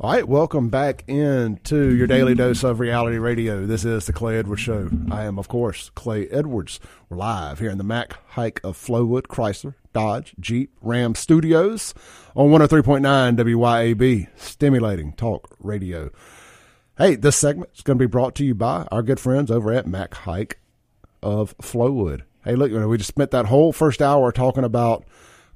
All 0.00 0.12
right, 0.12 0.28
welcome 0.28 0.68
back 0.68 1.02
into 1.08 1.92
your 1.92 2.06
daily 2.06 2.36
dose 2.36 2.62
of 2.62 2.78
reality 2.78 3.18
radio. 3.18 3.66
This 3.66 3.84
is 3.84 4.06
the 4.06 4.12
Clay 4.12 4.38
Edwards 4.38 4.62
Show. 4.62 4.88
I 5.10 5.24
am, 5.24 5.40
of 5.40 5.48
course, 5.48 5.90
Clay 5.90 6.28
Edwards. 6.28 6.78
We're 7.08 7.16
live 7.16 7.58
here 7.58 7.68
in 7.68 7.78
the 7.78 7.84
Mac 7.84 8.16
Haik 8.36 8.60
of 8.62 8.76
Flowood 8.76 9.22
Chrysler 9.22 9.74
Dodge 9.92 10.36
Jeep 10.38 10.72
Ram 10.80 11.16
Studios 11.16 11.94
on 12.36 12.50
103.9 12.50 13.36
WYAB, 13.38 14.28
stimulating 14.36 15.14
talk 15.14 15.56
radio. 15.58 16.12
Hey, 16.96 17.16
this 17.16 17.34
segment 17.34 17.70
is 17.74 17.82
going 17.82 17.98
to 17.98 18.02
be 18.02 18.08
brought 18.08 18.36
to 18.36 18.44
you 18.44 18.54
by 18.54 18.86
our 18.92 19.02
good 19.02 19.18
friends 19.18 19.50
over 19.50 19.72
at 19.72 19.88
Mac 19.88 20.14
Haik 20.14 20.60
of 21.24 21.58
Flowood. 21.58 22.22
Hey, 22.44 22.54
look, 22.54 22.70
we 22.70 22.98
just 22.98 23.08
spent 23.08 23.32
that 23.32 23.46
whole 23.46 23.72
first 23.72 24.00
hour 24.00 24.30
talking 24.30 24.62
about 24.62 25.04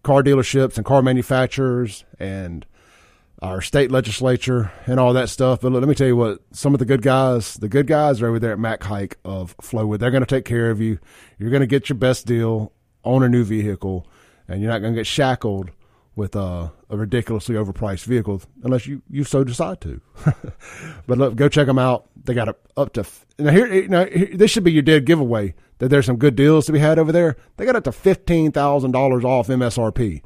car 0.02 0.20
dealerships 0.20 0.78
and 0.78 0.84
car 0.84 1.00
manufacturers 1.00 2.04
and 2.18 2.66
our 3.42 3.60
state 3.60 3.90
legislature 3.90 4.70
and 4.86 5.00
all 5.00 5.12
that 5.12 5.28
stuff. 5.28 5.60
But 5.60 5.72
let 5.72 5.82
me 5.82 5.96
tell 5.96 6.06
you 6.06 6.16
what, 6.16 6.40
some 6.52 6.74
of 6.74 6.78
the 6.78 6.84
good 6.84 7.02
guys, 7.02 7.54
the 7.54 7.68
good 7.68 7.88
guys 7.88 8.22
are 8.22 8.28
over 8.28 8.38
there 8.38 8.52
at 8.52 8.58
Mac 8.58 8.84
Haik 8.84 9.16
of 9.24 9.56
Flowood. 9.58 9.98
They're 9.98 10.12
going 10.12 10.22
to 10.22 10.26
take 10.26 10.44
care 10.44 10.70
of 10.70 10.80
you. 10.80 11.00
You're 11.38 11.50
going 11.50 11.60
to 11.60 11.66
get 11.66 11.88
your 11.88 11.98
best 11.98 12.24
deal 12.24 12.72
on 13.02 13.24
a 13.24 13.28
new 13.28 13.42
vehicle, 13.42 14.06
and 14.46 14.62
you're 14.62 14.70
not 14.70 14.78
going 14.78 14.94
to 14.94 15.00
get 15.00 15.08
shackled 15.08 15.72
with 16.14 16.36
a, 16.36 16.72
ridiculously 16.88 17.54
overpriced 17.54 18.04
vehicle 18.04 18.42
unless 18.62 18.86
you, 18.86 19.02
you 19.10 19.24
so 19.24 19.42
decide 19.42 19.80
to. 19.80 20.00
but 21.06 21.18
look, 21.18 21.34
go 21.34 21.48
check 21.48 21.66
them 21.66 21.78
out. 21.78 22.06
They 22.24 22.34
got 22.34 22.54
up 22.76 22.92
to 22.92 23.04
now 23.38 23.50
here. 23.50 23.88
Now 23.88 24.04
here, 24.04 24.28
this 24.34 24.50
should 24.50 24.62
be 24.62 24.72
your 24.72 24.82
dead 24.82 25.06
giveaway 25.06 25.54
that 25.78 25.88
there's 25.88 26.06
some 26.06 26.18
good 26.18 26.36
deals 26.36 26.66
to 26.66 26.72
be 26.72 26.78
had 26.78 26.98
over 26.98 27.10
there. 27.10 27.36
They 27.56 27.64
got 27.64 27.76
up 27.76 27.84
to 27.84 27.92
fifteen 27.92 28.52
thousand 28.52 28.92
dollars 28.92 29.24
off 29.24 29.48
MSRP. 29.48 30.22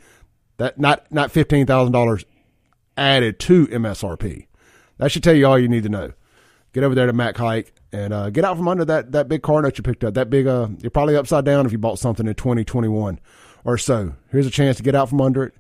That 0.57 0.79
not 0.79 1.11
not 1.13 1.31
fifteen 1.31 1.67
thousand 1.67 1.93
dollars 1.93 2.25
added 2.97 3.39
to 3.41 3.67
MSRP. 3.69 4.47
That 4.99 5.13
should 5.13 5.23
tell 5.23 5.35
you 5.35 5.47
all 5.47 5.59
you 5.59 5.69
need 5.69 5.83
to 5.83 5.89
know. 5.89 6.13
Get 6.73 6.85
over 6.85 6.95
there 6.95 7.07
to 7.07 7.13
Mac 7.13 7.37
Haik 7.37 7.73
and 7.93 8.13
uh, 8.13 8.31
get 8.31 8.45
out 8.45 8.57
from 8.57 8.69
under 8.69 8.85
that, 8.85 9.13
that 9.13 9.29
big 9.29 9.43
car 9.43 9.63
note 9.63 9.79
you 9.79 9.83
picked 9.83 10.05
up. 10.05 10.15
That 10.15 10.31
big, 10.31 10.47
uh, 10.47 10.69
you're 10.81 10.91
probably 10.91 11.17
upside 11.17 11.45
down 11.45 11.67
if 11.67 11.73
you 11.73 11.79
bought 11.79 11.99
something 11.99 12.27
in 12.27 12.35
2021 12.35 13.19
or 13.65 13.79
so. 13.79 14.15
Here's 14.31 14.47
a 14.47 14.51
chance 14.51 14.77
to 14.77 14.83
get 14.83 14.95
out 14.95 15.09
from 15.09 15.21
under 15.21 15.45
it, 15.45 15.55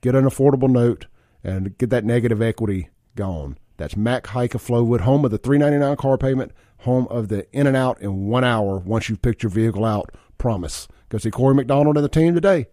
get 0.00 0.14
an 0.14 0.24
affordable 0.24 0.70
note, 0.70 1.06
and 1.42 1.76
get 1.78 1.90
that 1.90 2.04
negative 2.04 2.40
equity 2.40 2.88
gone. 3.14 3.58
That's 3.76 3.96
Mac 3.96 4.28
Haik 4.28 4.54
of 4.54 4.62
Flowood, 4.62 5.00
home 5.00 5.24
of 5.24 5.30
the 5.30 5.38
399 5.38 5.96
car 5.96 6.16
payment, 6.16 6.52
home 6.78 7.06
of 7.08 7.28
the 7.28 7.46
in 7.52 7.66
and 7.66 7.76
out 7.76 8.00
in 8.00 8.28
one 8.28 8.44
hour 8.44 8.78
once 8.78 9.08
you've 9.08 9.22
picked 9.22 9.42
your 9.42 9.50
vehicle 9.50 9.84
out. 9.84 10.14
Promise. 10.38 10.88
Go 11.08 11.18
see 11.18 11.30
Corey 11.30 11.54
McDonald 11.54 11.96
and 11.96 12.04
the 12.04 12.08
team 12.08 12.34
today. 12.34 12.66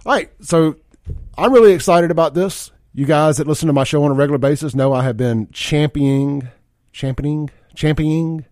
All 0.04 0.12
right. 0.12 0.30
So 0.40 0.76
I'm 1.36 1.52
really 1.52 1.72
excited 1.72 2.10
about 2.10 2.34
this. 2.34 2.72
You 2.94 3.06
guys 3.06 3.36
that 3.36 3.46
listen 3.46 3.66
to 3.66 3.72
my 3.72 3.84
show 3.84 4.02
on 4.04 4.10
a 4.10 4.14
regular 4.14 4.38
basis 4.38 4.74
know 4.74 4.92
I 4.92 5.04
have 5.04 5.16
been 5.16 5.50
championing, 5.50 6.48
championing, 6.92 7.50
championing, 7.74 8.46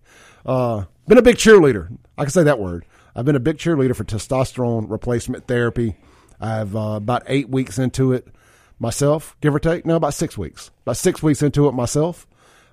uh, 0.45 0.85
been 1.07 1.17
a 1.17 1.23
big 1.23 1.37
cheerleader. 1.37 1.95
I 2.17 2.23
can 2.23 2.31
say 2.31 2.43
that 2.43 2.59
word. 2.59 2.85
I've 3.15 3.25
been 3.25 3.35
a 3.35 3.39
big 3.39 3.57
cheerleader 3.57 3.95
for 3.95 4.03
testosterone 4.03 4.89
replacement 4.89 5.47
therapy. 5.47 5.95
I've 6.39 6.75
uh, 6.75 6.97
about 6.97 7.23
eight 7.27 7.49
weeks 7.49 7.79
into 7.79 8.13
it 8.13 8.27
myself, 8.79 9.35
give 9.41 9.55
or 9.55 9.59
take. 9.59 9.85
No, 9.85 9.95
about 9.95 10.13
six 10.13 10.37
weeks. 10.37 10.71
About 10.83 10.97
six 10.97 11.21
weeks 11.23 11.41
into 11.41 11.67
it 11.67 11.73
myself, 11.73 12.27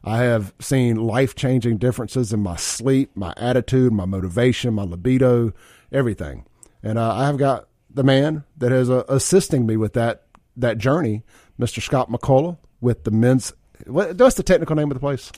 I 0.05 0.19
have 0.19 0.53
seen 0.61 0.97
life 0.97 1.35
changing 1.35 1.79
differences 1.79 2.33
in 2.33 2.41
my 2.41 2.57
sleep, 2.57 3.11
my 3.15 3.33
attitude, 3.37 3.93
my 3.93 4.05
motivation, 4.05 4.75
my 4.75 4.83
libido, 4.83 5.53
everything. 5.93 6.45
And 6.83 6.99
uh, 6.99 7.15
I 7.15 7.27
have 7.27 7.39
got 7.39 7.69
the 7.91 8.03
man 8.03 8.45
that 8.57 8.73
is 8.73 8.91
uh, 8.91 9.05
assisting 9.09 9.67
me 9.67 9.77
with 9.77 9.93
that 9.95 10.25
that 10.57 10.79
journey, 10.79 11.23
Mr. 11.59 11.81
Scott 11.81 12.11
McCullough, 12.11 12.59
with 12.81 13.05
the 13.05 13.11
men's. 13.11 13.53
What, 13.87 14.17
what's 14.17 14.37
the 14.37 14.43
technical 14.43 14.77
name 14.77 14.91
of 14.91 14.95
the 14.95 15.01
place? 15.01 15.33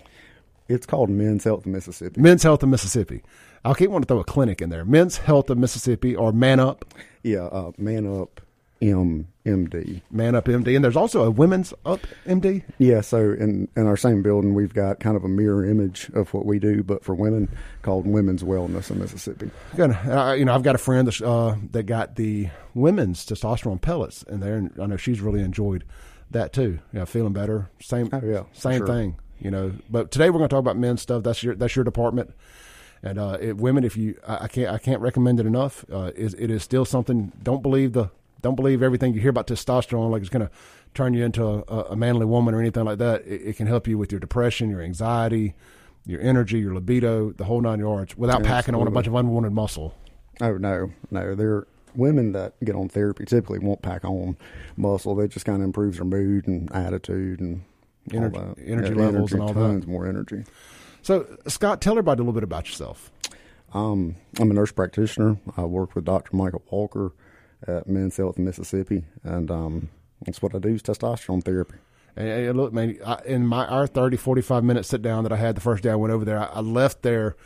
It's 0.66 0.86
called 0.86 1.10
Men's 1.10 1.44
Health 1.44 1.66
of 1.66 1.72
Mississippi. 1.72 2.20
Men's 2.20 2.42
Health 2.42 2.62
of 2.62 2.70
Mississippi. 2.70 3.22
I'll 3.64 3.74
keep 3.74 3.90
wanting 3.90 4.04
to 4.04 4.08
throw 4.08 4.20
a 4.20 4.24
clinic 4.24 4.62
in 4.62 4.70
there. 4.70 4.84
Men's 4.84 5.18
Health 5.18 5.50
of 5.50 5.58
Mississippi 5.58 6.16
or 6.16 6.32
Man 6.32 6.58
Up. 6.58 6.84
Yeah, 7.22 7.44
uh, 7.44 7.72
Man 7.76 8.06
Up 8.06 8.40
M 8.80 9.28
MD. 9.44 10.00
Man 10.10 10.34
Up 10.34 10.46
MD, 10.46 10.74
and 10.74 10.84
there's 10.84 10.96
also 10.96 11.24
a 11.24 11.30
Women's 11.30 11.74
Up 11.84 12.00
MD. 12.26 12.64
Yeah, 12.78 13.02
so 13.02 13.18
in 13.18 13.68
in 13.76 13.86
our 13.86 13.96
same 13.96 14.22
building, 14.22 14.54
we've 14.54 14.72
got 14.72 15.00
kind 15.00 15.16
of 15.16 15.24
a 15.24 15.28
mirror 15.28 15.64
image 15.64 16.10
of 16.14 16.32
what 16.32 16.46
we 16.46 16.58
do, 16.58 16.82
but 16.82 17.04
for 17.04 17.14
women, 17.14 17.48
called 17.82 18.06
Women's 18.06 18.42
Wellness 18.42 18.90
in 18.90 18.98
Mississippi. 18.98 19.50
Good. 19.76 19.90
Uh, 19.90 20.34
you 20.36 20.44
know, 20.44 20.54
I've 20.54 20.62
got 20.62 20.74
a 20.74 20.78
friend 20.78 21.06
that, 21.06 21.20
uh, 21.20 21.56
that 21.72 21.84
got 21.84 22.16
the 22.16 22.48
women's 22.74 23.24
testosterone 23.26 23.80
pellets 23.80 24.22
in 24.24 24.40
there, 24.40 24.56
and 24.56 24.72
I 24.80 24.86
know 24.86 24.96
she's 24.96 25.20
really 25.20 25.42
enjoyed 25.42 25.84
that 26.30 26.52
too. 26.52 26.78
You 26.92 27.00
know, 27.00 27.06
feeling 27.06 27.32
better. 27.32 27.70
Same. 27.80 28.08
Oh 28.12 28.20
yeah, 28.24 28.44
same 28.52 28.78
sure. 28.78 28.86
thing. 28.86 29.16
You 29.40 29.50
know, 29.50 29.72
but 29.90 30.10
today 30.10 30.30
we're 30.30 30.38
going 30.38 30.48
to 30.48 30.54
talk 30.54 30.60
about 30.60 30.78
men's 30.78 31.02
stuff. 31.02 31.22
That's 31.22 31.42
your 31.42 31.54
that's 31.54 31.76
your 31.76 31.84
department. 31.84 32.34
And 33.02 33.18
uh, 33.18 33.36
it, 33.38 33.58
women, 33.58 33.84
if 33.84 33.98
you, 33.98 34.18
I, 34.26 34.44
I, 34.44 34.48
can't, 34.48 34.72
I 34.72 34.78
can't 34.78 35.02
recommend 35.02 35.38
it 35.38 35.44
enough. 35.44 35.84
Uh, 35.92 36.10
is 36.16 36.32
it 36.34 36.50
is 36.50 36.62
still 36.62 36.86
something. 36.86 37.32
Don't 37.42 37.62
believe 37.62 37.92
the 37.92 38.08
don't 38.44 38.54
believe 38.56 38.82
everything 38.82 39.14
you 39.14 39.20
hear 39.20 39.30
about 39.30 39.46
testosterone 39.46 40.10
like 40.10 40.20
it's 40.20 40.28
going 40.28 40.46
to 40.46 40.52
turn 40.92 41.14
you 41.14 41.24
into 41.24 41.42
a, 41.44 41.92
a, 41.92 41.96
manly 41.96 42.26
woman 42.26 42.54
or 42.54 42.60
anything 42.60 42.84
like 42.84 42.98
that. 42.98 43.22
It, 43.22 43.40
it, 43.40 43.56
can 43.56 43.66
help 43.66 43.88
you 43.88 43.96
with 43.96 44.12
your 44.12 44.20
depression, 44.20 44.68
your 44.68 44.82
anxiety, 44.82 45.54
your 46.04 46.20
energy, 46.20 46.58
your 46.58 46.74
libido, 46.74 47.32
the 47.32 47.44
whole 47.44 47.62
nine 47.62 47.78
yards, 47.80 48.16
without 48.18 48.40
Absolutely. 48.40 48.54
packing 48.54 48.74
on 48.74 48.86
a 48.86 48.90
bunch 48.90 49.06
of 49.06 49.14
unwanted 49.14 49.52
muscle. 49.52 49.94
Oh 50.42 50.58
no, 50.58 50.92
no, 51.10 51.34
they're 51.34 51.66
women 51.96 52.32
that 52.32 52.52
get 52.62 52.74
on 52.74 52.88
therapy 52.88 53.24
typically 53.24 53.60
won't 53.60 53.80
pack 53.80 54.04
on 54.04 54.36
muscle. 54.76 55.14
They 55.14 55.26
just 55.26 55.46
kind 55.46 55.62
of 55.62 55.64
improves 55.64 55.96
their 55.96 56.04
mood 56.04 56.46
and 56.46 56.70
attitude 56.74 57.40
and 57.40 57.64
energy, 58.12 58.38
energy 58.66 58.90
yeah, 58.90 59.06
levels 59.06 59.32
energy, 59.32 59.34
and 59.34 59.42
all 59.42 59.54
tons 59.54 59.86
that. 59.86 59.90
more 59.90 60.06
energy. 60.06 60.44
So, 61.00 61.26
Scott, 61.46 61.80
tell 61.80 61.94
everybody 61.94 62.18
a 62.18 62.22
little 62.22 62.34
bit 62.34 62.44
about 62.44 62.66
yourself. 62.66 63.10
Um, 63.72 64.16
I'm 64.38 64.50
a 64.50 64.54
nurse 64.54 64.72
practitioner. 64.72 65.38
I 65.56 65.62
work 65.62 65.94
with 65.94 66.04
Dr. 66.04 66.36
Michael 66.36 66.62
Walker 66.70 67.12
at 67.66 67.88
Men's 67.88 68.16
Health 68.16 68.38
in 68.38 68.44
Mississippi, 68.44 69.04
and 69.22 69.50
um, 69.50 69.88
that's 70.24 70.42
what 70.42 70.54
I 70.54 70.58
do 70.58 70.70
is 70.70 70.82
testosterone 70.82 71.42
therapy. 71.42 71.76
And, 72.16 72.56
look, 72.56 72.72
man, 72.72 72.96
I, 73.04 73.20
in 73.24 73.46
my 73.46 73.66
our 73.66 73.86
30, 73.86 74.16
45 74.16 74.62
minute 74.62 74.86
sit 74.86 75.02
down 75.02 75.24
that 75.24 75.32
I 75.32 75.36
had 75.36 75.56
the 75.56 75.60
first 75.60 75.82
day 75.82 75.90
I 75.90 75.96
went 75.96 76.12
over 76.12 76.24
there, 76.24 76.38
I, 76.38 76.44
I 76.44 76.60
left 76.60 77.02
there 77.02 77.36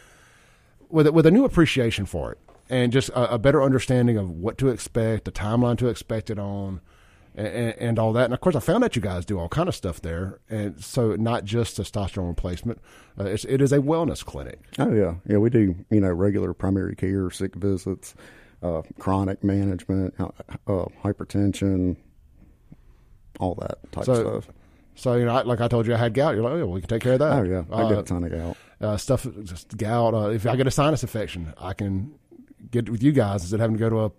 with 0.90 1.08
with 1.08 1.26
a 1.26 1.30
new 1.30 1.44
appreciation 1.44 2.06
for 2.06 2.32
it 2.32 2.38
and 2.68 2.92
just 2.92 3.08
a, 3.10 3.34
a, 3.34 3.38
better 3.38 3.62
understanding 3.62 4.18
of 4.18 4.28
what 4.30 4.58
to 4.58 4.68
expect, 4.68 5.24
the 5.24 5.32
timeline 5.32 5.78
to 5.78 5.88
expect 5.88 6.28
it 6.28 6.38
on, 6.38 6.80
and, 7.34 7.74
and, 7.78 7.98
all 7.98 8.12
that. 8.12 8.26
And 8.26 8.34
of 8.34 8.40
course, 8.40 8.56
I 8.56 8.60
found 8.60 8.82
that 8.82 8.94
you 8.94 9.00
guys 9.00 9.24
do 9.24 9.38
all 9.38 9.48
kind 9.48 9.68
of 9.68 9.74
stuff 9.74 10.02
there, 10.02 10.38
and 10.50 10.82
so 10.82 11.14
not 11.16 11.44
just 11.44 11.78
testosterone 11.78 12.28
replacement. 12.28 12.80
Uh, 13.18 13.24
it's, 13.24 13.44
it 13.44 13.62
is 13.62 13.72
a 13.72 13.78
wellness 13.78 14.24
clinic. 14.24 14.60
Oh 14.78 14.92
yeah, 14.92 15.14
yeah. 15.26 15.38
We 15.38 15.48
do 15.48 15.76
you 15.90 16.00
know 16.00 16.10
regular 16.10 16.52
primary 16.52 16.94
care, 16.94 17.30
sick 17.30 17.54
visits 17.54 18.14
uh, 18.62 18.82
chronic 18.98 19.44
management, 19.44 20.14
uh, 20.18 20.28
uh, 20.66 20.86
hypertension, 21.02 21.96
all 23.38 23.54
that 23.56 23.78
type 23.92 24.04
so, 24.04 24.12
of 24.12 24.44
stuff. 24.44 24.54
So 24.94 25.14
you 25.14 25.24
know, 25.24 25.42
like 25.42 25.60
I 25.60 25.68
told 25.68 25.86
you, 25.86 25.94
I 25.94 25.96
had 25.96 26.12
gout. 26.12 26.34
You're 26.34 26.42
like, 26.42 26.54
oh, 26.54 26.66
we 26.66 26.80
can 26.80 26.88
take 26.88 27.02
care 27.02 27.12
of 27.12 27.18
that. 27.20 27.38
Oh 27.38 27.42
yeah, 27.44 27.64
I 27.72 27.88
get 27.88 27.98
a 27.98 28.02
ton 28.02 28.24
of 28.24 28.32
gout. 28.32 28.56
Uh, 28.80 28.96
stuff, 28.96 29.26
just 29.44 29.76
gout. 29.76 30.14
Uh, 30.14 30.30
if 30.30 30.46
I 30.46 30.56
get 30.56 30.66
a 30.66 30.72
sinus 30.72 31.02
infection, 31.02 31.54
I 31.56 31.72
can 31.72 32.14
get 32.70 32.88
with 32.88 33.02
you 33.02 33.12
guys 33.12 33.42
instead 33.42 33.56
of 33.56 33.60
having 33.60 33.76
to 33.76 33.80
go 33.80 33.90
to 33.90 33.98
a 34.06 34.10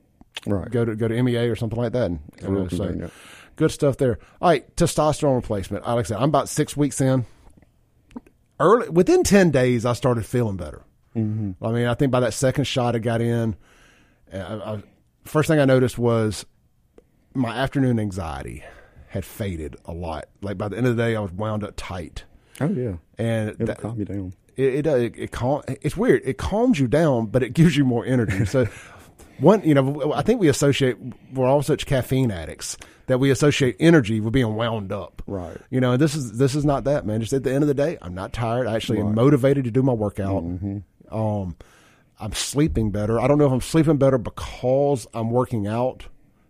right. 0.49 0.71
go 0.71 0.85
to 0.85 0.95
go 0.95 1.09
to 1.09 1.21
MEA 1.21 1.49
or 1.49 1.57
something 1.57 1.77
like 1.77 1.91
that. 1.91 2.05
And 2.05 2.71
so, 2.71 3.11
good 3.57 3.71
stuff 3.71 3.97
there. 3.97 4.19
All 4.41 4.49
right, 4.49 4.75
testosterone 4.77 5.35
replacement. 5.35 5.85
Like 5.85 5.99
I 5.99 6.03
said, 6.03 6.17
I'm 6.17 6.29
about 6.29 6.47
six 6.47 6.77
weeks 6.77 7.01
in. 7.01 7.25
Early 8.57 8.89
within 8.89 9.23
ten 9.23 9.51
days, 9.51 9.85
I 9.85 9.93
started 9.93 10.25
feeling 10.25 10.55
better. 10.55 10.83
Mm-hmm. 11.13 11.63
I 11.63 11.71
mean, 11.71 11.87
I 11.87 11.93
think 11.93 12.11
by 12.11 12.21
that 12.21 12.33
second 12.33 12.65
shot, 12.65 12.95
I 12.95 12.99
got 12.99 13.21
in. 13.21 13.57
I, 14.33 14.37
I, 14.37 14.83
first 15.25 15.47
thing 15.47 15.59
I 15.59 15.65
noticed 15.65 15.97
was 15.97 16.45
my 17.33 17.55
afternoon 17.55 17.99
anxiety 17.99 18.63
had 19.07 19.25
faded 19.25 19.75
a 19.85 19.91
lot. 19.91 20.27
Like 20.41 20.57
by 20.57 20.67
the 20.67 20.77
end 20.77 20.87
of 20.87 20.95
the 20.95 21.03
day, 21.03 21.15
I 21.15 21.19
was 21.19 21.31
wound 21.31 21.63
up 21.63 21.73
tight. 21.75 22.23
Oh 22.61 22.69
yeah, 22.69 22.95
and 23.17 23.49
it'll 23.51 23.65
that, 23.67 23.79
calm 23.79 23.99
you 23.99 24.05
down. 24.05 24.33
It, 24.55 24.85
it, 24.85 24.87
it, 24.87 25.17
it 25.17 25.31
calm, 25.31 25.63
It's 25.67 25.95
weird. 25.95 26.21
It 26.25 26.37
calms 26.37 26.79
you 26.79 26.87
down, 26.87 27.27
but 27.27 27.43
it 27.43 27.53
gives 27.53 27.77
you 27.77 27.85
more 27.85 28.05
energy. 28.05 28.45
so 28.45 28.67
one, 29.39 29.63
you 29.63 29.73
know, 29.73 30.13
I 30.13 30.21
think 30.21 30.39
we 30.39 30.49
associate 30.49 30.97
we're 31.33 31.47
all 31.47 31.63
such 31.63 31.85
caffeine 31.85 32.31
addicts 32.31 32.77
that 33.07 33.19
we 33.19 33.31
associate 33.31 33.75
energy 33.79 34.19
with 34.19 34.33
being 34.33 34.55
wound 34.55 34.91
up. 34.91 35.23
Right. 35.25 35.57
You 35.69 35.79
know, 35.79 35.97
this 35.97 36.13
is 36.13 36.37
this 36.37 36.55
is 36.55 36.65
not 36.65 36.83
that 36.83 37.05
man. 37.05 37.21
Just 37.21 37.33
at 37.33 37.43
the 37.43 37.51
end 37.51 37.63
of 37.63 37.67
the 37.67 37.73
day, 37.73 37.97
I'm 38.01 38.13
not 38.13 38.33
tired. 38.33 38.67
I 38.67 38.75
actually 38.75 39.01
right. 39.01 39.09
am 39.09 39.15
motivated 39.15 39.63
to 39.65 39.71
do 39.71 39.81
my 39.81 39.93
workout. 39.93 40.43
Mm-hmm. 40.43 41.15
Um, 41.15 41.55
I'm 42.19 42.33
sleeping 42.33 42.91
better. 42.91 43.19
I 43.19 43.27
don't 43.27 43.37
know 43.37 43.45
if 43.45 43.51
I'm 43.51 43.61
sleeping 43.61 43.97
better 43.97 44.17
because 44.17 45.07
I'm 45.13 45.31
working 45.31 45.67
out 45.67 46.07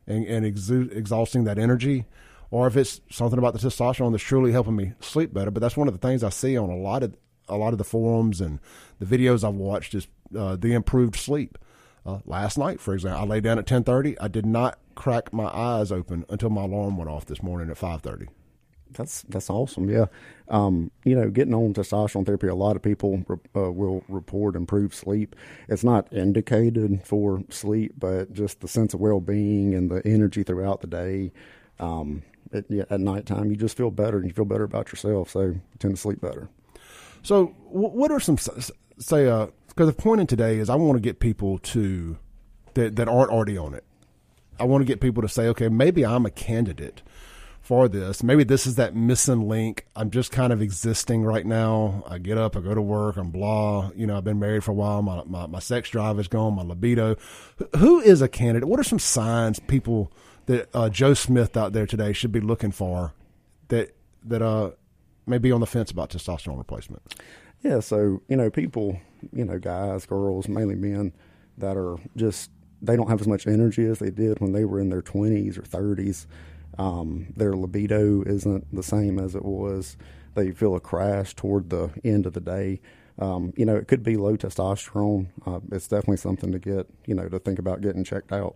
and, 0.07 0.25
and 0.25 0.45
exu- 0.45 0.91
exhausting 0.95 1.43
that 1.43 1.59
energy, 1.59 2.05
or 2.49 2.65
if 2.65 2.75
it's 2.75 3.01
something 3.11 3.37
about 3.37 3.53
the 3.53 3.59
testosterone 3.59 4.11
that's 4.11 4.23
truly 4.23 4.51
helping 4.51 4.75
me 4.75 4.93
sleep 4.99 5.33
better. 5.33 5.51
But 5.51 5.59
that's 5.59 5.77
one 5.77 5.87
of 5.87 5.93
the 5.93 5.99
things 6.05 6.23
I 6.23 6.29
see 6.29 6.57
on 6.57 6.69
a 6.69 6.75
lot 6.75 7.03
of 7.03 7.15
a 7.47 7.57
lot 7.57 7.73
of 7.73 7.77
the 7.77 7.83
forums 7.83 8.41
and 8.41 8.59
the 8.99 9.05
videos 9.05 9.47
I've 9.47 9.55
watched 9.55 9.95
is 9.95 10.07
uh, 10.37 10.55
the 10.55 10.73
improved 10.73 11.15
sleep. 11.15 11.57
Uh, 12.05 12.19
last 12.25 12.57
night, 12.57 12.79
for 12.79 12.93
example, 12.93 13.21
I 13.21 13.25
lay 13.25 13.41
down 13.41 13.59
at 13.59 13.67
ten 13.67 13.83
thirty. 13.83 14.19
I 14.19 14.27
did 14.27 14.45
not 14.45 14.79
crack 14.95 15.31
my 15.31 15.45
eyes 15.45 15.91
open 15.91 16.25
until 16.29 16.49
my 16.49 16.63
alarm 16.63 16.97
went 16.97 17.09
off 17.09 17.25
this 17.25 17.43
morning 17.43 17.69
at 17.69 17.77
five 17.77 18.01
thirty. 18.01 18.27
That's 18.91 19.23
that's 19.23 19.49
awesome. 19.49 19.89
Yeah, 19.89 20.05
um, 20.47 20.91
you 21.03 21.15
know, 21.15 21.29
getting 21.29 21.53
on 21.53 21.73
testosterone 21.73 22.25
therapy, 22.25 22.47
a 22.47 22.55
lot 22.55 22.75
of 22.75 22.81
people 22.81 23.23
uh, 23.55 23.71
will 23.71 24.03
report 24.07 24.55
improved 24.55 24.95
sleep. 24.95 25.35
It's 25.67 25.83
not 25.83 26.11
indicated 26.11 27.01
for 27.05 27.43
sleep, 27.49 27.93
but 27.97 28.33
just 28.33 28.61
the 28.61 28.67
sense 28.67 28.93
of 28.93 28.99
well 28.99 29.19
being 29.19 29.75
and 29.75 29.91
the 29.91 30.01
energy 30.05 30.43
throughout 30.43 30.81
the 30.81 30.87
day. 30.87 31.31
Um, 31.79 32.23
it, 32.51 32.65
yeah, 32.69 32.83
at 32.89 32.99
nighttime, 32.99 33.51
you 33.51 33.55
just 33.55 33.77
feel 33.77 33.91
better 33.91 34.17
and 34.17 34.27
you 34.27 34.33
feel 34.33 34.45
better 34.45 34.63
about 34.63 34.91
yourself, 34.91 35.29
so 35.29 35.41
you 35.41 35.61
tend 35.77 35.95
to 35.95 36.01
sleep 36.01 36.19
better. 36.19 36.49
So, 37.21 37.47
what 37.67 38.11
are 38.11 38.19
some 38.19 38.37
say? 38.37 39.27
Uh, 39.27 39.47
because 39.67 39.87
the 39.87 39.93
point 39.93 40.19
in 40.19 40.27
today 40.27 40.57
is 40.57 40.69
I 40.69 40.75
want 40.75 40.97
to 40.97 41.01
get 41.01 41.19
people 41.19 41.59
to 41.59 42.17
that 42.73 42.95
that 42.95 43.07
aren't 43.07 43.31
already 43.31 43.57
on 43.57 43.73
it. 43.73 43.83
I 44.59 44.63
want 44.65 44.81
to 44.81 44.85
get 44.85 44.99
people 44.99 45.21
to 45.21 45.29
say, 45.29 45.47
okay, 45.47 45.69
maybe 45.69 46.05
I'm 46.05 46.25
a 46.25 46.31
candidate 46.31 47.01
for 47.69 47.87
this. 47.87 48.23
Maybe 48.23 48.43
this 48.43 48.65
is 48.65 48.77
that 48.77 48.95
missing 48.95 49.47
link. 49.47 49.85
I'm 49.95 50.09
just 50.09 50.31
kind 50.31 50.51
of 50.51 50.59
existing 50.59 51.23
right 51.23 51.45
now. 51.45 52.03
I 52.07 52.17
get 52.17 52.35
up, 52.35 52.57
I 52.57 52.61
go 52.61 52.73
to 52.73 52.81
work, 52.81 53.15
I'm 53.15 53.29
blah. 53.29 53.91
You 53.95 54.07
know, 54.07 54.17
I've 54.17 54.23
been 54.23 54.39
married 54.39 54.63
for 54.63 54.71
a 54.71 54.73
while. 54.73 55.03
My 55.03 55.21
my, 55.25 55.45
my 55.45 55.59
sex 55.59 55.87
drive 55.87 56.19
is 56.19 56.27
gone. 56.27 56.55
My 56.55 56.63
libido. 56.63 57.15
Who 57.77 57.99
is 57.99 58.23
a 58.23 58.27
candidate? 58.27 58.67
What 58.67 58.79
are 58.79 58.83
some 58.83 58.97
signs 58.97 59.59
people 59.59 60.11
that 60.47 60.67
uh, 60.73 60.89
Joe 60.89 61.13
Smith 61.13 61.55
out 61.55 61.73
there 61.73 61.85
today 61.85 62.11
should 62.11 62.31
be 62.31 62.39
looking 62.39 62.71
for 62.71 63.13
that 63.67 63.95
that 64.25 64.41
uh 64.41 64.71
may 65.27 65.37
be 65.37 65.51
on 65.51 65.59
the 65.59 65.67
fence 65.67 65.91
about 65.91 66.09
testosterone 66.09 66.57
replacement? 66.57 67.03
Yeah, 67.61 67.81
so 67.81 68.23
you 68.27 68.35
know, 68.35 68.49
people, 68.49 68.99
you 69.31 69.45
know, 69.45 69.59
guys, 69.59 70.07
girls, 70.07 70.47
mainly 70.47 70.73
men 70.73 71.13
that 71.59 71.77
are 71.77 71.97
just 72.15 72.49
they 72.81 72.95
don't 72.95 73.09
have 73.09 73.21
as 73.21 73.27
much 73.27 73.45
energy 73.45 73.85
as 73.85 73.99
they 73.99 74.09
did 74.09 74.39
when 74.39 74.53
they 74.53 74.65
were 74.65 74.79
in 74.79 74.89
their 74.89 75.03
twenties 75.03 75.55
or 75.55 75.61
thirties. 75.61 76.25
Um, 76.77 77.27
their 77.35 77.53
libido 77.53 78.23
isn't 78.23 78.73
the 78.73 78.83
same 78.83 79.19
as 79.19 79.35
it 79.35 79.43
was. 79.43 79.97
They 80.35 80.51
feel 80.51 80.75
a 80.75 80.79
crash 80.79 81.35
toward 81.35 81.69
the 81.69 81.91
end 82.03 82.25
of 82.25 82.33
the 82.33 82.39
day. 82.39 82.81
Um, 83.17 83.53
you 83.57 83.65
know, 83.65 83.75
it 83.75 83.87
could 83.87 84.03
be 84.03 84.15
low 84.15 84.37
testosterone. 84.37 85.27
Uh, 85.45 85.59
it's 85.71 85.87
definitely 85.87 86.17
something 86.17 86.51
to 86.51 86.59
get, 86.59 86.87
you 87.05 87.13
know, 87.15 87.27
to 87.27 87.39
think 87.39 87.59
about 87.59 87.81
getting 87.81 88.03
checked 88.03 88.31
out. 88.31 88.55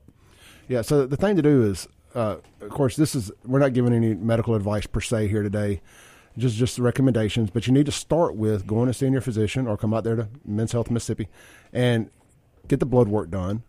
Yeah. 0.69 0.81
So 0.81 1.05
the 1.05 1.17
thing 1.17 1.35
to 1.35 1.41
do 1.41 1.63
is, 1.63 1.87
uh, 2.15 2.37
of 2.61 2.69
course, 2.69 2.95
this 2.95 3.15
is 3.15 3.31
we're 3.43 3.59
not 3.59 3.73
giving 3.73 3.93
any 3.93 4.13
medical 4.13 4.55
advice 4.55 4.85
per 4.85 5.01
se 5.01 5.27
here 5.27 5.43
today, 5.43 5.81
just 6.37 6.55
just 6.55 6.77
the 6.77 6.81
recommendations. 6.81 7.49
But 7.49 7.67
you 7.67 7.73
need 7.73 7.87
to 7.87 7.91
start 7.91 8.35
with 8.35 8.65
going 8.65 8.87
to 8.87 8.93
see 8.93 9.07
your 9.07 9.21
physician 9.21 9.67
or 9.67 9.75
come 9.75 9.93
out 9.93 10.05
there 10.05 10.15
to 10.15 10.29
Men's 10.45 10.71
Health 10.71 10.89
Mississippi 10.89 11.27
and 11.73 12.09
get 12.67 12.79
the 12.79 12.85
blood 12.85 13.09
work 13.09 13.29
done. 13.29 13.63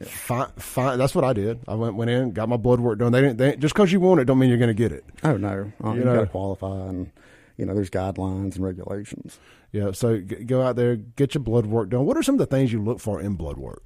Yeah. 0.00 0.06
Fine, 0.06 0.48
fine. 0.56 0.98
That's 0.98 1.14
what 1.14 1.24
I 1.24 1.32
did. 1.32 1.60
I 1.66 1.74
went 1.74 1.94
went 1.94 2.10
in, 2.10 2.32
got 2.32 2.48
my 2.48 2.56
blood 2.56 2.80
work 2.80 2.98
done. 2.98 3.12
They 3.12 3.20
didn't 3.20 3.38
they, 3.38 3.56
just 3.56 3.74
because 3.74 3.92
you 3.92 4.00
want 4.00 4.20
it, 4.20 4.24
don't 4.24 4.38
mean 4.38 4.48
you're 4.48 4.58
going 4.58 4.68
to 4.68 4.74
get 4.74 4.92
it. 4.92 5.04
Oh 5.24 5.36
no, 5.36 5.72
uh, 5.84 5.92
you, 5.92 5.98
you 5.98 6.04
got 6.04 6.20
to 6.20 6.26
qualify, 6.26 6.88
and 6.88 7.10
you 7.56 7.64
know 7.64 7.74
there's 7.74 7.90
guidelines 7.90 8.56
and 8.56 8.64
regulations. 8.64 9.38
Yeah, 9.72 9.92
so 9.92 10.18
g- 10.18 10.44
go 10.44 10.62
out 10.62 10.76
there, 10.76 10.96
get 10.96 11.34
your 11.34 11.42
blood 11.42 11.66
work 11.66 11.90
done. 11.90 12.04
What 12.04 12.16
are 12.16 12.22
some 12.22 12.34
of 12.34 12.38
the 12.38 12.46
things 12.46 12.72
you 12.72 12.82
look 12.82 13.00
for 13.00 13.20
in 13.20 13.34
blood 13.34 13.58
work? 13.58 13.82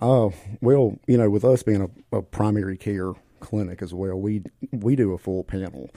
Oh 0.00 0.28
uh, 0.28 0.32
well, 0.60 0.98
you 1.06 1.16
know, 1.16 1.30
with 1.30 1.44
us 1.44 1.62
being 1.62 1.82
a, 1.82 2.16
a, 2.16 2.22
primary 2.22 2.76
care 2.76 3.12
clinic 3.40 3.82
as 3.82 3.94
well, 3.94 4.18
we 4.18 4.42
we 4.72 4.96
do 4.96 5.12
a 5.12 5.18
full 5.18 5.44
panel. 5.44 5.90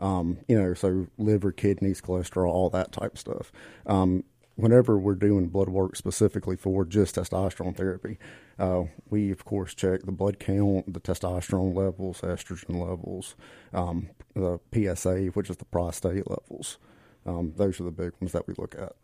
Um, 0.00 0.38
you 0.48 0.60
know, 0.60 0.74
so 0.74 1.06
liver, 1.18 1.52
kidneys, 1.52 2.00
cholesterol, 2.00 2.48
all 2.48 2.70
that 2.70 2.92
type 2.92 3.14
of 3.14 3.18
stuff. 3.20 3.52
Um, 3.86 4.24
whenever 4.56 4.98
we're 4.98 5.14
doing 5.14 5.48
blood 5.48 5.68
work 5.68 5.96
specifically 5.96 6.56
for 6.56 6.84
just 6.84 7.14
testosterone 7.14 7.76
therapy, 7.76 8.18
uh, 8.58 8.84
we 9.10 9.30
of 9.30 9.44
course 9.44 9.74
check 9.74 10.02
the 10.02 10.12
blood 10.12 10.38
count, 10.38 10.92
the 10.92 11.00
testosterone 11.00 11.74
levels, 11.74 12.20
estrogen 12.20 12.80
levels, 12.80 13.34
um, 13.72 14.10
the 14.34 14.58
PSA, 14.72 15.26
which 15.34 15.50
is 15.50 15.56
the 15.56 15.64
prostate 15.66 16.28
levels. 16.28 16.78
Um, 17.24 17.54
those 17.56 17.80
are 17.80 17.84
the 17.84 17.90
big 17.90 18.12
ones 18.20 18.32
that 18.32 18.46
we 18.46 18.54
look 18.58 18.74
at. 18.76 18.94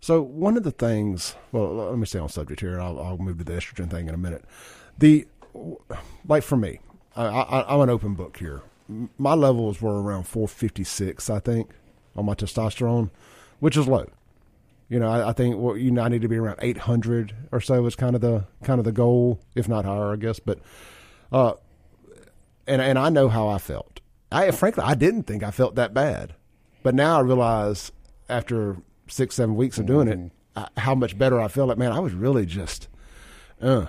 So 0.00 0.22
one 0.22 0.56
of 0.56 0.62
the 0.62 0.70
things, 0.70 1.34
well, 1.52 1.74
let 1.74 1.98
me 1.98 2.06
stay 2.06 2.18
on 2.18 2.28
subject 2.28 2.60
here. 2.60 2.80
I'll, 2.80 3.00
I'll 3.00 3.18
move 3.18 3.38
to 3.38 3.44
the 3.44 3.52
estrogen 3.52 3.90
thing 3.90 4.08
in 4.08 4.14
a 4.14 4.18
minute. 4.18 4.44
The 4.98 5.26
like 6.26 6.42
for 6.42 6.56
me, 6.56 6.80
I, 7.16 7.24
I, 7.24 7.74
I'm 7.74 7.80
an 7.80 7.90
open 7.90 8.14
book 8.14 8.36
here. 8.36 8.62
My 9.18 9.34
levels 9.34 9.82
were 9.82 10.00
around 10.00 10.24
456, 10.24 11.28
I 11.28 11.40
think, 11.40 11.70
on 12.16 12.24
my 12.24 12.34
testosterone, 12.34 13.10
which 13.60 13.76
is 13.76 13.86
low. 13.86 14.08
You 14.88 14.98
know, 14.98 15.10
I, 15.10 15.30
I 15.30 15.32
think 15.32 15.56
well, 15.58 15.76
you 15.76 15.90
know, 15.90 16.02
I 16.02 16.08
need 16.08 16.22
to 16.22 16.28
be 16.28 16.36
around 16.36 16.58
800 16.60 17.34
or 17.52 17.60
so 17.60 17.84
is 17.86 17.94
kind 17.94 18.14
of 18.14 18.22
the 18.22 18.46
kind 18.64 18.78
of 18.78 18.84
the 18.84 18.92
goal, 18.92 19.40
if 19.54 19.68
not 19.68 19.84
higher, 19.84 20.12
I 20.12 20.16
guess. 20.16 20.40
But, 20.40 20.60
uh, 21.30 21.54
and 22.66 22.80
and 22.80 22.98
I 22.98 23.10
know 23.10 23.28
how 23.28 23.48
I 23.48 23.58
felt. 23.58 24.00
I 24.32 24.50
frankly 24.50 24.84
I 24.84 24.94
didn't 24.94 25.24
think 25.24 25.42
I 25.42 25.50
felt 25.50 25.74
that 25.74 25.92
bad, 25.92 26.34
but 26.82 26.94
now 26.94 27.18
I 27.18 27.20
realize 27.20 27.92
after 28.28 28.78
six 29.08 29.34
seven 29.34 29.56
weeks 29.56 29.78
of 29.78 29.86
doing 29.86 30.08
it 30.08 30.18
mm-hmm. 30.18 30.80
how 30.80 30.94
much 30.94 31.18
better 31.18 31.40
I 31.40 31.48
feel. 31.48 31.66
Like 31.66 31.78
man, 31.78 31.92
I 31.92 32.00
was 32.00 32.14
really 32.14 32.46
just, 32.46 32.88
uh. 33.60 33.86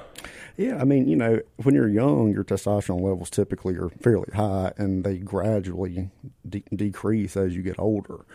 Yeah, 0.57 0.77
I 0.81 0.83
mean, 0.83 1.07
you 1.07 1.15
know, 1.15 1.39
when 1.63 1.73
you're 1.73 1.87
young, 1.87 2.33
your 2.33 2.43
testosterone 2.43 2.99
levels 2.99 3.29
typically 3.29 3.77
are 3.77 3.87
fairly 3.87 4.27
high, 4.35 4.73
and 4.75 5.05
they 5.05 5.17
gradually 5.17 6.09
de- 6.49 6.65
decrease 6.75 7.37
as 7.37 7.55
you 7.55 7.61
get 7.61 7.79
older. 7.79 8.25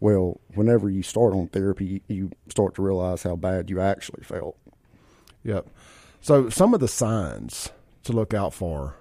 Well, 0.00 0.40
whenever 0.54 0.90
you 0.90 1.02
start 1.02 1.32
on 1.32 1.48
therapy, 1.48 2.02
you 2.08 2.30
start 2.48 2.74
to 2.76 2.82
realize 2.82 3.22
how 3.22 3.36
bad 3.36 3.70
you 3.70 3.80
actually 3.80 4.24
felt. 4.24 4.56
Yep. 5.44 5.68
So 6.20 6.48
some 6.48 6.74
of 6.74 6.80
the 6.80 6.88
signs 6.88 7.70
to 8.04 8.12
look 8.12 8.34
out 8.34 8.54
for 8.54 8.96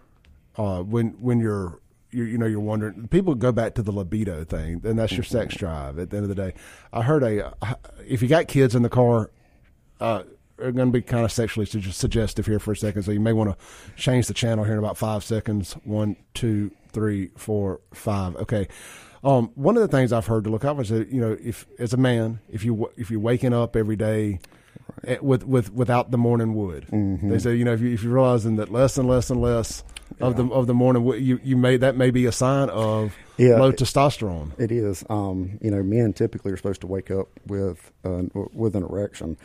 uh, 0.57 0.81
when 0.81 1.11
when 1.21 1.39
you're 1.39 1.79
you, 2.11 2.23
you 2.25 2.37
know 2.37 2.45
you're 2.45 2.59
wondering 2.59 3.07
people 3.07 3.33
go 3.35 3.51
back 3.51 3.75
to 3.75 3.81
the 3.81 3.91
libido 3.91 4.43
thing 4.43 4.81
and 4.83 4.99
that's 4.99 5.13
your 5.13 5.23
sex 5.23 5.55
drive 5.55 5.97
at 5.97 6.09
the 6.09 6.17
end 6.17 6.25
of 6.25 6.29
the 6.29 6.35
day. 6.35 6.53
I 6.91 7.01
heard 7.01 7.23
a 7.23 7.53
if 8.05 8.21
you 8.21 8.27
got 8.27 8.47
kids 8.47 8.75
in 8.75 8.83
the 8.83 8.89
car 8.89 9.31
uh, 9.99 10.23
are 10.59 10.71
going 10.71 10.91
to 10.91 10.91
be 10.91 11.01
kind 11.01 11.25
of 11.25 11.31
sexually 11.31 11.65
suggestive 11.65 12.45
here 12.45 12.59
for 12.59 12.73
a 12.73 12.77
second 12.77 13.03
so 13.03 13.11
you 13.11 13.19
may 13.19 13.33
want 13.33 13.49
to 13.49 13.65
change 13.95 14.27
the 14.27 14.33
channel 14.33 14.63
here 14.63 14.73
in 14.73 14.79
about 14.79 14.97
five 14.97 15.23
seconds. 15.23 15.73
One 15.83 16.17
two 16.33 16.71
three 16.91 17.31
four 17.35 17.81
five. 17.93 18.35
Okay 18.35 18.67
um, 19.23 19.51
one 19.55 19.77
of 19.77 19.81
the 19.81 19.87
things 19.87 20.11
I've 20.11 20.27
heard 20.27 20.43
to 20.43 20.49
look 20.49 20.65
out 20.65 20.75
for 20.75 20.81
is 20.81 20.89
that, 20.89 21.09
you 21.09 21.21
know, 21.21 21.37
if 21.41 21.65
as 21.79 21.93
a 21.93 21.97
man, 21.97 22.39
if 22.49 22.65
you 22.65 22.91
if 22.97 23.09
you're 23.09 23.19
waking 23.19 23.53
up 23.53 23.75
every 23.75 23.95
day 23.95 24.39
right. 25.05 25.17
Eh, 25.17 25.17
with 25.21 25.45
with 25.45 25.71
without 25.71 26.11
the 26.11 26.17
morning 26.17 26.53
wood, 26.53 26.87
mm-hmm. 26.91 27.29
they 27.29 27.39
say, 27.39 27.55
you 27.55 27.63
know, 27.63 27.73
if 27.73 27.81
you 27.81 27.91
if 27.91 28.03
you're 28.03 28.13
realizing 28.13 28.57
that 28.57 28.71
less 28.71 28.97
and 28.97 29.07
less 29.07 29.29
and 29.29 29.41
less 29.41 29.83
yeah. 30.19 30.27
of 30.27 30.35
the 30.35 30.45
of 30.47 30.67
the 30.67 30.73
morning 30.73 31.03
wood, 31.05 31.21
you 31.21 31.39
you 31.43 31.55
may 31.55 31.77
that 31.77 31.95
may 31.95 32.11
be 32.11 32.25
a 32.25 32.31
sign 32.31 32.69
of 32.69 33.15
yeah, 33.37 33.57
low 33.59 33.71
testosterone. 33.71 34.51
It 34.59 34.71
is. 34.71 35.05
Um, 35.09 35.57
you 35.61 35.71
know, 35.71 35.83
men 35.83 36.13
typically 36.13 36.51
are 36.51 36.57
supposed 36.57 36.81
to 36.81 36.87
wake 36.87 37.09
up 37.09 37.29
with 37.47 37.91
uh, 38.03 38.23
with 38.53 38.75
an 38.75 38.83
erection 38.83 39.37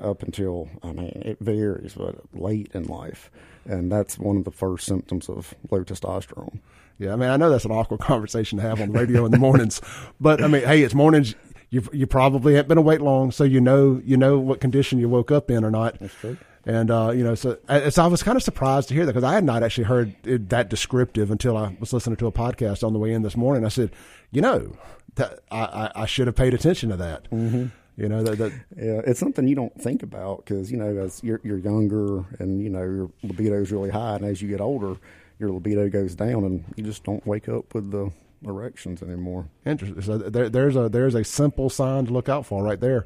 up 0.00 0.22
until 0.22 0.68
I 0.82 0.92
mean 0.92 1.22
it 1.24 1.38
varies, 1.40 1.94
but 1.94 2.16
late 2.34 2.70
in 2.74 2.84
life, 2.84 3.30
and 3.64 3.90
that's 3.90 4.18
one 4.18 4.36
of 4.36 4.44
the 4.44 4.50
first 4.50 4.86
symptoms 4.86 5.28
of 5.28 5.54
low 5.70 5.84
testosterone. 5.84 6.60
Yeah, 6.98 7.12
I 7.12 7.16
mean, 7.16 7.30
I 7.30 7.36
know 7.36 7.50
that's 7.50 7.64
an 7.64 7.70
awkward 7.70 8.00
conversation 8.00 8.58
to 8.58 8.62
have 8.62 8.80
on 8.80 8.92
the 8.92 8.98
radio 8.98 9.24
in 9.24 9.32
the 9.32 9.38
mornings, 9.38 9.80
but 10.20 10.42
I 10.42 10.48
mean, 10.48 10.62
hey, 10.64 10.82
it's 10.82 10.94
mornings. 10.94 11.34
You 11.70 11.82
you 11.92 12.06
probably 12.06 12.54
haven't 12.54 12.68
been 12.68 12.78
awake 12.78 13.00
long, 13.00 13.30
so 13.30 13.44
you 13.44 13.60
know 13.60 14.00
you 14.04 14.16
know 14.16 14.38
what 14.38 14.60
condition 14.60 14.98
you 14.98 15.08
woke 15.08 15.30
up 15.30 15.50
in 15.50 15.64
or 15.64 15.70
not. 15.70 15.98
That's 15.98 16.14
true. 16.14 16.36
And 16.66 16.90
uh, 16.90 17.12
you 17.14 17.24
know, 17.24 17.34
so, 17.34 17.58
so 17.88 18.04
I 18.04 18.06
was 18.06 18.22
kind 18.22 18.36
of 18.36 18.42
surprised 18.42 18.88
to 18.88 18.94
hear 18.94 19.06
that 19.06 19.12
because 19.12 19.24
I 19.24 19.32
had 19.32 19.44
not 19.44 19.62
actually 19.62 19.84
heard 19.84 20.14
it 20.26 20.50
that 20.50 20.68
descriptive 20.68 21.30
until 21.30 21.56
I 21.56 21.76
was 21.80 21.92
listening 21.92 22.16
to 22.16 22.26
a 22.26 22.32
podcast 22.32 22.84
on 22.86 22.92
the 22.92 22.98
way 22.98 23.12
in 23.12 23.22
this 23.22 23.36
morning. 23.36 23.64
I 23.64 23.68
said, 23.68 23.92
you 24.30 24.42
know, 24.42 24.76
that 25.14 25.40
I, 25.50 25.90
I, 25.94 26.06
should 26.06 26.26
have 26.26 26.36
paid 26.36 26.54
attention 26.54 26.90
to 26.90 26.96
that. 26.96 27.30
Mm-hmm. 27.30 27.66
You 28.00 28.08
know 28.08 28.22
that, 28.22 28.38
that 28.38 28.52
yeah, 28.78 29.02
it's 29.06 29.20
something 29.20 29.46
you 29.46 29.54
don't 29.54 29.78
think 29.78 30.02
about 30.02 30.38
because 30.38 30.72
you 30.72 30.78
know 30.78 30.96
as 30.96 31.22
you're, 31.22 31.38
you're 31.44 31.58
younger 31.58 32.24
and 32.38 32.62
you 32.62 32.70
know 32.70 32.82
your 32.82 33.10
libido 33.22 33.60
is 33.60 33.70
really 33.70 33.90
high, 33.90 34.16
and 34.16 34.24
as 34.24 34.40
you 34.40 34.48
get 34.48 34.62
older, 34.62 34.96
your 35.38 35.50
libido 35.50 35.90
goes 35.90 36.14
down 36.14 36.44
and 36.44 36.64
you 36.76 36.82
just 36.82 37.04
don't 37.04 37.26
wake 37.26 37.46
up 37.50 37.74
with 37.74 37.90
the 37.90 38.10
erections 38.42 39.02
anymore. 39.02 39.50
Interesting. 39.66 40.00
So 40.00 40.16
there, 40.16 40.48
there's 40.48 40.76
a 40.76 40.88
there's 40.88 41.14
a 41.14 41.24
simple 41.24 41.68
sign 41.68 42.06
to 42.06 42.12
look 42.12 42.30
out 42.30 42.46
for 42.46 42.64
right 42.64 42.80
there. 42.80 43.04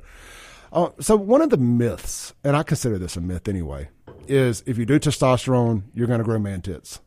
Uh, 0.72 0.90
so 1.00 1.16
one 1.16 1.42
of 1.42 1.50
the 1.50 1.56
myths, 1.56 2.32
and 2.44 2.56
I 2.56 2.62
consider 2.62 2.96
this 2.96 3.16
a 3.16 3.20
myth 3.20 3.48
anyway, 3.48 3.88
is 4.28 4.62
if 4.64 4.78
you 4.78 4.86
do 4.86 5.00
testosterone, 5.00 5.82
you're 5.92 6.06
going 6.06 6.18
to 6.18 6.24
grow 6.24 6.38
man 6.38 6.62
tits. 6.62 7.00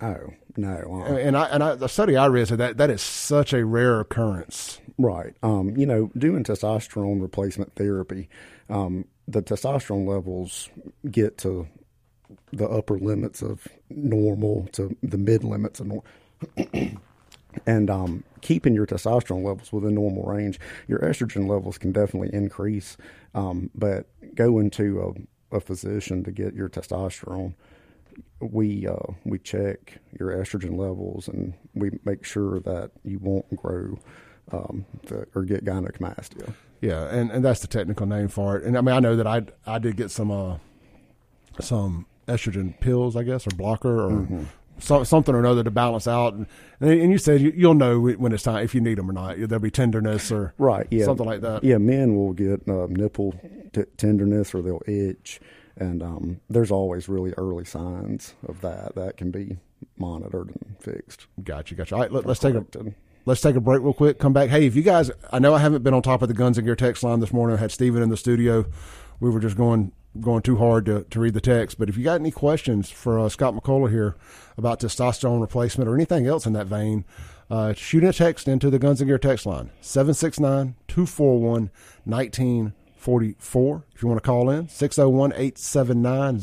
Oh 0.00 0.30
no! 0.56 1.04
Uh, 1.06 1.16
and 1.16 1.36
I 1.36 1.44
and 1.48 1.62
I, 1.62 1.74
the 1.74 1.88
study 1.88 2.16
I 2.16 2.24
read 2.24 2.48
said 2.48 2.58
that 2.58 2.78
that 2.78 2.88
is 2.88 3.02
such 3.02 3.52
a 3.52 3.66
rare 3.66 4.00
occurrence. 4.00 4.80
Right. 4.98 5.34
Um, 5.42 5.76
you 5.76 5.84
know, 5.84 6.10
doing 6.16 6.42
testosterone 6.42 7.20
replacement 7.20 7.74
therapy, 7.74 8.28
um, 8.70 9.04
the 9.28 9.42
testosterone 9.42 10.08
levels 10.08 10.70
get 11.10 11.36
to 11.38 11.68
the 12.52 12.68
upper 12.68 12.98
limits 12.98 13.42
of 13.42 13.68
normal 13.90 14.68
to 14.72 14.96
the 15.02 15.18
mid 15.18 15.44
limits 15.44 15.80
of 15.80 15.86
normal. 15.86 16.04
and 17.66 17.90
um, 17.90 18.24
keeping 18.40 18.74
your 18.74 18.86
testosterone 18.86 19.44
levels 19.44 19.72
within 19.72 19.94
normal 19.94 20.24
range. 20.24 20.58
Your 20.88 20.98
estrogen 21.00 21.48
levels 21.48 21.78
can 21.78 21.92
definitely 21.92 22.30
increase, 22.32 22.96
um, 23.34 23.70
but 23.74 24.06
going 24.34 24.70
to 24.70 25.26
a, 25.52 25.56
a, 25.56 25.60
physician 25.60 26.24
to 26.24 26.30
get 26.30 26.54
your 26.54 26.68
testosterone, 26.68 27.54
we 28.40 28.86
uh, 28.86 29.12
we 29.24 29.38
check 29.38 29.98
your 30.18 30.30
estrogen 30.32 30.76
levels 30.76 31.28
and 31.28 31.54
we 31.74 31.90
make 32.04 32.24
sure 32.24 32.60
that 32.60 32.90
you 33.04 33.18
won't 33.18 33.54
grow 33.56 33.98
um, 34.52 34.86
the, 35.04 35.26
or 35.34 35.44
get 35.44 35.64
gynecomastia. 35.64 36.54
Yeah, 36.80 37.06
and, 37.08 37.30
and 37.30 37.44
that's 37.44 37.60
the 37.60 37.66
technical 37.66 38.06
name 38.06 38.28
for 38.28 38.56
it. 38.56 38.64
And 38.64 38.76
I 38.76 38.80
mean, 38.80 38.94
I 38.94 39.00
know 39.00 39.16
that 39.16 39.26
I 39.26 39.42
I 39.66 39.78
did 39.78 39.96
get 39.96 40.10
some 40.10 40.30
uh, 40.30 40.58
some 41.60 42.06
estrogen 42.28 42.78
pills, 42.80 43.16
I 43.16 43.22
guess, 43.22 43.46
or 43.46 43.50
blocker, 43.50 44.06
or 44.06 44.10
mm-hmm 44.10 44.44
so, 44.78 45.04
something 45.04 45.34
or 45.34 45.38
another 45.38 45.64
to 45.64 45.70
balance 45.70 46.06
out. 46.06 46.34
And, 46.34 46.46
and 46.80 47.10
you 47.10 47.18
said 47.18 47.40
you, 47.40 47.68
will 47.68 47.74
know 47.74 48.00
when 48.00 48.32
it's 48.32 48.42
time 48.42 48.62
if 48.64 48.74
you 48.74 48.80
need 48.80 48.98
them 48.98 49.10
or 49.10 49.12
not. 49.12 49.36
There'll 49.38 49.58
be 49.58 49.70
tenderness 49.70 50.30
or 50.30 50.54
right, 50.58 50.86
yeah, 50.90 51.04
something 51.04 51.26
like 51.26 51.40
that. 51.42 51.64
Yeah, 51.64 51.78
men 51.78 52.16
will 52.16 52.32
get 52.32 52.68
uh, 52.68 52.86
nipple 52.88 53.34
t- 53.72 53.84
tenderness 53.96 54.54
or 54.54 54.62
they'll 54.62 54.82
itch, 54.86 55.40
and 55.76 56.02
um, 56.02 56.40
there's 56.48 56.70
always 56.70 57.08
really 57.08 57.32
early 57.36 57.64
signs 57.64 58.34
of 58.46 58.60
that 58.60 58.94
that 58.94 59.16
can 59.16 59.30
be 59.30 59.58
monitored 59.96 60.48
and 60.48 60.76
fixed. 60.80 61.26
Gotcha, 61.42 61.74
gotcha. 61.74 61.94
All 61.94 62.02
right, 62.02 62.12
let, 62.12 62.26
us 62.26 62.38
take 62.38 62.54
a 62.54 62.64
let's 63.26 63.42
take 63.42 63.56
a 63.56 63.60
break 63.60 63.82
real 63.82 63.92
quick. 63.92 64.18
Come 64.18 64.32
back. 64.32 64.48
Hey, 64.48 64.64
if 64.64 64.74
you 64.74 64.82
guys, 64.82 65.10
I 65.30 65.38
know 65.38 65.52
I 65.54 65.58
haven't 65.58 65.82
been 65.82 65.92
on 65.92 66.00
top 66.00 66.22
of 66.22 66.28
the 66.28 66.34
Guns 66.34 66.56
and 66.56 66.64
Gear 66.64 66.76
text 66.76 67.02
line 67.02 67.20
this 67.20 67.32
morning. 67.32 67.58
I 67.58 67.60
had 67.60 67.72
Steven 67.72 68.02
in 68.02 68.08
the 68.08 68.16
studio. 68.16 68.64
We 69.20 69.28
were 69.28 69.40
just 69.40 69.56
going 69.56 69.92
going 70.18 70.40
too 70.40 70.56
hard 70.56 70.86
to, 70.86 71.04
to 71.04 71.20
read 71.20 71.34
the 71.34 71.42
text. 71.42 71.78
But 71.78 71.90
if 71.90 71.98
you 71.98 72.04
got 72.04 72.20
any 72.20 72.30
questions 72.30 72.88
for 72.88 73.18
uh, 73.18 73.28
Scott 73.28 73.54
McCullough 73.54 73.90
here 73.90 74.16
about 74.56 74.80
testosterone 74.80 75.42
replacement 75.42 75.90
or 75.90 75.94
anything 75.94 76.26
else 76.26 76.46
in 76.46 76.54
that 76.54 76.66
vein, 76.66 77.04
uh, 77.50 77.74
shoot 77.74 78.02
a 78.02 78.14
text 78.14 78.48
into 78.48 78.70
the 78.70 78.78
Guns 78.78 79.02
and 79.02 79.08
Gear 79.08 79.18
text 79.18 79.44
line 79.44 79.70
769 79.82 80.74
241 80.88 81.70
1944. 82.04 83.84
If 83.94 84.02
you 84.02 84.08
want 84.08 84.22
to 84.22 84.26
call 84.26 84.48
in, 84.48 84.68
601 84.68 85.32
879 85.32 86.40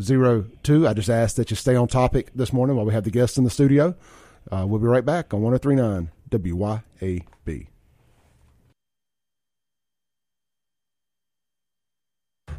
0002. 0.00 0.86
I 0.86 0.92
just 0.92 1.08
ask 1.08 1.36
that 1.36 1.50
you 1.50 1.56
stay 1.56 1.74
on 1.74 1.88
topic 1.88 2.30
this 2.34 2.52
morning 2.52 2.76
while 2.76 2.84
we 2.84 2.92
have 2.92 3.04
the 3.04 3.10
guests 3.10 3.38
in 3.38 3.44
the 3.44 3.50
studio. 3.50 3.96
Uh, 4.50 4.66
we'll 4.66 4.80
be 4.80 4.86
right 4.86 5.04
back 5.04 5.34
on 5.34 5.42
1039 5.42 6.10
WYAB. 6.30 7.66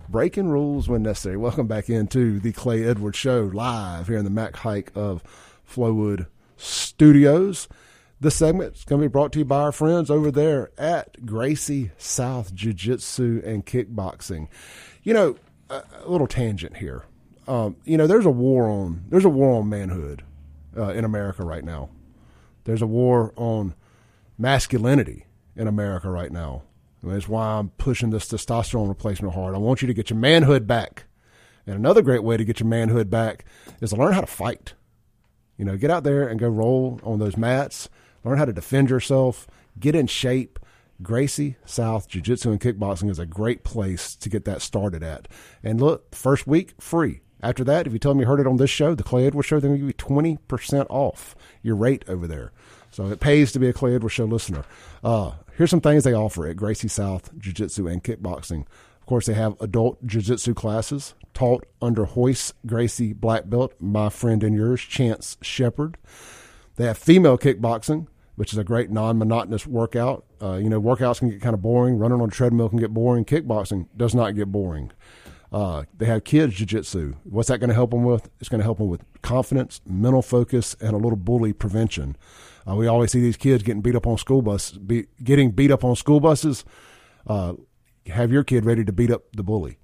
breaking 0.10 0.50
rules 0.50 0.90
when 0.90 1.04
necessary. 1.04 1.38
Welcome 1.38 1.68
back 1.68 1.90
into 1.90 2.40
the 2.40 2.52
Clay 2.52 2.84
Edwards 2.84 3.18
Show 3.18 3.50
live 3.54 4.08
here 4.08 4.18
in 4.18 4.24
the 4.24 4.32
Mac 4.32 4.58
Haik 4.58 4.92
of 4.96 5.24
Flowood 5.68 6.26
Studios. 6.58 7.68
This 8.20 8.36
segment 8.36 8.76
is 8.76 8.86
going 8.86 9.02
to 9.02 9.08
be 9.08 9.12
brought 9.12 9.32
to 9.34 9.40
you 9.40 9.46
by 9.46 9.62
our 9.62 9.72
friends 9.72 10.10
over 10.10 10.32
there 10.32 10.72
at 10.78 11.26
Gracie 11.26 11.92
South 11.98 12.54
Jiu 12.54 12.74
Jitsu 12.74 13.42
and 13.46 13.66
Kickboxing. 13.66 14.48
You 15.04 15.14
know, 15.14 15.36
a, 15.70 15.84
a 16.04 16.10
little 16.10 16.28
tangent 16.28 16.78
here. 16.78 17.04
Um, 17.48 17.78
you 17.86 17.98
know, 17.98 18.08
there's 18.08 18.26
a 18.26 18.32
war 18.32 18.68
on 18.68 19.06
there's 19.10 19.26
a 19.26 19.30
war 19.30 19.60
on 19.60 19.70
manhood 19.70 20.24
uh, 20.78 20.90
in 20.90 21.06
America 21.06 21.44
right 21.44 21.64
now. 21.64 21.90
There's 22.64 22.82
a 22.82 22.88
war 22.88 23.34
on 23.36 23.74
masculinity 24.38 25.26
in 25.56 25.68
America 25.68 26.10
right 26.10 26.32
now. 26.32 26.64
That's 27.02 27.30
why 27.30 27.46
I'm 27.46 27.70
pushing 27.70 28.10
this 28.10 28.28
testosterone 28.28 28.90
replacement 28.90 29.34
hard. 29.34 29.56
I 29.56 29.58
want 29.58 29.82
you 29.82 29.88
to 29.88 29.94
get 29.94 30.10
your 30.10 30.20
manhood 30.20 30.68
back. 30.68 31.06
And 31.66 31.76
another 31.76 32.02
great 32.02 32.24
way 32.24 32.36
to 32.36 32.44
get 32.44 32.60
your 32.60 32.68
manhood 32.68 33.10
back 33.10 33.46
is 33.80 33.92
to 33.92 33.96
learn 33.96 34.14
how 34.14 34.22
to 34.22 34.28
fight. 34.28 34.74
You 35.58 35.66
know, 35.66 35.78
get 35.78 35.92
out 35.92 36.04
there 36.04 36.28
and 36.28 36.40
go 36.40 36.50
roll 36.50 37.00
on 37.04 37.20
those 37.20 37.38
mats, 37.38 37.90
learn 38.24 38.38
how 38.38 38.46
to 38.46 38.54
defend 38.54 38.90
yourself, 38.90 39.48
get 39.80 39.96
in 39.96 40.08
shape. 40.08 40.60
Gracie 41.02 41.56
South 41.64 42.10
Jiu 42.10 42.22
Jitsu 42.22 42.52
and 42.52 42.60
Kickboxing 42.60 43.10
is 43.10 43.20
a 43.20 43.26
great 43.26 43.64
place 43.64 44.18
to 44.18 44.28
get 44.28 44.44
that 44.44 44.62
started 44.62 45.02
at. 45.02 45.30
And 45.64 45.80
look, 45.80 46.14
first 46.14 46.46
week, 46.46 46.74
free. 46.78 47.22
After 47.42 47.64
that, 47.64 47.88
if 47.88 47.94
you 47.94 48.00
tell 48.00 48.12
them 48.12 48.20
you 48.20 48.28
heard 48.28 48.40
it 48.40 48.48
on 48.48 48.58
this 48.58 48.70
show, 48.70 48.96
the 48.96 49.04
Clay 49.04 49.26
Edwards 49.28 49.48
Show, 49.48 49.60
they're 49.60 49.70
going 49.70 49.80
to 49.82 49.88
give 49.88 50.10
you 50.10 50.38
20% 50.38 50.86
off 50.90 51.36
your 51.62 51.76
rate 51.76 52.04
over 52.08 52.28
there. 52.28 52.52
So 52.92 53.08
it 53.08 53.20
pays 53.20 53.52
to 53.54 53.60
be 53.60 53.70
a 53.70 53.74
Clay 53.74 53.96
Edwards 53.96 54.16
Show 54.16 54.26
listener. 54.26 54.66
Uh, 55.04 55.32
here's 55.56 55.70
some 55.70 55.82
things 55.82 56.04
they 56.04 56.14
offer 56.14 56.48
at 56.48 56.58
Gracie 56.58 56.88
South 56.88 57.38
Jiu 57.38 57.54
Jitsu 57.54 57.88
and 57.88 58.04
Kickboxing. 58.04 58.66
Of 59.00 59.06
course, 59.06 59.26
they 59.26 59.34
have 59.34 59.60
adult 59.60 60.06
jiu 60.06 60.22
jitsu 60.22 60.54
classes 60.54 61.16
taught 61.34 61.66
under 61.82 62.04
Royce 62.04 62.54
Gracie 62.66 63.14
Black 63.14 63.50
Belt, 63.50 63.74
my 63.80 64.10
friend 64.10 64.44
and 64.44 64.56
yours, 64.56 64.82
Chance 64.82 65.38
Shepard. 65.42 65.98
They 66.76 66.86
have 66.86 66.98
female 66.98 67.38
kickboxing, 67.38 68.08
which 68.36 68.54
is 68.54 68.60
a 68.60 68.64
great 68.64 68.92
non 68.92 69.18
monotonous 69.18 69.66
workout. 69.66 70.26
Uh, 70.42 70.56
you 70.56 70.70
know, 70.70 70.80
workouts 70.80 71.20
can 71.20 71.30
get 71.30 71.42
kind 71.42 71.54
of 71.54 71.62
boring. 71.62 71.98
Running 71.98 72.22
on 72.22 72.30
a 72.30 72.32
treadmill 72.32 72.70
can 72.70 72.78
get 72.78 72.94
boring. 72.94 73.26
Kickboxing 73.26 73.88
does 73.98 74.14
not 74.14 74.36
get 74.36 74.52
boring. 74.52 74.92
Uh, 75.52 75.84
they 75.98 76.06
have 76.06 76.24
kids 76.24 76.56
jiu-jitsu. 76.56 77.16
What's 77.24 77.50
that 77.50 77.60
going 77.60 77.70
to 77.70 77.74
help 77.74 77.92
them 77.92 78.04
with? 78.04 78.30
It's 78.40 78.50
going 78.50 78.60
to 78.60 78.64
help 78.64 78.78
them 78.78 78.88
with 78.88 79.04
confidence, 79.22 79.82
mental 79.86 80.22
focus, 80.22 80.76
and 80.80 80.94
a 80.94 80.98
little 80.98 81.16
bully 81.16 81.54
prevention. 81.54 82.16
Uh, 82.70 82.76
we 82.76 82.88
always 82.88 83.12
see 83.12 83.20
these 83.20 83.38
kids 83.38 83.64
getting 83.64 83.82
beat 83.82 83.96
up 83.96 84.06
on 84.06 84.18
school 84.18 84.42
buses, 84.42 84.78
be, 84.78 85.08
getting 85.24 85.52
beat 85.52 85.72
up 85.72 85.84
on 85.84 85.96
school 85.96 86.20
buses. 86.20 86.66
Uh, 87.26 87.54
have 88.08 88.32
your 88.32 88.44
kid 88.44 88.66
ready 88.66 88.86
to 88.86 88.92
beat 88.92 89.12
up 89.12 89.24
the 89.36 89.44
bully. 89.44 89.78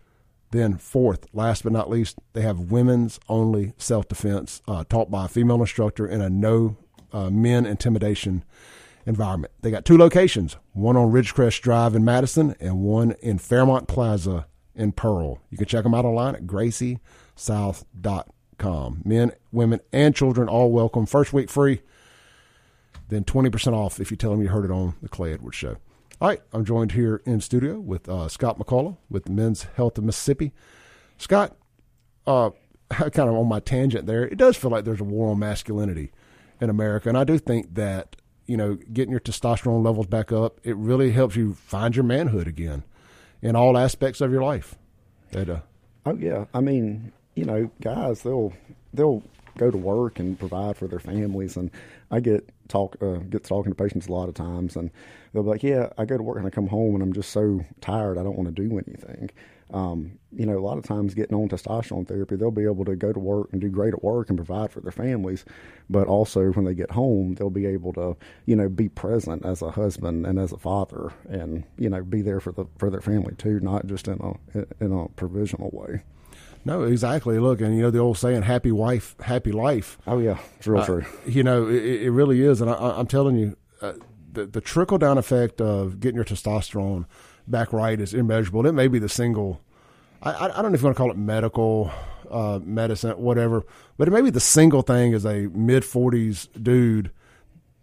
Then, 0.52 0.78
fourth, 0.78 1.26
last 1.34 1.64
but 1.64 1.74
not 1.74 1.90
least, 1.90 2.20
they 2.34 2.42
have 2.42 2.72
women's 2.72 3.20
only 3.28 3.74
self 3.78 4.08
defense 4.08 4.62
uh, 4.68 4.84
taught 4.88 5.10
by 5.10 5.26
a 5.26 5.28
female 5.28 5.60
instructor 5.62 6.08
in 6.08 6.22
a 6.22 6.30
no 6.30 6.78
uh, 7.12 7.30
men 7.30 7.66
intimidation 7.66 8.44
environment. 9.06 9.54
They 9.62 9.72
got 9.72 9.86
two 9.86 9.98
locations 9.98 10.58
one 10.74 10.96
on 10.96 11.12
Ridgecrest 11.12 11.62
Drive 11.62 11.96
in 11.96 12.06
Madison 12.06 12.56
and 12.60 12.80
one 12.80 13.16
in 13.22 13.38
Fairmont 13.38 13.88
Plaza 13.88 14.46
in 14.75 14.91
Pearl. 14.91 15.39
You 15.50 15.58
can 15.58 15.67
check 15.67 15.84
them 15.84 15.94
out 15.94 16.05
online 16.05 16.36
at 16.36 16.46
graciesouth.com. 16.46 19.01
Men, 19.03 19.32
women, 19.51 19.82
and 19.91 20.15
children 20.15 20.48
all 20.48 20.72
welcome. 20.72 21.05
First 21.05 21.34
week 21.34 21.50
free 21.50 21.82
then 23.10 23.24
20% 23.24 23.74
off 23.74 24.00
if 24.00 24.12
you 24.12 24.17
tell 24.17 24.32
them 24.32 24.41
you 24.41 24.50
heard 24.50 24.65
it 24.65 24.72
on 24.72 24.96
the 25.01 25.10
Clay 25.10 25.34
Edwards 25.34 25.58
Show. 25.58 25.77
All 26.22 26.29
right, 26.29 26.41
I'm 26.53 26.65
joined 26.65 26.94
here 26.94 27.22
in 27.25 27.41
studio 27.41 27.79
with 27.79 28.08
uh, 28.08 28.29
Scott 28.29 28.58
McCullough 28.58 28.98
with 29.10 29.29
Men's 29.29 29.63
Health 29.75 29.98
of 29.98 30.05
Mississippi. 30.05 30.53
Scott, 31.17 31.55
uh, 32.25 32.51
kind 32.89 33.29
of 33.29 33.36
on 33.36 33.48
my 33.48 33.60
tangent 33.60 34.05
there, 34.05 34.24
it 34.24 34.38
does 34.38 34.55
feel 34.55 34.72
like 34.72 34.86
there's 34.86 35.01
a 35.01 35.05
war 35.05 35.32
on 35.32 35.39
masculinity 35.39 36.12
in 36.62 36.70
America, 36.70 37.10
and 37.10 37.17
I 37.17 37.25
do 37.25 37.38
think 37.38 37.75
that 37.75 38.15
you 38.46 38.55
know 38.55 38.75
getting 38.75 39.12
your 39.12 39.20
testosterone 39.20 39.84
levels 39.84 40.08
back 40.08 40.32
up, 40.32 40.60
it 40.63 40.75
really 40.77 41.12
helps 41.12 41.36
you 41.36 41.53
find 41.53 41.96
your 41.96 42.05
manhood 42.05 42.48
again 42.48 42.84
in 43.46 43.56
all 43.56 43.78
aspects 43.78 44.22
of 44.22 44.32
your 44.32 44.42
life. 44.42 44.75
That, 45.32 45.50
uh, 45.50 45.60
oh 46.08 46.18
yeah, 46.18 46.46
I 46.54 46.62
mean, 46.62 47.14
you 47.36 47.46
know, 47.46 47.70
guys, 47.80 48.24
they'll 48.24 48.52
they'll 48.94 49.22
go 49.58 49.70
to 49.70 49.78
work 49.78 50.18
and 50.20 50.38
provide 50.38 50.78
for 50.78 50.88
their 50.88 51.00
families. 51.00 51.56
And 51.56 51.70
I 52.10 52.22
get 52.22 52.50
talk 52.70 52.98
uh, 53.02 53.18
get 53.30 53.44
talking 53.44 53.72
to 53.72 53.75
patients 53.75 54.08
a 54.08 54.12
lot 54.12 54.30
of 54.30 54.34
times, 54.34 54.75
and 54.75 54.90
they'll 55.32 55.44
be 55.44 55.50
like, 55.50 55.64
"Yeah, 55.64 55.90
I 55.96 56.06
go 56.06 56.18
to 56.18 56.24
work 56.24 56.38
and 56.38 56.48
I 56.48 56.50
come 56.50 56.68
home 56.68 56.96
and 56.96 57.04
I'm 57.04 57.14
just 57.14 57.30
so 57.30 57.64
tired, 57.82 58.18
I 58.18 58.24
don't 58.24 58.36
want 58.36 58.54
to 58.54 58.68
do 58.68 58.82
anything." 58.88 59.30
Um, 59.74 60.20
you 60.32 60.46
know, 60.46 60.58
a 60.58 60.62
lot 60.62 60.78
of 60.78 60.84
times 60.84 61.16
getting 61.16 61.36
on 61.36 61.50
testosterone 61.50 62.08
therapy, 62.08 62.36
they'll 62.36 62.52
be 62.52 62.66
able 62.66 62.86
to 62.86 62.96
go 62.96 63.12
to 63.12 63.20
work 63.20 63.50
and 63.52 63.60
do 63.60 63.70
great 63.70 63.94
at 63.94 64.04
work 64.04 64.30
and 64.30 64.38
provide 64.38 64.72
for 64.72 64.80
their 64.80 64.92
families, 64.92 65.44
but 65.90 66.08
also 66.08 66.52
when 66.52 66.66
they 66.66 66.76
get 66.76 66.92
home, 66.92 67.34
they'll 67.34 67.50
be 67.50 67.66
able 67.66 67.92
to, 67.94 68.16
you 68.46 68.56
know, 68.56 68.70
be 68.70 68.90
present 68.90 69.44
as 69.44 69.62
a 69.62 69.72
husband 69.72 70.26
and 70.26 70.38
as 70.38 70.52
a 70.52 70.58
father, 70.58 71.12
and 71.28 71.64
you 71.78 71.90
know, 71.90 72.04
be 72.04 72.22
there 72.22 72.40
for 72.40 72.52
the 72.52 72.66
for 72.78 72.90
their 72.90 73.02
family 73.02 73.34
too, 73.38 73.60
not 73.60 73.88
just 73.88 74.08
in 74.08 74.20
a 74.54 74.84
in 74.84 74.92
a 74.92 75.08
provisional 75.10 75.72
way. 75.74 76.04
No, 76.64 76.84
exactly. 76.84 77.38
Look, 77.38 77.62
and 77.62 77.76
you 77.76 77.84
know 77.84 77.92
the 77.92 78.00
old 78.00 78.18
saying, 78.18 78.42
"Happy 78.44 78.72
wife, 78.72 79.16
happy 79.22 79.52
life." 79.52 79.98
Oh 80.08 80.18
yeah, 80.18 80.40
it's 80.58 80.68
real 80.68 80.82
uh, 80.82 80.86
true. 80.86 81.06
You 81.26 81.44
know, 81.44 81.68
it, 81.68 81.84
it, 81.84 82.12
really 82.12 82.42
is, 82.42 82.60
and 82.60 82.70
I, 82.70 83.00
am 83.00 83.06
telling 83.06 83.38
you, 83.38 83.56
uh, 83.82 83.94
the, 84.32 84.48
the 84.48 84.62
trickle 84.62 84.98
down 84.98 85.20
effect 85.20 85.62
of 85.62 86.00
getting 86.00 86.16
your 86.16 86.26
testosterone 86.26 87.06
back 87.48 87.74
right 87.74 88.00
is 88.00 88.14
immeasurable. 88.14 88.66
It 88.66 88.74
may 88.74 88.88
be 88.88 89.00
the 89.00 89.10
single. 89.10 89.62
I, 90.22 90.46
I 90.46 90.62
don't 90.62 90.72
know 90.72 90.75
if 90.75 90.82
you 90.82 90.86
want 90.86 90.98
to 90.98 91.02
call 91.02 91.12
it 91.12 91.18
medical 91.18 91.92
uh, 92.30 92.60
medicine, 92.64 93.12
whatever, 93.12 93.64
but 93.98 94.08
it 94.08 94.12
may 94.12 94.22
be 94.22 94.30
the 94.30 94.40
single 94.40 94.82
thing 94.82 95.14
as 95.14 95.25
a 95.25 95.48
mid 95.54 95.84
40s 95.84 96.48
dude 96.62 97.12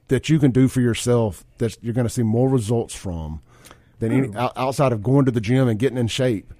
that 0.08 0.28
you 0.28 0.38
can 0.38 0.50
do 0.50 0.68
for 0.68 0.80
yourself 0.80 1.44
that 1.58 1.78
you're 1.82 1.94
going 1.94 2.06
to 2.06 2.12
see 2.12 2.22
more 2.22 2.48
results 2.48 2.94
from 2.94 3.40
than 3.98 4.12
any, 4.12 4.28
hmm. 4.28 4.36
outside 4.36 4.92
of 4.92 5.02
going 5.02 5.24
to 5.24 5.30
the 5.30 5.40
gym 5.40 5.68
and 5.68 5.78
getting 5.78 5.98
in 5.98 6.08
shape 6.08 6.52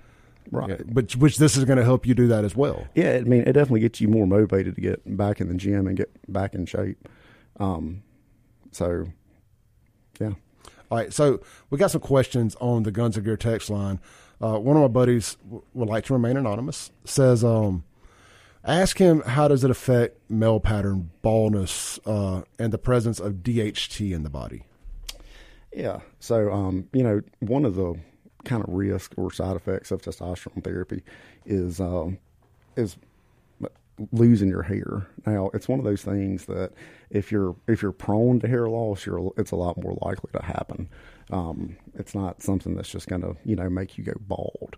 Right. 0.51 0.71
Yeah, 0.71 0.77
but 0.87 1.17
which 1.17 1.39
this 1.39 1.57
is 1.57 1.65
going 1.65 1.79
to 1.79 1.85
help 1.85 2.07
you 2.07 2.15
do 2.15 2.27
that 2.29 2.45
as 2.45 2.55
well. 2.55 2.87
Yeah, 2.95 3.13
I 3.13 3.21
mean, 3.21 3.43
it 3.43 3.53
definitely 3.53 3.81
gets 3.81 4.01
you 4.01 4.09
more 4.09 4.27
motivated 4.27 4.75
to 4.75 4.81
get 4.81 5.17
back 5.17 5.41
in 5.41 5.49
the 5.49 5.55
gym 5.55 5.87
and 5.87 5.97
get 5.97 6.11
back 6.31 6.55
in 6.55 6.67
shape. 6.67 7.09
Um, 7.59 8.03
so, 8.71 9.07
yeah. 10.21 10.33
All 10.93 10.99
right, 10.99 11.11
so 11.11 11.41
we 11.71 11.79
got 11.79 11.91
some 11.91 12.03
questions 12.03 12.55
on 12.61 12.83
the 12.83 12.91
Guns 12.91 13.17
of 13.17 13.25
Gear 13.25 13.39
text 13.39 13.71
line. 13.71 13.99
Uh, 14.43 14.59
one 14.59 14.77
of 14.77 14.83
my 14.83 14.89
buddies 14.89 15.39
w- 15.45 15.63
would 15.73 15.89
like 15.89 16.05
to 16.05 16.13
remain 16.13 16.37
anonymous. 16.37 16.91
Says, 17.07 17.43
um, 17.43 17.85
Ask 18.63 18.99
him 18.99 19.23
how 19.23 19.49
does 19.49 19.65
it 19.65 19.71
affect 19.71 20.19
male 20.31 20.61
pattern 20.61 21.11
baldness 21.23 21.99
uh, 22.05 22.43
and 22.59 22.75
the 22.75 22.79
presence 22.79 23.21
of 23.21 23.37
DHT 23.37 24.13
in 24.13 24.23
the 24.23 24.29
body. 24.29 24.65
Yeah. 25.73 26.01
So, 26.21 26.53
um, 26.53 26.91
you 26.93 27.03
know, 27.03 27.23
one 27.41 27.65
of 27.65 27.75
the 27.75 27.95
kind 28.45 28.63
of 28.63 28.69
risk 28.69 29.15
or 29.17 29.33
side 29.33 29.57
effects 29.57 29.93
of 29.93 30.03
testosterone 30.03 30.63
therapy 30.63 31.05
is 31.47 31.81
um, 31.81 32.19
is 32.77 32.99
losing 34.11 34.49
your 34.49 34.63
hair. 34.63 35.07
Now, 35.27 35.51
it's 35.55 35.69
one 35.69 35.79
of 35.79 35.85
those 35.85 36.03
things 36.03 36.47
that 36.47 36.73
if 37.11 37.31
you're 37.31 37.55
if 37.69 37.83
you're 37.83 37.93
prone 37.93 38.41
to 38.41 38.49
hair 38.49 38.69
loss, 38.69 39.07
you're 39.07 39.33
it's 39.37 39.51
a 39.51 39.57
lot 39.57 39.83
more 39.83 39.97
likely 40.03 40.31
to 40.33 40.43
happen. 40.43 40.89
Um, 41.31 41.77
it's 41.95 42.15
not 42.15 42.43
something 42.43 42.75
that's 42.75 42.91
just 42.91 43.09
going 43.09 43.23
to 43.23 43.37
you 43.45 43.57
know 43.57 43.69
make 43.69 43.99
you 43.99 44.05
go 44.05 44.15
bald. 44.21 44.77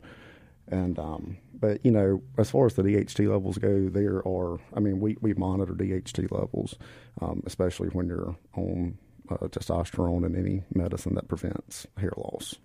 And 0.68 0.98
um, 0.98 1.36
but 1.52 1.84
you 1.84 1.90
know, 1.90 2.22
as 2.38 2.50
far 2.50 2.66
as 2.66 2.74
the 2.74 2.82
DHT 2.82 3.28
levels 3.28 3.58
go, 3.58 3.88
there 3.88 4.26
are. 4.26 4.58
I 4.74 4.80
mean, 4.80 5.00
we 5.00 5.16
we 5.20 5.34
monitor 5.34 5.72
DHT 5.72 6.30
levels, 6.30 6.74
um, 7.20 7.42
especially 7.46 7.88
when 7.88 8.06
you're 8.08 8.36
on 8.54 8.98
uh, 9.30 9.36
testosterone 9.48 10.24
and 10.24 10.36
any 10.36 10.64
medicine 10.74 11.14
that 11.14 11.28
prevents 11.28 11.86
hair 11.98 12.12
loss. 12.16 12.56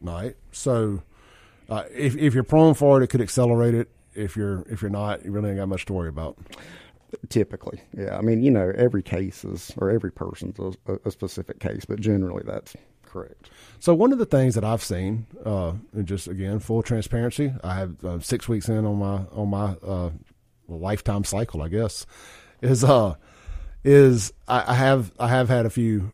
Right. 0.00 0.36
So, 0.52 1.02
uh, 1.68 1.84
if 1.90 2.16
if 2.16 2.34
you're 2.34 2.44
prone 2.44 2.74
for 2.74 3.00
it, 3.00 3.04
it 3.04 3.06
could 3.08 3.22
accelerate 3.22 3.74
it. 3.74 3.90
If 4.14 4.36
you're 4.36 4.64
if 4.68 4.82
you're 4.82 4.90
not, 4.90 5.24
you 5.24 5.32
really 5.32 5.50
ain't 5.50 5.58
got 5.58 5.68
much 5.68 5.86
to 5.86 5.92
worry 5.92 6.08
about. 6.08 6.38
Typically, 7.28 7.80
yeah. 7.96 8.18
I 8.18 8.22
mean, 8.22 8.42
you 8.42 8.50
know, 8.50 8.72
every 8.76 9.02
case 9.02 9.44
is 9.44 9.72
or 9.76 9.88
every 9.90 10.10
person's 10.10 10.58
a, 10.58 10.98
a 11.04 11.10
specific 11.10 11.60
case, 11.60 11.84
but 11.84 12.00
generally 12.00 12.42
that's 12.44 12.74
correct. 13.04 13.50
So 13.78 13.94
one 13.94 14.12
of 14.12 14.18
the 14.18 14.26
things 14.26 14.56
that 14.56 14.64
I've 14.64 14.82
seen, 14.82 15.26
uh, 15.44 15.74
and 15.92 16.06
just 16.06 16.26
again 16.26 16.58
full 16.58 16.82
transparency, 16.82 17.52
I 17.62 17.74
have 17.74 18.04
uh, 18.04 18.18
six 18.18 18.48
weeks 18.48 18.68
in 18.68 18.84
on 18.84 18.96
my 18.98 19.22
on 19.32 19.48
my 19.48 19.76
uh, 19.86 20.10
lifetime 20.66 21.22
cycle, 21.24 21.62
I 21.62 21.68
guess, 21.68 22.04
is 22.62 22.82
uh 22.82 23.14
is 23.84 24.32
I, 24.48 24.72
I 24.72 24.74
have 24.74 25.12
I 25.18 25.28
have 25.28 25.48
had 25.48 25.66
a 25.66 25.70
few 25.70 26.12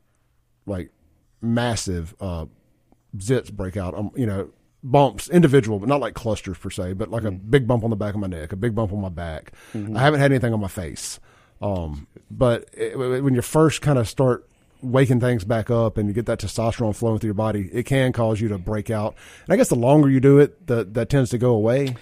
like 0.67 0.91
massive 1.41 2.15
uh 2.21 2.47
zits 3.17 3.51
break 3.53 3.77
out. 3.77 3.95
Um, 3.95 4.11
you 4.15 4.27
know, 4.27 4.51
bumps, 4.83 5.29
individual, 5.29 5.79
but 5.79 5.89
not 5.89 6.01
like 6.01 6.15
clusters 6.15 6.59
per 6.59 6.71
se, 6.71 6.95
but 6.95 7.11
like 7.11 7.23
mm-hmm. 7.23 7.35
a 7.37 7.39
big 7.39 7.67
bump 7.67 7.85
on 7.85 7.91
the 7.91 7.97
back 7.97 8.15
of 8.15 8.21
my 8.21 8.27
neck, 8.27 8.53
a 8.53 8.57
big 8.57 8.75
bump 8.75 8.93
on 8.93 9.01
my 9.01 9.09
back. 9.09 9.53
Mm-hmm. 9.75 9.97
I 9.97 10.01
haven't 10.01 10.21
had 10.21 10.33
anything 10.33 10.53
on 10.53 10.61
my 10.61 10.69
face. 10.69 11.21
Um, 11.61 12.07
but 12.31 12.69
it, 12.73 12.99
when 12.99 13.35
you 13.35 13.43
first 13.43 13.83
kind 13.83 13.99
of 13.99 14.09
start 14.09 14.49
waking 14.83 15.21
things 15.21 15.45
back 15.45 15.71
up 15.71 15.99
and 15.99 16.09
you 16.09 16.15
get 16.15 16.27
that 16.27 16.41
testosterone 16.41 16.95
flowing 16.97 17.19
through 17.19 17.29
your 17.29 17.35
body, 17.35 17.69
it 17.73 17.85
can 17.85 18.13
cause 18.13 18.41
you 18.41 18.49
to 18.49 18.59
break 18.59 18.91
out. 18.91 19.15
And 19.45 19.53
I 19.53 19.57
guess 19.57 19.69
the 19.69 19.75
longer 19.75 20.09
you 20.09 20.21
do 20.21 20.39
it, 20.39 20.67
the, 20.67 20.85
that 20.85 21.11
tends 21.11 21.31
to 21.31 21.39
go 21.39 21.53
away. 21.53 21.97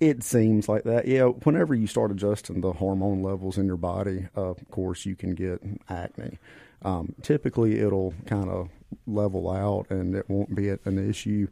It 0.00 0.24
seems 0.24 0.68
like 0.68 0.82
that. 0.82 1.06
Yeah, 1.06 1.26
whenever 1.26 1.76
you 1.76 1.86
start 1.86 2.10
adjusting 2.10 2.60
the 2.60 2.72
hormone 2.72 3.22
levels 3.22 3.56
in 3.56 3.66
your 3.66 3.76
body, 3.76 4.26
uh, 4.36 4.48
of 4.48 4.70
course, 4.70 5.06
you 5.06 5.14
can 5.14 5.36
get 5.36 5.62
acne. 5.88 6.38
Um, 6.84 7.14
typically, 7.22 7.78
it'll 7.78 8.12
kind 8.26 8.50
of 8.50 8.68
level 9.06 9.48
out 9.48 9.86
and 9.90 10.16
it 10.16 10.28
won't 10.28 10.56
be 10.56 10.70
an 10.70 11.08
issue. 11.08 11.46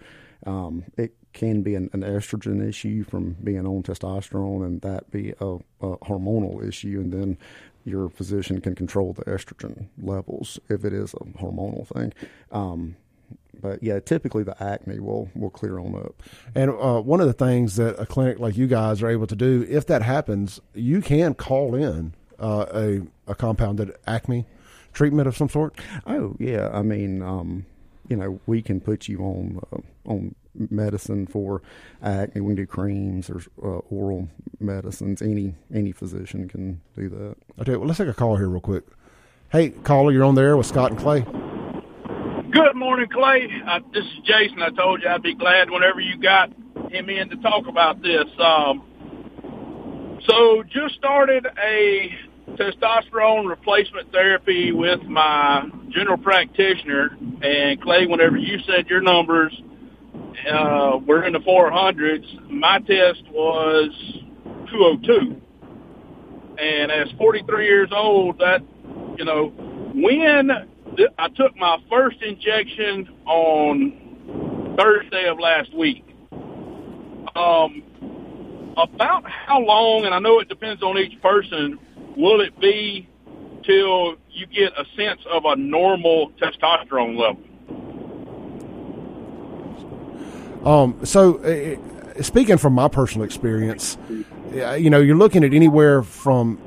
Um, 0.47 0.85
it 0.97 1.15
can 1.33 1.63
be 1.63 1.75
an, 1.75 1.91
an, 1.93 2.01
estrogen 2.01 2.67
issue 2.67 3.05
from 3.05 3.37
being 3.45 3.67
on 3.67 3.83
testosterone, 3.83 4.65
and 4.65 4.81
that 4.81 5.11
be 5.11 5.35
a, 5.41 5.57
a, 5.81 5.97
hormonal 5.99 6.67
issue, 6.67 7.01
and 7.03 7.13
then 7.13 7.39
your 7.85 8.09
physician 8.09 8.61
can 8.61 8.75
control 8.75 9.13
the 9.13 9.25
estrogen 9.25 9.89
levels 10.01 10.59
if 10.69 10.85
it 10.85 10.93
is 10.93 11.15
a 11.15 11.39
hormonal 11.39 11.87
thing. 11.89 12.13
Um, 12.51 12.97
but 13.61 13.83
yeah, 13.83 14.01
typically 14.01 14.43
the 14.43 14.61
acne 14.63 15.01
will 15.01 15.29
will 15.35 15.51
clear 15.51 15.79
on 15.79 15.95
up. 15.95 16.23
And 16.55 16.71
uh, 16.71 17.01
one 17.01 17.21
of 17.21 17.27
the 17.27 17.33
things 17.33 17.77
that 17.77 18.01
a 18.01 18.07
clinic 18.07 18.39
like 18.39 18.57
you 18.57 18.67
guys 18.67 19.03
are 19.03 19.09
able 19.09 19.27
to 19.27 19.37
do, 19.37 19.67
if 19.69 19.87
that 19.87 20.03
happens, 20.03 20.61
you 20.75 21.01
can 21.03 21.35
call 21.35 21.75
in 21.75 22.15
uh, 22.39 22.67
a 22.73 23.03
a 23.31 23.35
compounded 23.35 23.95
acne 24.07 24.47
treatment 24.93 25.29
of 25.29 25.37
some 25.37 25.49
sort. 25.49 25.79
Oh 26.07 26.37
yeah, 26.39 26.71
I 26.73 26.83
mean, 26.83 27.23
um, 27.23 27.67
you 28.11 28.17
know, 28.17 28.41
we 28.47 28.61
can 28.61 28.81
put 28.81 29.09
you 29.09 29.21
on 29.21 29.61
uh, 29.73 29.79
on 30.05 30.35
medicine 30.55 31.27
for 31.27 31.63
acne. 32.03 32.41
We 32.41 32.55
can 32.55 32.65
do 32.65 32.67
creams 32.67 33.31
or 33.31 33.41
uh, 33.63 33.79
oral 33.89 34.29
medicines. 34.59 35.23
Any 35.23 35.55
any 35.73 35.93
physician 35.93 36.49
can 36.49 36.81
do 36.97 37.09
that. 37.09 37.37
Okay, 37.61 37.77
well, 37.77 37.87
let's 37.87 37.99
take 37.99 38.09
a 38.09 38.15
call 38.15 38.37
here 38.37 38.49
real 38.49 38.61
quick. 38.61 38.85
Hey, 39.51 39.71
caller, 39.71 40.13
you're 40.13 40.25
on 40.25 40.35
there 40.35 40.57
with 40.57 40.67
Scott 40.67 40.91
and 40.91 41.01
Clay. 41.01 41.21
Good 42.51 42.75
morning, 42.75 43.09
Clay. 43.09 43.49
Uh, 43.67 43.79
this 43.95 44.05
is 44.05 44.19
Jason. 44.25 44.61
I 44.61 44.71
told 44.71 45.03
you 45.03 45.09
I'd 45.09 45.23
be 45.23 45.35
glad 45.35 45.71
whenever 45.71 46.01
you 46.01 46.19
got 46.21 46.51
him 46.91 47.09
in 47.09 47.29
to 47.31 47.37
talk 47.37 47.69
about 47.69 48.03
this. 48.03 48.27
Um, 48.41 48.83
so, 50.29 50.65
just 50.65 50.97
started 50.97 51.47
a 51.47 52.11
testosterone 52.57 53.49
replacement 53.49 54.11
therapy 54.13 54.73
with 54.73 55.03
my 55.03 55.69
general 55.91 56.19
practitioner. 56.19 57.17
And 57.43 57.81
Clay, 57.81 58.07
whenever 58.07 58.37
you 58.37 58.59
said 58.67 58.89
your 58.89 59.01
numbers 59.01 59.53
uh, 60.51 60.99
were 61.07 61.25
in 61.25 61.33
the 61.33 61.41
400s, 61.41 62.51
my 62.51 62.79
test 62.81 63.23
was 63.31 63.91
202. 64.71 65.41
And 66.59 66.93
as 66.93 67.09
43 67.19 67.65
years 67.65 67.89
old, 67.93 68.39
that, 68.39 68.61
you 69.17 69.25
know, 69.25 69.49
when 69.95 70.51
I 71.19 71.29
took 71.29 71.57
my 71.57 71.79
first 71.89 72.21
injection 72.23 73.09
on 73.27 74.77
Thursday 74.79 75.29
of 75.29 75.39
last 75.39 75.75
week. 75.75 76.05
Um, 77.37 77.83
about 78.77 79.29
how 79.29 79.61
long, 79.61 80.05
and 80.05 80.15
I 80.15 80.19
know 80.19 80.41
it 80.41 80.49
depends 80.49 80.83
on 80.83 80.99
each 80.99 81.21
person, 81.21 81.79
will 82.17 82.41
it 82.41 82.59
be 82.61 83.09
till 83.65 84.17
you 84.31 84.47
get 84.47 84.73
a 84.79 84.85
sense 84.97 85.21
of 85.31 85.45
a 85.45 85.57
normal 85.57 86.31
testosterone 86.33 87.17
level? 87.17 87.43
Um, 90.65 91.05
so, 91.05 91.39
uh, 91.39 92.23
speaking 92.23 92.59
from 92.59 92.75
my 92.75 92.89
personal 92.89 93.25
experience, 93.25 93.97
you 94.53 94.91
know, 94.91 95.01
you're 95.01 95.17
looking 95.17 95.45
at 95.45 95.55
anywhere 95.55 96.03
from 96.03 96.59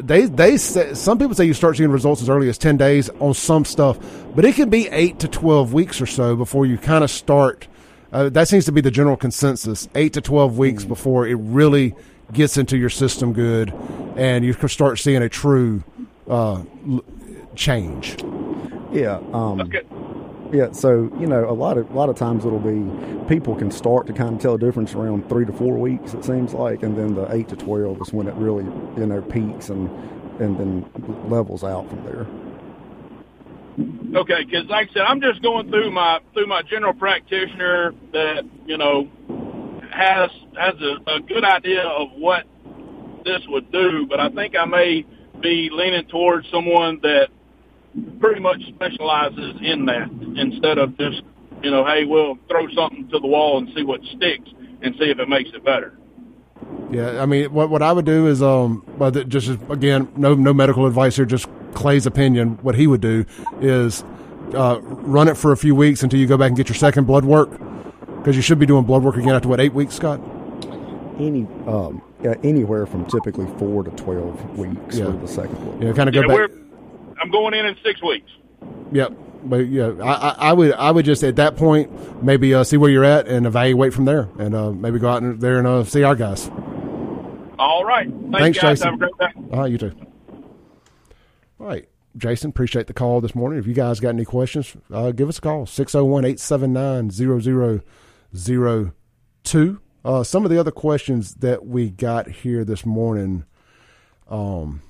they 0.00 0.26
they 0.26 0.56
say, 0.56 0.94
some 0.94 1.18
people 1.18 1.34
say 1.34 1.44
you 1.44 1.54
start 1.54 1.76
seeing 1.76 1.90
results 1.90 2.20
as 2.22 2.28
early 2.28 2.48
as 2.48 2.58
10 2.58 2.76
days 2.76 3.10
on 3.20 3.32
some 3.34 3.64
stuff 3.64 3.96
but 4.34 4.44
it 4.44 4.54
can 4.54 4.68
be 4.68 4.88
8 4.88 5.20
to 5.20 5.28
12 5.28 5.72
weeks 5.72 6.00
or 6.00 6.06
so 6.06 6.34
before 6.34 6.66
you 6.66 6.76
kind 6.76 7.04
of 7.04 7.10
start 7.10 7.68
uh, 8.12 8.28
that 8.28 8.48
seems 8.48 8.64
to 8.64 8.72
be 8.72 8.80
the 8.80 8.90
general 8.90 9.16
consensus 9.16 9.88
8 9.94 10.12
to 10.14 10.20
12 10.20 10.58
weeks 10.58 10.84
mm. 10.84 10.88
before 10.88 11.26
it 11.26 11.34
really 11.34 11.94
gets 12.32 12.56
into 12.56 12.76
your 12.76 12.90
system 12.90 13.32
good 13.32 13.72
and 14.16 14.44
you 14.44 14.54
can 14.54 14.68
start 14.68 14.98
seeing 14.98 15.22
a 15.22 15.28
true 15.28 15.82
uh, 16.28 16.62
change 17.54 18.16
yeah 18.92 19.20
um, 19.32 19.60
okay. 19.60 19.82
Yeah, 20.54 20.70
so 20.70 21.10
you 21.18 21.26
know, 21.26 21.50
a 21.50 21.52
lot 21.52 21.78
of 21.78 21.90
a 21.90 21.94
lot 21.94 22.08
of 22.08 22.16
times 22.16 22.44
it'll 22.44 22.60
be 22.60 22.88
people 23.26 23.56
can 23.56 23.72
start 23.72 24.06
to 24.06 24.12
kind 24.12 24.36
of 24.36 24.40
tell 24.40 24.54
a 24.54 24.58
difference 24.58 24.94
around 24.94 25.28
three 25.28 25.44
to 25.44 25.52
four 25.52 25.76
weeks. 25.76 26.14
It 26.14 26.24
seems 26.24 26.54
like, 26.54 26.84
and 26.84 26.96
then 26.96 27.16
the 27.16 27.26
eight 27.34 27.48
to 27.48 27.56
twelve 27.56 28.00
is 28.00 28.12
when 28.12 28.28
it 28.28 28.34
really 28.34 28.62
you 28.96 29.06
know 29.06 29.20
peaks 29.22 29.68
and 29.68 29.90
and 30.40 30.56
then 30.56 31.28
levels 31.28 31.64
out 31.64 31.88
from 31.88 32.04
there. 32.04 32.26
Okay, 34.20 34.44
because 34.44 34.66
like 34.66 34.90
I 34.90 34.92
said, 34.92 35.02
I'm 35.02 35.20
just 35.20 35.42
going 35.42 35.70
through 35.70 35.90
my 35.90 36.20
through 36.34 36.46
my 36.46 36.62
general 36.62 36.94
practitioner 36.94 37.92
that 38.12 38.44
you 38.64 38.76
know 38.76 39.08
has 39.94 40.30
has 40.58 40.74
a, 40.80 41.16
a 41.16 41.20
good 41.20 41.44
idea 41.44 41.82
of 41.82 42.08
what 42.16 42.44
this 43.24 43.40
would 43.48 43.70
do, 43.70 44.06
but 44.08 44.20
I 44.20 44.28
think 44.28 44.56
I 44.56 44.64
may 44.64 45.06
be 45.40 45.70
leaning 45.72 46.06
towards 46.08 46.48
someone 46.50 47.00
that 47.02 47.28
pretty 48.18 48.40
much 48.40 48.60
specializes 48.74 49.54
in 49.62 49.86
that 49.86 50.10
instead 50.36 50.78
of 50.78 50.98
just, 50.98 51.22
you 51.62 51.70
know, 51.70 51.84
hey, 51.84 52.04
we'll 52.04 52.36
throw 52.48 52.68
something 52.74 53.08
to 53.10 53.18
the 53.20 53.26
wall 53.26 53.58
and 53.58 53.68
see 53.74 53.84
what 53.84 54.00
sticks 54.16 54.50
and 54.82 54.94
see 54.98 55.10
if 55.10 55.18
it 55.18 55.28
makes 55.28 55.50
it 55.54 55.64
better. 55.64 55.96
Yeah, 56.90 57.22
I 57.22 57.26
mean, 57.26 57.52
what 57.52 57.70
what 57.70 57.82
I 57.82 57.92
would 57.92 58.04
do 58.04 58.26
is, 58.26 58.42
um, 58.42 58.84
but 58.98 59.28
just 59.28 59.48
again, 59.68 60.08
no 60.16 60.34
no 60.34 60.52
medical 60.52 60.86
advice 60.86 61.16
here, 61.16 61.24
just 61.24 61.48
Clay's 61.74 62.06
opinion. 62.06 62.58
What 62.62 62.74
he 62.74 62.86
would 62.86 63.00
do 63.00 63.24
is 63.60 64.04
uh, 64.54 64.80
run 64.82 65.28
it 65.28 65.36
for 65.36 65.52
a 65.52 65.56
few 65.56 65.74
weeks 65.74 66.02
until 66.02 66.20
you 66.20 66.26
go 66.26 66.36
back 66.36 66.48
and 66.48 66.56
get 66.56 66.68
your 66.68 66.76
second 66.76 67.06
blood 67.06 67.24
work, 67.24 67.50
because 68.24 68.36
you 68.36 68.42
should 68.42 68.58
be 68.58 68.64
doing 68.64 68.84
blood 68.84 69.02
work 69.02 69.16
again 69.16 69.34
after 69.34 69.48
what 69.48 69.60
eight 69.60 69.74
weeks, 69.74 69.94
Scott. 69.94 70.18
Any 71.18 71.46
um, 71.66 72.00
yeah, 72.22 72.34
anywhere 72.42 72.86
from 72.86 73.04
typically 73.04 73.46
four 73.58 73.84
to 73.84 73.90
twelve 73.90 74.58
weeks 74.58 74.96
yeah. 74.96 75.04
for 75.04 75.12
the 75.12 75.28
second 75.28 75.66
one. 75.66 75.82
Yeah, 75.82 75.92
kind 75.92 76.08
of 76.08 76.14
go 76.14 76.22
yeah, 76.22 76.46
back 76.46 76.50
I'm 77.20 77.30
going 77.30 77.52
in 77.52 77.66
in 77.66 77.76
six 77.84 78.02
weeks. 78.02 78.30
Yep. 78.92 79.12
But 79.44 79.68
yeah, 79.68 79.92
I, 80.02 80.36
I 80.38 80.52
would 80.54 80.72
I 80.72 80.90
would 80.90 81.04
just 81.04 81.22
at 81.22 81.36
that 81.36 81.56
point 81.56 82.22
maybe 82.22 82.54
uh, 82.54 82.64
see 82.64 82.78
where 82.78 82.90
you're 82.90 83.04
at 83.04 83.28
and 83.28 83.44
evaluate 83.44 83.92
from 83.92 84.06
there, 84.06 84.30
and 84.38 84.54
uh, 84.54 84.72
maybe 84.72 84.98
go 84.98 85.10
out 85.10 85.40
there 85.40 85.58
and 85.58 85.66
uh, 85.66 85.84
see 85.84 86.02
our 86.02 86.16
guys. 86.16 86.48
All 87.58 87.84
right. 87.84 88.10
Thanks, 88.10 88.38
Thanks 88.38 88.58
guys. 88.58 88.78
Jason. 88.80 88.98
Have 88.98 89.02
a 89.02 89.12
great 89.12 89.50
day. 89.50 89.56
Uh, 89.56 89.64
you 89.64 89.76
too. 89.76 89.92
All 91.60 91.66
right. 91.66 91.86
Jason, 92.16 92.50
appreciate 92.50 92.86
the 92.86 92.94
call 92.94 93.20
this 93.20 93.34
morning. 93.34 93.58
If 93.58 93.66
you 93.66 93.74
guys 93.74 94.00
got 94.00 94.10
any 94.10 94.24
questions, 94.24 94.76
uh, 94.90 95.10
give 95.10 95.28
us 95.28 95.38
a 95.38 95.40
call 95.40 95.66
601 95.66 96.24
879 96.24 97.10
0002. 98.36 99.80
Uh, 100.04 100.22
some 100.22 100.44
of 100.44 100.50
the 100.50 100.58
other 100.58 100.70
questions 100.70 101.34
that 101.36 101.64
we 101.66 101.90
got 101.90 102.28
here 102.28 102.64
this 102.64 102.84
morning, 102.84 103.44
um, 104.28 104.82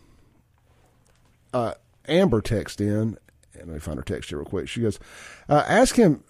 uh, 1.53 1.75
Amber 2.09 2.41
texted 2.41 2.81
in, 2.81 3.17
and 3.55 3.67
let 3.67 3.69
me 3.69 3.79
find 3.79 3.99
her 3.99 4.03
text 4.03 4.31
here 4.31 4.39
real 4.39 4.47
quick. 4.47 4.69
She 4.69 4.81
goes, 4.81 4.99
uh, 5.49 5.63
"Ask 5.69 5.95
him." 5.95 6.25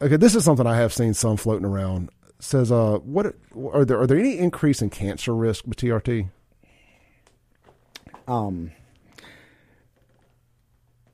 Okay, 0.00 0.16
this 0.16 0.36
is 0.36 0.44
something 0.44 0.66
I 0.66 0.76
have 0.76 0.92
seen 0.92 1.14
some 1.14 1.36
floating 1.36 1.66
around. 1.66 2.10
Says, 2.38 2.70
"Uh, 2.70 2.98
what 2.98 3.34
are 3.72 3.84
there? 3.84 3.98
Are 3.98 4.06
there 4.06 4.18
any 4.18 4.38
increase 4.38 4.80
in 4.80 4.90
cancer 4.90 5.34
risk 5.34 5.66
with 5.66 5.76
TRT?" 5.76 6.28
Um, 8.28 8.70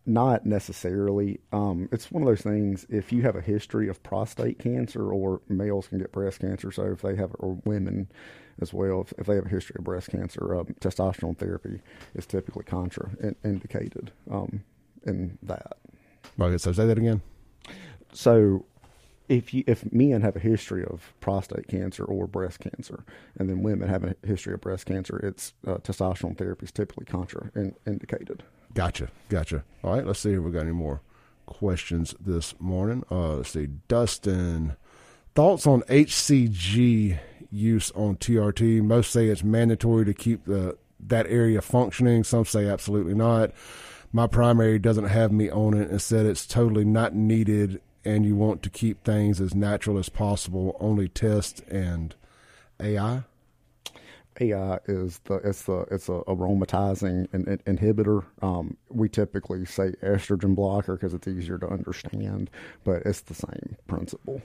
not 0.06 0.44
necessarily. 0.44 1.40
Um, 1.52 1.88
it's 1.92 2.10
one 2.10 2.22
of 2.22 2.28
those 2.28 2.42
things. 2.42 2.86
If 2.88 3.12
you 3.12 3.22
have 3.22 3.36
a 3.36 3.40
history 3.40 3.88
of 3.88 4.02
prostate 4.02 4.58
cancer, 4.58 5.10
or 5.10 5.40
males 5.48 5.88
can 5.88 5.98
get 5.98 6.12
breast 6.12 6.40
cancer, 6.40 6.70
so 6.70 6.84
if 6.92 7.02
they 7.02 7.16
have, 7.16 7.34
or 7.38 7.58
women 7.64 8.10
as 8.60 8.72
well, 8.72 9.00
if, 9.00 9.12
if 9.18 9.26
they 9.26 9.34
have 9.34 9.46
a 9.46 9.50
history 9.50 9.76
of 9.78 9.84
breast 9.84 10.10
cancer, 10.10 10.54
um, 10.54 10.66
testosterone 10.80 11.36
therapy 11.38 11.80
is 12.14 12.26
typically 12.26 12.64
contraindicated 12.64 14.08
um, 14.30 14.62
in 15.06 15.38
that. 15.42 15.78
Okay, 16.38 16.58
so 16.58 16.72
say 16.72 16.86
that 16.86 16.98
again. 16.98 17.22
So 18.12 18.66
if 19.28 19.54
you 19.54 19.64
if 19.66 19.90
men 19.92 20.20
have 20.20 20.36
a 20.36 20.40
history 20.40 20.84
of 20.84 21.14
prostate 21.20 21.66
cancer 21.66 22.04
or 22.04 22.26
breast 22.26 22.60
cancer, 22.60 23.04
and 23.38 23.48
then 23.48 23.62
women 23.62 23.88
have 23.88 24.04
a 24.04 24.14
history 24.24 24.54
of 24.54 24.60
breast 24.60 24.86
cancer, 24.86 25.18
it's 25.18 25.54
uh, 25.66 25.76
testosterone 25.78 26.36
therapy 26.36 26.64
is 26.64 26.72
typically 26.72 27.06
contraindicated. 27.06 28.40
Gotcha, 28.74 29.08
gotcha. 29.28 29.64
All 29.82 29.94
right, 29.94 30.06
let's 30.06 30.20
see 30.20 30.32
if 30.32 30.40
we 30.42 30.50
got 30.50 30.60
any 30.60 30.72
more 30.72 31.00
questions 31.46 32.14
this 32.20 32.54
morning. 32.60 33.04
Uh, 33.10 33.36
let's 33.36 33.50
see, 33.50 33.68
Dustin, 33.88 34.76
thoughts 35.34 35.66
on 35.66 35.82
HCG 35.82 37.18
use 37.54 37.90
on 37.92 38.16
TRT? 38.16 38.82
Most 38.82 39.12
say 39.12 39.28
it's 39.28 39.44
mandatory 39.44 40.04
to 40.04 40.12
keep 40.12 40.44
the 40.44 40.76
that 41.06 41.26
area 41.28 41.60
functioning. 41.60 42.24
Some 42.24 42.44
say 42.44 42.66
absolutely 42.66 43.14
not. 43.14 43.52
My 44.12 44.26
primary 44.26 44.78
doesn't 44.78 45.06
have 45.06 45.32
me 45.32 45.50
on 45.50 45.74
it 45.74 45.90
and 45.90 46.00
said 46.00 46.26
it's 46.26 46.46
totally 46.46 46.84
not 46.84 47.14
needed, 47.14 47.80
and 48.04 48.24
you 48.24 48.36
want 48.36 48.62
to 48.62 48.70
keep 48.70 49.04
things 49.04 49.40
as 49.40 49.54
natural 49.54 49.98
as 49.98 50.08
possible. 50.08 50.76
Only 50.80 51.08
test 51.08 51.60
and 51.68 52.14
AI. 52.80 53.24
AI 54.40 54.78
is 54.86 55.20
the 55.24 55.34
it's 55.36 55.62
the 55.62 55.86
it's 55.90 56.08
a 56.08 56.22
aromatizing 56.26 57.26
in, 57.32 57.48
in, 57.48 57.76
inhibitor. 57.76 58.24
Um, 58.42 58.76
we 58.88 59.08
typically 59.08 59.64
say 59.64 59.92
estrogen 60.02 60.54
blocker 60.54 60.94
because 60.94 61.14
it's 61.14 61.28
easier 61.28 61.58
to 61.58 61.68
understand, 61.68 62.50
but 62.82 63.02
it's 63.06 63.20
the 63.22 63.34
same 63.34 63.76
principle. 63.86 64.42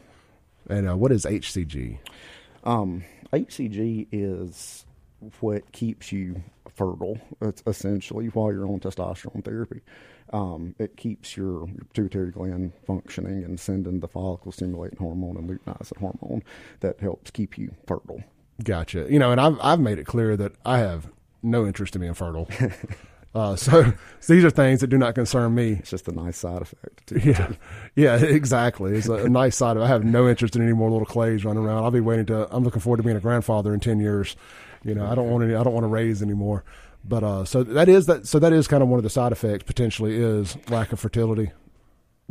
And 0.70 0.90
uh, 0.90 0.96
what 0.96 1.12
is 1.12 1.26
HCG? 1.26 1.98
Um, 2.64 3.04
HCG 3.34 4.08
is 4.12 4.86
what 5.40 5.72
keeps 5.72 6.12
you 6.12 6.44
fertile. 6.76 7.20
It's 7.42 7.64
essentially 7.66 8.28
while 8.28 8.54
you're 8.54 8.68
on 8.68 8.80
testosterone 8.80 9.44
therapy. 9.44 9.82
Um, 10.32 10.76
it 10.78 10.96
keeps 10.96 11.36
your, 11.36 11.68
your 11.68 11.86
pituitary 11.92 12.32
gland 12.32 12.74
functioning 12.86 13.44
and 13.44 13.60
sending 13.60 14.00
the 14.00 14.08
follicle 14.08 14.52
stimulating 14.52 15.00
hormone 15.00 15.38
and 15.38 15.50
luteinizing 15.50 15.98
hormone 15.98 16.44
that 16.82 17.00
helps 17.00 17.32
keep 17.32 17.58
you 17.58 17.74
fertile. 17.88 18.24
Gotcha. 18.64 19.08
You 19.10 19.20
know, 19.20 19.32
and 19.32 19.40
I've 19.40 19.58
I've 19.62 19.80
made 19.80 20.00
it 20.00 20.06
clear 20.06 20.36
that 20.38 20.54
I 20.66 20.80
have 20.80 21.08
no 21.42 21.66
interest 21.66 21.96
in 21.96 22.02
being 22.02 22.14
fertile. 22.14 22.50
uh, 23.36 23.56
so, 23.56 23.84
so, 24.20 24.34
these 24.34 24.44
are 24.44 24.50
things 24.50 24.82
that 24.82 24.88
do 24.88 24.98
not 24.98 25.16
concern 25.16 25.56
me. 25.56 25.74
It's 25.74 25.90
just 25.90 26.08
a 26.08 26.12
nice 26.12 26.38
side 26.38 26.62
effect. 26.62 27.12
Yeah, 27.24 27.52
yeah, 27.96 28.16
exactly. 28.18 28.96
It's 28.96 29.08
a, 29.08 29.14
a 29.26 29.30
nice 29.30 29.56
side 29.56 29.78
of. 29.78 29.84
I 29.84 29.88
have 29.88 30.04
no 30.04 30.28
interest 30.28 30.56
in 30.56 30.62
any 30.62 30.74
more 30.74 30.90
little 30.90 31.06
clays 31.06 31.44
running 31.44 31.64
around. 31.64 31.84
I'll 31.84 31.92
be 31.92 32.00
waiting 32.00 32.26
to. 32.28 32.48
I'm 32.54 32.64
looking 32.64 32.82
forward 32.82 32.98
to 32.98 33.04
being 33.04 33.18
a 33.18 33.22
grandfather 33.22 33.74
in 33.74 33.80
ten 33.80 34.00
years. 34.00 34.36
You 34.84 34.96
know, 34.96 35.06
I 35.06 35.16
don't 35.16 35.30
want 35.30 35.44
any. 35.44 35.56
I 35.56 35.64
don't 35.64 35.74
want 35.74 35.84
to 35.86 35.90
raise 35.90 36.22
anymore. 36.22 36.64
But 37.04 37.24
uh, 37.24 37.46
so 37.46 37.64
that 37.64 37.88
is 37.90 38.08
that. 38.08 38.28
So 38.28 38.40
that 38.40 38.54
is 38.54 38.68
kind 38.68 38.84
of 38.84 38.90
one 38.90 39.00
of 39.00 39.04
the 39.04 39.10
side 39.10 39.32
effects 39.32 39.64
potentially 39.64 40.16
is 40.16 40.58
lack 40.70 40.92
of 40.92 41.00
fertility. 41.00 41.52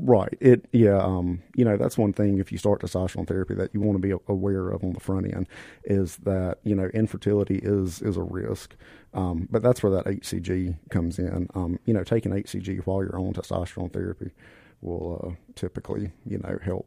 Right. 0.01 0.33
It 0.41 0.67
yeah. 0.73 0.97
Um. 0.99 1.43
You 1.57 1.65
know 1.65 1.77
that's 1.77 1.99
one 1.99 2.13
thing 2.13 2.39
if 2.39 2.53
you 2.53 2.59
start 2.59 2.81
testosterone 2.81 3.27
therapy 3.27 3.55
that 3.55 3.75
you 3.75 3.81
want 3.81 4.01
to 4.01 4.01
be 4.01 4.15
aware 4.29 4.71
of 4.71 4.85
on 4.85 4.93
the 4.93 5.01
front 5.01 5.27
end 5.35 5.49
is 5.85 6.19
that 6.19 6.59
you 6.63 6.77
know 6.77 6.89
infertility 6.95 7.59
is 7.63 8.01
is 8.01 8.17
a 8.17 8.23
risk. 8.23 8.77
Um. 9.13 9.49
But 9.51 9.63
that's 9.63 9.83
where 9.83 9.91
that 9.93 10.05
HCG 10.07 10.77
comes 10.91 11.19
in. 11.19 11.49
Um. 11.55 11.81
You 11.85 11.95
know 11.95 12.05
taking 12.05 12.31
HCG 12.31 12.87
while 12.87 13.03
you're 13.03 13.19
on 13.19 13.35
testosterone 13.35 13.93
therapy 13.93 14.31
will 14.81 15.21
uh, 15.27 15.53
typically 15.57 16.13
you 16.25 16.39
know 16.39 16.59
help 16.63 16.87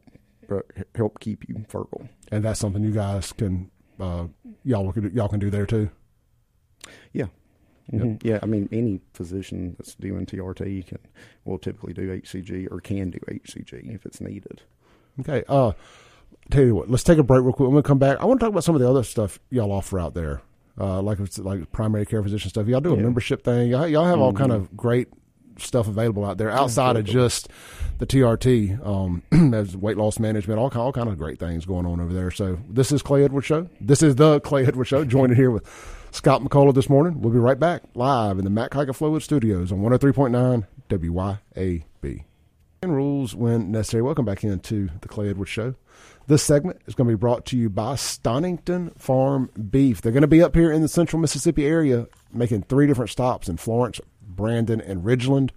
uh, 0.50 0.60
help 0.94 1.20
keep 1.20 1.46
you 1.48 1.66
fertile. 1.68 2.08
And 2.30 2.42
that's 2.42 2.60
something 2.60 2.82
you 2.82 2.92
guys 2.92 3.32
can 3.32 3.70
uh, 4.00 4.28
y'all 4.64 4.90
can 4.90 5.14
y'all 5.14 5.28
can 5.28 5.38
do 5.38 5.50
there 5.50 5.66
too. 5.66 5.90
Yeah. 7.12 7.26
Mm-hmm. 7.92 8.26
Yeah, 8.26 8.38
I 8.42 8.46
mean, 8.46 8.68
any 8.72 9.00
physician 9.12 9.76
that's 9.78 9.94
doing 9.94 10.24
TRT 10.24 10.86
can 10.86 10.98
will 11.44 11.58
typically 11.58 11.92
do 11.92 12.20
HCG 12.20 12.68
or 12.70 12.80
can 12.80 13.10
do 13.10 13.18
HCG 13.28 13.94
if 13.94 14.06
it's 14.06 14.20
needed. 14.20 14.62
Okay. 15.20 15.44
Uh, 15.48 15.72
tell 16.50 16.64
you 16.64 16.74
what, 16.74 16.90
let's 16.90 17.04
take 17.04 17.18
a 17.18 17.22
break 17.22 17.42
real 17.42 17.52
quick. 17.52 17.66
I'm 17.66 17.72
gonna 17.72 17.82
come 17.82 17.98
back, 17.98 18.18
I 18.20 18.24
want 18.24 18.40
to 18.40 18.44
talk 18.44 18.52
about 18.52 18.64
some 18.64 18.74
of 18.74 18.80
the 18.80 18.88
other 18.88 19.02
stuff 19.02 19.38
y'all 19.50 19.72
offer 19.72 19.98
out 19.98 20.14
there, 20.14 20.40
uh, 20.80 21.02
like 21.02 21.18
like 21.38 21.70
primary 21.72 22.06
care 22.06 22.22
physician 22.22 22.48
stuff. 22.48 22.66
Y'all 22.66 22.80
do 22.80 22.94
a 22.94 22.96
yeah. 22.96 23.02
membership 23.02 23.44
thing. 23.44 23.70
Y'all, 23.70 23.86
y'all 23.86 24.04
have 24.04 24.14
mm-hmm. 24.14 24.22
all 24.22 24.32
kind 24.32 24.52
of 24.52 24.74
great 24.76 25.08
stuff 25.58 25.86
available 25.86 26.24
out 26.24 26.38
there 26.38 26.50
outside 26.50 26.96
of 26.96 27.04
just 27.04 27.48
the 27.98 28.06
TRT, 28.06 28.84
um, 28.86 29.22
as 29.54 29.76
weight 29.76 29.96
loss 29.96 30.18
management, 30.18 30.58
all, 30.58 30.70
all 30.74 30.92
kind 30.92 31.08
of 31.08 31.18
great 31.18 31.38
things 31.38 31.66
going 31.66 31.86
on 31.86 32.00
over 32.00 32.12
there. 32.12 32.30
So 32.30 32.58
this 32.68 32.90
is 32.90 33.02
Clay 33.02 33.24
Edwards 33.24 33.46
Show. 33.46 33.68
This 33.80 34.02
is 34.02 34.16
the 34.16 34.40
Clay 34.40 34.66
Edwards 34.66 34.88
Show. 34.88 35.04
Joining 35.04 35.36
here 35.36 35.50
with 35.50 35.66
Scott 36.12 36.42
McCullough 36.42 36.74
this 36.74 36.90
morning. 36.90 37.22
We'll 37.22 37.32
be 37.32 37.38
right 37.38 37.58
back 37.58 37.84
live 37.94 38.38
in 38.38 38.44
the 38.44 38.50
Mac 38.50 38.74
Haik 38.74 38.88
Flowood 38.88 39.22
Studios 39.22 39.72
on 39.72 39.80
103.9 39.80 40.66
WYAB. 40.90 42.24
And 42.82 42.94
rules 42.94 43.34
when 43.34 43.72
necessary. 43.72 44.02
Welcome 44.02 44.26
back 44.26 44.44
into 44.44 44.90
the 45.00 45.08
Clay 45.08 45.30
Edwards 45.30 45.50
Show. 45.50 45.74
This 46.26 46.42
segment 46.42 46.82
is 46.86 46.94
going 46.94 47.08
to 47.08 47.16
be 47.16 47.18
brought 47.18 47.46
to 47.46 47.56
you 47.56 47.70
by 47.70 47.94
Stonington 47.94 48.90
Farm 48.90 49.48
Beef. 49.70 50.02
They're 50.02 50.12
going 50.12 50.20
to 50.20 50.28
be 50.28 50.42
up 50.42 50.54
here 50.54 50.70
in 50.70 50.82
the 50.82 50.88
central 50.88 51.18
Mississippi 51.18 51.64
area, 51.64 52.06
making 52.30 52.64
three 52.64 52.86
different 52.86 53.10
stops 53.10 53.48
in 53.48 53.56
Florence, 53.56 53.98
Brandon, 54.20 54.82
and 54.82 55.04
Ridgeland 55.04 55.48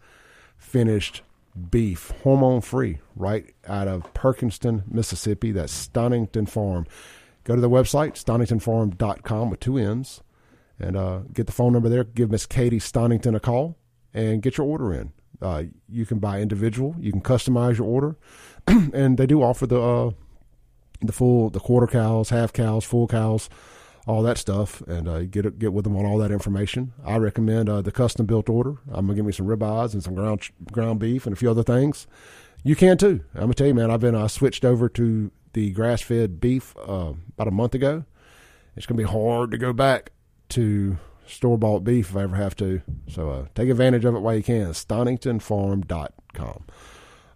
finished 0.58 1.22
beef, 1.70 2.12
hormone 2.22 2.60
free, 2.60 2.98
right 3.16 3.54
out 3.66 3.88
of 3.88 4.12
Perkinston, 4.12 4.82
Mississippi. 4.86 5.52
That's 5.52 5.72
Stonington 5.72 6.46
Farm. 6.46 6.86
Go 7.44 7.54
to 7.54 7.62
the 7.62 7.70
website, 7.70 8.22
stoningtonfarm.com 8.22 9.50
with 9.50 9.60
two 9.60 9.78
N's, 9.78 10.20
and 10.78 10.96
uh, 10.96 11.20
get 11.32 11.46
the 11.46 11.52
phone 11.52 11.72
number 11.72 11.88
there. 11.88 12.04
Give 12.04 12.30
Miss 12.30 12.44
Katie 12.44 12.78
Stonington 12.78 13.34
a 13.34 13.40
call 13.40 13.78
and 14.12 14.42
get 14.42 14.58
your 14.58 14.66
order 14.66 14.92
in. 14.92 15.12
Uh, 15.40 15.62
you 15.88 16.04
can 16.04 16.18
buy 16.18 16.42
individual, 16.42 16.94
you 16.98 17.10
can 17.10 17.22
customize 17.22 17.78
your 17.78 17.86
order, 17.86 18.16
and 18.66 19.16
they 19.16 19.26
do 19.26 19.42
offer 19.42 19.66
the 19.66 19.80
uh, 19.80 20.10
the 21.00 21.12
full, 21.12 21.48
the 21.48 21.60
quarter 21.60 21.86
cows, 21.86 22.30
half 22.30 22.52
cows, 22.52 22.84
full 22.84 23.06
cows 23.06 23.48
all 24.08 24.22
that 24.22 24.38
stuff, 24.38 24.80
and 24.82 25.06
uh, 25.06 25.24
get 25.24 25.58
get 25.58 25.72
with 25.72 25.84
them 25.84 25.94
on 25.94 26.06
all 26.06 26.16
that 26.18 26.30
information. 26.30 26.94
I 27.04 27.18
recommend 27.18 27.68
uh, 27.68 27.82
the 27.82 27.92
custom 27.92 28.24
built 28.24 28.48
order. 28.48 28.78
I'm 28.90 29.06
gonna 29.06 29.14
give 29.14 29.26
me 29.26 29.32
some 29.32 29.46
ribeyes 29.46 29.92
and 29.92 30.02
some 30.02 30.14
ground 30.14 30.48
ground 30.72 30.98
beef 30.98 31.26
and 31.26 31.34
a 31.34 31.36
few 31.36 31.50
other 31.50 31.62
things. 31.62 32.06
You 32.64 32.74
can 32.74 32.96
too. 32.96 33.20
I'm 33.34 33.42
gonna 33.42 33.54
tell 33.54 33.66
you, 33.66 33.74
man. 33.74 33.90
I've 33.90 34.00
been 34.00 34.14
I 34.14 34.22
uh, 34.22 34.28
switched 34.28 34.64
over 34.64 34.88
to 34.88 35.30
the 35.52 35.70
grass 35.72 36.00
fed 36.00 36.40
beef 36.40 36.74
uh, 36.78 37.12
about 37.34 37.48
a 37.48 37.52
month 37.52 37.74
ago. 37.74 38.04
It's 38.76 38.86
gonna 38.86 38.98
be 38.98 39.04
hard 39.04 39.50
to 39.50 39.58
go 39.58 39.74
back 39.74 40.12
to 40.50 40.96
store 41.26 41.58
bought 41.58 41.84
beef 41.84 42.08
if 42.10 42.16
I 42.16 42.22
ever 42.22 42.36
have 42.36 42.56
to. 42.56 42.80
So 43.08 43.28
uh, 43.30 43.46
take 43.54 43.68
advantage 43.68 44.06
of 44.06 44.14
it 44.14 44.20
while 44.20 44.36
you 44.36 44.42
can. 44.42 44.70
StoningtonFarm.com. 44.70 46.64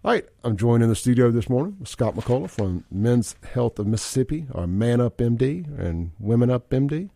All 0.05 0.11
right, 0.11 0.25
I'm 0.43 0.57
joined 0.57 0.83
in 0.83 0.89
the 0.89 0.97
studio 0.97 1.31
this 1.31 1.47
morning 1.47 1.77
with 1.79 1.87
Scott 1.87 2.13
McCullough 2.13 2.49
from 2.49 2.83
Men's 2.91 3.37
Health 3.53 3.79
of 3.79 3.87
Mississippi, 3.87 4.45
our 4.53 4.67
Man 4.67 4.99
Up 4.99 5.17
MD 5.19 5.65
and 5.79 6.11
Women 6.19 6.49
Up 6.49 6.69
MD. 6.71 7.09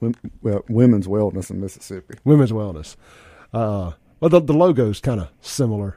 well, 0.42 0.64
Women's 0.68 1.06
Wellness 1.06 1.48
in 1.48 1.60
Mississippi. 1.60 2.18
Women's 2.24 2.50
Wellness. 2.50 2.96
Uh, 3.54 3.92
well, 4.18 4.30
the, 4.30 4.40
the 4.40 4.52
logo 4.52 4.90
is 4.90 4.98
kind 4.98 5.20
of 5.20 5.28
similar. 5.42 5.96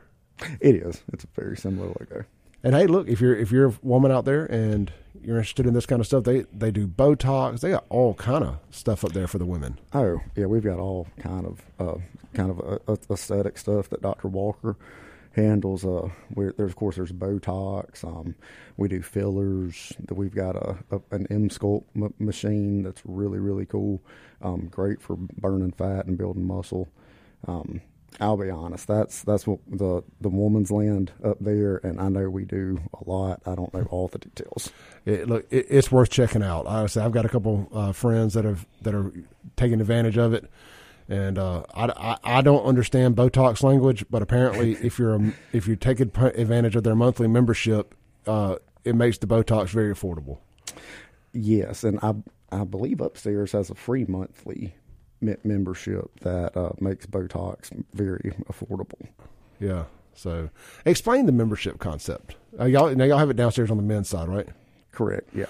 It 0.60 0.76
is. 0.76 1.02
It's 1.12 1.24
a 1.24 1.28
very 1.36 1.58
similar 1.58 1.88
logo. 1.88 2.26
And 2.64 2.76
hey, 2.76 2.86
look, 2.86 3.08
if 3.08 3.20
you're 3.20 3.36
if 3.36 3.52
you're 3.52 3.70
a 3.70 3.74
woman 3.82 4.12
out 4.12 4.26
there 4.26 4.46
and 4.46 4.94
you're 5.24 5.38
interested 5.38 5.66
in 5.66 5.74
this 5.74 5.88
kind 5.88 6.02
of 6.02 6.06
stuff, 6.06 6.26
they 6.26 6.42
they 6.54 6.70
do 6.70 6.88
Botox. 6.88 7.62
They 7.62 7.72
got 7.72 7.86
all 7.90 8.14
kind 8.14 8.44
of 8.44 8.60
stuff 8.70 9.04
up 9.04 9.14
there 9.14 9.28
for 9.28 9.40
the 9.40 9.48
women. 9.48 9.80
Oh 9.92 10.22
yeah, 10.36 10.46
we've 10.46 10.64
got 10.64 10.78
all 10.78 11.08
kind 11.18 11.48
of 11.48 11.62
uh, 11.80 12.00
kind 12.36 12.52
of 12.52 12.80
uh, 12.88 12.96
aesthetic 13.10 13.58
stuff 13.58 13.90
that 13.90 14.04
Dr. 14.04 14.28
Walker 14.28 14.78
handles. 15.34 15.86
Uh, 15.86 16.10
there's 16.36 16.54
of 16.60 16.76
course 16.76 16.96
there's 16.96 17.12
Botox. 17.12 18.04
Um, 18.04 18.36
we 18.78 18.88
do 18.88 19.02
fillers. 19.02 19.94
We've 20.10 20.36
got 20.36 20.56
a, 20.56 20.78
a 20.92 21.02
an 21.12 21.28
Emsculpt 21.28 21.86
m- 21.96 22.14
machine 22.20 22.84
that's 22.84 23.02
really 23.06 23.40
really 23.40 23.66
cool. 23.66 24.02
Um, 24.42 24.68
great 24.68 25.02
for 25.02 25.16
burning 25.16 25.72
fat 25.72 26.06
and 26.06 26.18
building 26.18 26.46
muscle. 26.48 26.88
Um, 27.48 27.82
I'll 28.20 28.38
be 28.38 28.50
honest. 28.50 28.88
That's 28.88 29.24
that's 29.24 29.48
what 29.48 29.60
the 29.68 30.04
the 30.20 30.30
woman's 30.30 30.70
land 30.70 31.12
up 31.24 31.38
there, 31.40 31.78
and 31.78 32.00
I 32.00 32.10
know 32.10 32.30
we 32.30 32.44
do 32.44 32.80
a 32.94 33.10
lot. 33.10 33.42
I 33.46 33.56
don't 33.56 33.74
know 33.74 33.88
all 33.90 34.10
the 34.10 34.20
details. 34.20 34.72
It, 35.06 35.28
look, 35.30 35.48
it, 35.50 35.68
it's 35.70 35.92
worth 35.92 36.10
checking 36.10 36.44
out. 36.44 36.68
I 36.68 36.86
say 36.88 37.02
I've 37.02 37.14
got 37.14 37.26
a 37.26 37.30
couple 37.30 37.70
uh, 37.74 37.94
friends 37.94 38.34
that 38.34 38.44
have 38.44 38.66
that 38.82 38.94
are 38.94 39.14
taking 39.56 39.80
advantage 39.80 40.18
of 40.18 40.34
it, 40.34 40.52
and 41.12 41.38
uh, 41.38 41.64
I, 41.76 41.88
I, 42.24 42.38
I 42.38 42.42
don't 42.42 42.64
understand 42.64 43.18
Botox 43.18 43.62
language, 43.64 44.06
but 44.10 44.22
apparently, 44.22 44.72
if 44.82 44.98
you're 44.98 45.16
a, 45.16 45.34
if 45.52 45.68
you're 45.68 45.76
taking 45.76 46.10
advantage 46.16 46.78
of 46.78 46.84
their 46.84 46.96
monthly 46.96 47.28
membership, 47.28 47.94
uh, 48.26 48.56
it 48.86 48.96
makes 48.96 49.18
the 49.18 49.28
Botox 49.28 49.70
very 49.70 49.94
affordable. 49.94 50.38
Yes, 51.34 51.84
and 51.84 52.00
I 52.02 52.14
I 52.52 52.64
believe 52.64 53.02
upstairs 53.02 53.52
has 53.52 53.70
a 53.70 53.76
free 53.76 54.06
monthly 54.06 54.74
membership 55.44 56.20
that 56.22 56.56
uh, 56.56 56.72
makes 56.80 57.06
Botox 57.06 57.70
very 57.94 58.34
affordable. 58.50 59.08
Yeah. 59.60 59.84
So, 60.14 60.50
explain 60.86 61.26
the 61.26 61.32
membership 61.32 61.80
concept. 61.80 62.36
Uh, 62.60 62.66
y'all 62.66 62.94
now 62.96 63.04
y'all 63.04 63.18
have 63.18 63.30
it 63.30 63.36
downstairs 63.36 63.70
on 63.70 63.78
the 63.78 63.84
men's 63.84 64.08
side, 64.08 64.30
right? 64.30 64.48
Correct. 64.94 65.30
Yeah. 65.36 65.46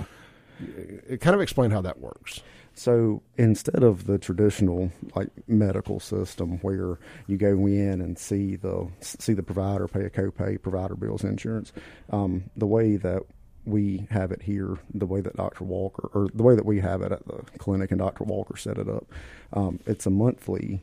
It 1.07 1.21
kind 1.21 1.35
of 1.35 1.41
explain 1.41 1.69
how 1.71 1.81
that 1.81 1.99
works. 1.99 2.41
So 2.73 3.21
instead 3.37 3.83
of 3.83 4.07
the 4.07 4.17
traditional 4.17 4.91
like 5.15 5.29
medical 5.47 5.99
system 5.99 6.57
where 6.59 6.99
you 7.27 7.37
go 7.37 7.67
in 7.67 8.01
and 8.01 8.17
see 8.17 8.55
the 8.55 8.87
see 9.01 9.33
the 9.33 9.43
provider, 9.43 9.87
pay 9.87 10.05
a 10.05 10.09
copay, 10.09 10.61
provider 10.61 10.95
bills, 10.95 11.23
insurance, 11.23 11.73
um, 12.09 12.45
the 12.55 12.67
way 12.67 12.95
that 12.95 13.23
we 13.65 14.07
have 14.09 14.31
it 14.31 14.41
here, 14.41 14.77
the 14.93 15.05
way 15.05 15.21
that 15.21 15.35
Dr. 15.35 15.63
Walker, 15.63 16.09
or 16.13 16.27
the 16.33 16.43
way 16.43 16.55
that 16.55 16.65
we 16.65 16.79
have 16.79 17.01
it 17.01 17.11
at 17.11 17.25
the 17.27 17.43
clinic 17.59 17.91
and 17.91 17.99
Dr. 17.99 18.23
Walker 18.23 18.57
set 18.57 18.77
it 18.77 18.89
up, 18.89 19.05
um, 19.53 19.79
it's 19.85 20.05
a 20.05 20.09
monthly. 20.09 20.81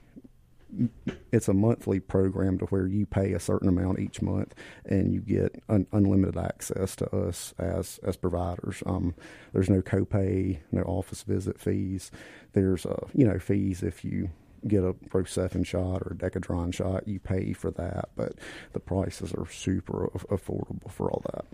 It's 1.32 1.48
a 1.48 1.54
monthly 1.54 2.00
program 2.00 2.58
to 2.58 2.66
where 2.66 2.86
you 2.86 3.06
pay 3.06 3.32
a 3.32 3.40
certain 3.40 3.68
amount 3.68 4.00
each 4.00 4.20
month, 4.22 4.54
and 4.84 5.12
you 5.12 5.20
get 5.20 5.62
un- 5.68 5.86
unlimited 5.92 6.36
access 6.36 6.94
to 6.96 7.14
us 7.14 7.54
as 7.58 7.98
as 8.02 8.16
providers. 8.16 8.82
Um, 8.86 9.14
there's 9.52 9.70
no 9.70 9.82
copay, 9.82 10.58
no 10.72 10.82
office 10.82 11.22
visit 11.22 11.58
fees. 11.58 12.10
There's 12.52 12.84
uh, 12.86 13.06
you 13.14 13.26
know 13.26 13.38
fees 13.38 13.82
if 13.82 14.04
you 14.04 14.30
get 14.66 14.82
a 14.82 14.92
Rocephin 15.10 15.64
shot 15.64 16.02
or 16.02 16.12
a 16.12 16.16
Decadron 16.16 16.74
shot, 16.74 17.06
you 17.06 17.20
pay 17.20 17.52
for 17.52 17.70
that, 17.72 18.10
but 18.16 18.34
the 18.72 18.80
prices 18.80 19.32
are 19.32 19.46
super 19.48 20.10
affordable 20.14 20.90
for 20.90 21.10
all 21.10 21.22
that. 21.32 21.44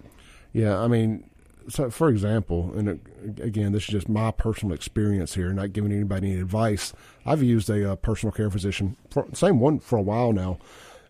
Yeah, 0.53 0.81
I 0.81 0.89
mean, 0.89 1.29
so 1.69 1.91
for 1.91 2.09
example, 2.09 2.73
and 2.77 3.01
again, 3.41 3.73
this 3.73 3.85
is 3.85 3.89
just 3.89 4.09
my 4.09 4.31
personal 4.31 4.75
experience 4.75 5.35
here, 5.35 5.53
not 5.53 5.73
giving 5.73 5.93
anybody 5.93 6.33
any 6.33 6.41
advice. 6.41 6.93
I've 7.25 7.43
used 7.43 7.71
a 7.71 7.93
uh, 7.93 7.97
personal 7.97 8.33
care 8.33 8.51
physician, 8.51 8.97
for, 9.11 9.27
same 9.33 9.61
one 9.61 9.79
for 9.79 9.99
a 9.99 10.03
while 10.03 10.33
now, 10.33 10.59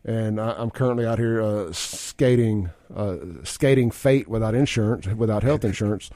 and 0.05 0.41
I, 0.41 0.61
am 0.61 0.71
currently 0.71 1.07
out 1.07 1.19
here 1.19 1.41
uh, 1.41 1.73
skating, 1.73 2.71
uh, 2.95 3.17
skating 3.43 3.91
fate 3.91 4.29
without 4.29 4.55
insurance, 4.55 5.07
without 5.07 5.43
health 5.43 5.65
insurance. 5.65 6.11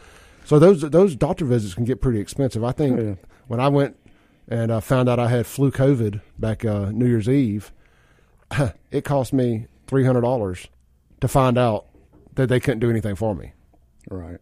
So 0.45 0.59
those 0.59 0.81
those 0.81 1.15
doctor 1.15 1.45
visits 1.45 1.75
can 1.75 1.85
get 1.85 2.01
pretty 2.01 2.21
expensive. 2.21 2.65
I 2.65 2.73
think 2.73 2.99
oh, 2.99 3.03
yeah. 3.03 3.15
when 3.49 3.61
I 3.61 3.69
went 3.69 3.97
and 4.49 4.73
I 4.73 4.81
found 4.81 5.09
out 5.09 5.19
I 5.19 5.29
had 5.29 5.47
flu 5.47 5.71
COVID 5.71 6.21
back 6.39 6.65
uh, 6.65 6.91
New 6.91 7.07
Year's 7.07 7.29
Eve, 7.29 7.73
it 8.91 9.05
cost 9.05 9.33
me 9.33 9.67
three 9.87 10.05
hundred 10.05 10.23
dollars 10.23 10.69
to 11.21 11.29
find 11.29 11.59
out 11.59 11.87
that 12.35 12.49
they 12.49 12.61
couldn't 12.61 12.79
do 12.79 12.89
anything 12.89 13.15
for 13.15 13.35
me. 13.35 13.53
Right. 14.09 14.39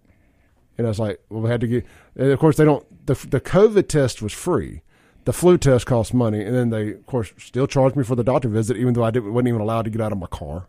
And 0.79 0.87
I 0.87 0.91
was 0.91 0.99
like, 0.99 1.21
well, 1.29 1.43
we 1.43 1.51
had 1.51 1.61
to 1.63 1.67
get. 1.67 1.87
And 2.15 2.31
of 2.31 2.39
course, 2.39 2.57
they 2.57 2.65
don't. 2.65 2.85
The 3.07 3.15
the 3.29 3.41
COVID 3.41 3.89
test 3.89 4.23
was 4.23 4.33
free. 4.33 4.83
The 5.25 5.33
flu 5.33 5.59
test 5.59 5.87
cost 5.87 6.15
money, 6.15 6.45
and 6.45 6.55
then 6.55 6.71
they, 6.71 6.91
of 6.93 7.07
course, 7.07 7.33
still 7.39 7.67
charged 7.67 7.97
me 7.97 8.05
for 8.05 8.15
the 8.15 8.23
doctor 8.23 8.49
visit, 8.49 8.77
even 8.77 8.95
though 8.95 9.03
I 9.03 9.11
didn't, 9.11 9.35
wasn't 9.35 9.49
even 9.49 9.61
allowed 9.61 9.83
to 9.87 9.91
get 9.91 10.01
out 10.01 10.13
of 10.13 10.19
my 10.19 10.29
car. 10.29 10.69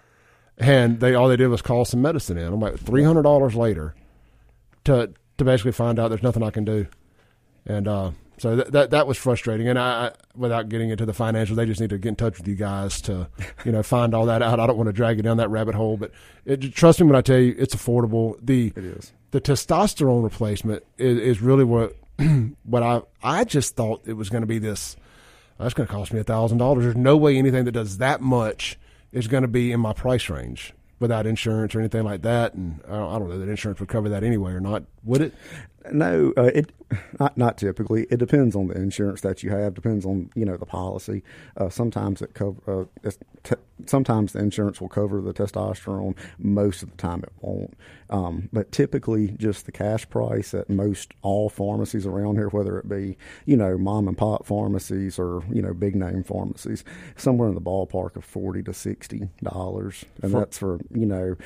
and 0.58 1.00
they 1.00 1.14
all 1.14 1.28
they 1.28 1.36
did 1.36 1.48
was 1.48 1.60
call 1.60 1.84
some 1.84 2.00
medicine 2.00 2.38
in. 2.38 2.52
I'm 2.52 2.60
like 2.60 2.78
three 2.78 3.02
hundred 3.02 3.22
dollars 3.22 3.54
later 3.54 3.94
to 4.84 5.12
to 5.38 5.44
basically 5.44 5.72
find 5.72 5.98
out 5.98 6.08
there's 6.08 6.22
nothing 6.22 6.42
I 6.42 6.50
can 6.50 6.64
do, 6.64 6.86
and 7.66 7.88
uh, 7.88 8.10
so 8.38 8.56
that, 8.56 8.72
that 8.72 8.90
that 8.90 9.06
was 9.06 9.16
frustrating. 9.18 9.68
And 9.68 9.78
I, 9.78 10.12
without 10.34 10.68
getting 10.68 10.90
into 10.90 11.06
the 11.06 11.12
financials, 11.12 11.56
they 11.56 11.66
just 11.66 11.80
need 11.80 11.90
to 11.90 11.98
get 11.98 12.08
in 12.10 12.16
touch 12.16 12.38
with 12.38 12.48
you 12.48 12.54
guys 12.56 13.00
to, 13.02 13.28
you 13.64 13.72
know, 13.72 13.82
find 13.82 14.14
all 14.14 14.26
that 14.26 14.42
out. 14.42 14.58
I 14.58 14.66
don't 14.66 14.76
want 14.76 14.88
to 14.88 14.92
drag 14.92 15.16
you 15.18 15.22
down 15.22 15.36
that 15.36 15.50
rabbit 15.50 15.74
hole, 15.74 15.96
but 15.96 16.10
it, 16.44 16.74
trust 16.74 17.00
me 17.00 17.06
when 17.06 17.16
I 17.16 17.20
tell 17.20 17.38
you, 17.38 17.54
it's 17.58 17.74
affordable. 17.74 18.36
The 18.42 18.72
it 18.74 18.84
is. 18.84 19.12
the 19.30 19.40
testosterone 19.40 20.24
replacement 20.24 20.82
is, 20.98 21.18
is 21.18 21.40
really 21.40 21.64
what 21.64 21.96
what 22.64 22.82
I 22.82 23.02
I 23.22 23.44
just 23.44 23.76
thought 23.76 24.02
it 24.06 24.14
was 24.14 24.28
going 24.28 24.42
to 24.42 24.46
be 24.46 24.58
this. 24.58 24.96
Oh, 25.60 25.64
That's 25.64 25.74
going 25.74 25.86
to 25.86 25.92
cost 25.92 26.12
me 26.12 26.20
a 26.20 26.24
thousand 26.24 26.58
dollars. 26.58 26.84
There's 26.84 26.96
no 26.96 27.16
way 27.16 27.36
anything 27.36 27.64
that 27.66 27.72
does 27.72 27.98
that 27.98 28.20
much 28.20 28.78
is 29.12 29.28
going 29.28 29.42
to 29.42 29.48
be 29.48 29.70
in 29.70 29.80
my 29.80 29.92
price 29.92 30.28
range 30.30 30.72
without 30.98 31.26
insurance 31.26 31.74
or 31.74 31.80
anything 31.80 32.04
like 32.04 32.22
that. 32.22 32.54
And 32.54 32.80
I 32.88 32.92
don't, 32.92 33.14
I 33.14 33.18
don't 33.18 33.28
know 33.28 33.38
that 33.38 33.48
insurance 33.48 33.78
would 33.80 33.88
cover 33.88 34.08
that 34.08 34.24
anyway 34.24 34.52
or 34.52 34.60
not. 34.60 34.84
Would 35.04 35.20
it? 35.20 35.34
No, 35.90 36.32
uh, 36.36 36.50
it 36.54 36.72
not 37.18 37.36
not 37.36 37.58
typically. 37.58 38.06
It 38.10 38.18
depends 38.18 38.54
on 38.54 38.68
the 38.68 38.74
insurance 38.74 39.20
that 39.22 39.42
you 39.42 39.50
have. 39.50 39.74
Depends 39.74 40.04
on 40.04 40.30
you 40.34 40.44
know 40.44 40.56
the 40.56 40.66
policy. 40.66 41.22
Uh, 41.56 41.68
sometimes 41.68 42.22
it 42.22 42.34
cover. 42.34 42.88
Uh, 43.02 43.50
sometimes 43.86 44.32
the 44.32 44.38
insurance 44.38 44.80
will 44.80 44.88
cover 44.88 45.20
the 45.20 45.34
testosterone. 45.34 46.16
Most 46.38 46.82
of 46.82 46.90
the 46.90 46.96
time, 46.96 47.22
it 47.24 47.32
won't. 47.40 47.74
Um, 48.10 48.48
but 48.52 48.70
typically, 48.70 49.28
just 49.38 49.66
the 49.66 49.72
cash 49.72 50.08
price 50.08 50.54
at 50.54 50.70
most 50.70 51.12
all 51.22 51.48
pharmacies 51.48 52.06
around 52.06 52.36
here, 52.36 52.48
whether 52.48 52.78
it 52.78 52.88
be 52.88 53.16
you 53.46 53.56
know 53.56 53.76
mom 53.76 54.06
and 54.06 54.16
pop 54.16 54.46
pharmacies 54.46 55.18
or 55.18 55.42
you 55.50 55.62
know 55.62 55.74
big 55.74 55.96
name 55.96 56.22
pharmacies, 56.22 56.84
somewhere 57.16 57.48
in 57.48 57.54
the 57.54 57.60
ballpark 57.60 58.16
of 58.16 58.24
forty 58.24 58.62
to 58.62 58.74
sixty 58.74 59.30
dollars, 59.42 60.04
and 60.22 60.32
for, 60.32 60.38
that's 60.38 60.58
for 60.58 60.78
you 60.94 61.06
know 61.06 61.36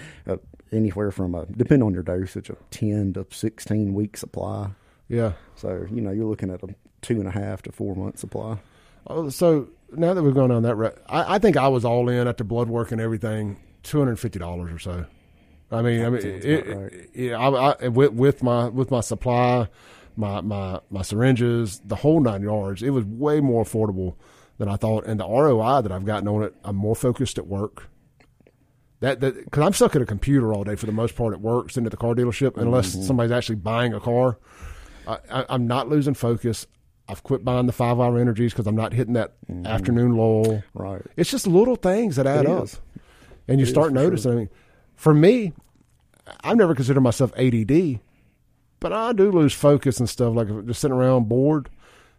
anywhere 0.73 1.11
from 1.11 1.35
a 1.35 1.47
depending 1.47 1.87
on 1.87 1.95
your 1.95 2.03
dosage 2.03 2.51
of 2.51 2.59
ten 2.71 3.13
to 3.13 3.27
sixteen 3.31 3.95
week 3.95 4.17
supply. 4.27 4.71
Yeah. 5.09 5.33
So 5.55 5.87
you 5.91 6.01
know 6.01 6.11
you're 6.11 6.27
looking 6.27 6.51
at 6.51 6.63
a 6.63 6.75
two 7.03 7.19
and 7.21 7.29
a 7.29 7.31
half 7.31 7.63
to 7.63 7.73
four 7.73 7.95
month 7.95 8.19
supply. 8.19 8.59
Oh, 9.07 9.29
so 9.29 9.69
now 9.93 10.15
that 10.15 10.23
we've 10.23 10.35
gone 10.35 10.51
on 10.51 10.63
that, 10.65 10.95
I, 11.09 11.37
I 11.37 11.39
think 11.39 11.57
I 11.57 11.69
was 11.69 11.85
all 11.85 12.09
in 12.09 12.27
at 12.27 12.39
the 12.39 12.45
blood 12.45 12.69
work 12.69 12.91
and 12.91 13.01
everything, 13.01 13.57
two 13.83 13.99
hundred 13.99 14.19
fifty 14.19 14.39
dollars 14.39 14.73
or 14.73 14.79
so. 14.79 15.05
I 15.71 15.83
mean, 15.83 16.01
that 16.01 16.07
I 16.07 16.11
mean, 16.11 16.23
it, 16.25 16.77
right. 16.77 17.09
yeah, 17.15 17.39
I, 17.39 17.73
I, 17.73 17.89
with, 17.89 18.13
with 18.13 18.43
my 18.43 18.69
with 18.69 18.91
my 18.91 19.01
supply, 19.01 19.69
my 20.17 20.41
my 20.41 20.81
my 20.91 21.03
syringes, 21.03 21.81
the 21.85 21.97
whole 21.97 22.21
nine 22.21 22.43
yards, 22.43 22.83
it 22.83 22.91
was 22.91 23.05
way 23.05 23.41
more 23.41 23.65
affordable 23.65 24.15
than 24.59 24.69
I 24.69 24.77
thought, 24.77 25.07
and 25.07 25.21
the 25.21 25.29
ROI 25.29 25.83
that 25.83 25.93
I've 25.93 26.05
gotten 26.05 26.29
on 26.29 26.43
it, 26.43 26.55
I'm 26.65 26.77
more 26.77 26.97
focused 26.97 27.39
at 27.39 27.47
work. 27.47 27.89
That 29.01 29.21
because 29.21 29.63
I'm 29.63 29.73
stuck 29.75 29.95
at 29.95 30.03
a 30.03 30.07
computer 30.07 30.55
all 30.55 30.65
day 30.65 30.75
for 30.75 30.87
the 30.87 30.93
most 30.93 31.17
part 31.17 31.35
at 31.35 31.41
work, 31.41 31.71
sitting 31.71 31.85
at 31.87 31.91
the 31.91 31.99
car 31.99 32.15
dealership, 32.15 32.57
unless 32.57 32.93
mm-hmm. 32.93 33.03
somebody's 33.03 33.33
actually 33.33 33.57
buying 33.57 33.93
a 33.93 34.01
car. 34.01 34.39
I, 35.07 35.45
am 35.49 35.67
not 35.67 35.89
losing 35.89 36.15
focus. 36.15 36.67
I've 37.09 37.23
quit 37.23 37.45
buying 37.45 37.67
the 37.67 37.73
five 37.73 38.01
hour 38.01 38.19
energies 38.19 38.53
because 38.53 38.67
I'm 38.67 38.75
not 38.75 38.93
hitting 38.93 39.15
that 39.15 39.35
mm-hmm. 39.49 39.67
afternoon 39.67 40.17
lull. 40.17 40.63
Right. 40.75 41.03
It's 41.17 41.31
just 41.31 41.47
little 41.47 41.77
things 41.77 42.17
that 42.17 42.27
add 42.27 42.47
up, 42.47 42.69
and 43.47 43.61
you 43.61 43.67
it 43.67 43.71
start 43.71 43.93
noticing. 43.93 44.31
Sure. 44.31 44.33
I 44.33 44.37
mean, 44.37 44.51
for 44.97 45.15
me, 45.15 45.53
I've 46.41 46.57
never 46.57 46.75
considered 46.75 47.03
myself 47.03 47.33
ADD, 47.37 48.01
but 48.81 48.93
I 48.93 49.13
do 49.13 49.31
lose 49.31 49.53
focus 49.53 50.01
and 50.01 50.09
stuff 50.09 50.35
like 50.35 50.49
just 50.67 50.81
sitting 50.81 50.97
around 50.97 51.29
bored 51.29 51.69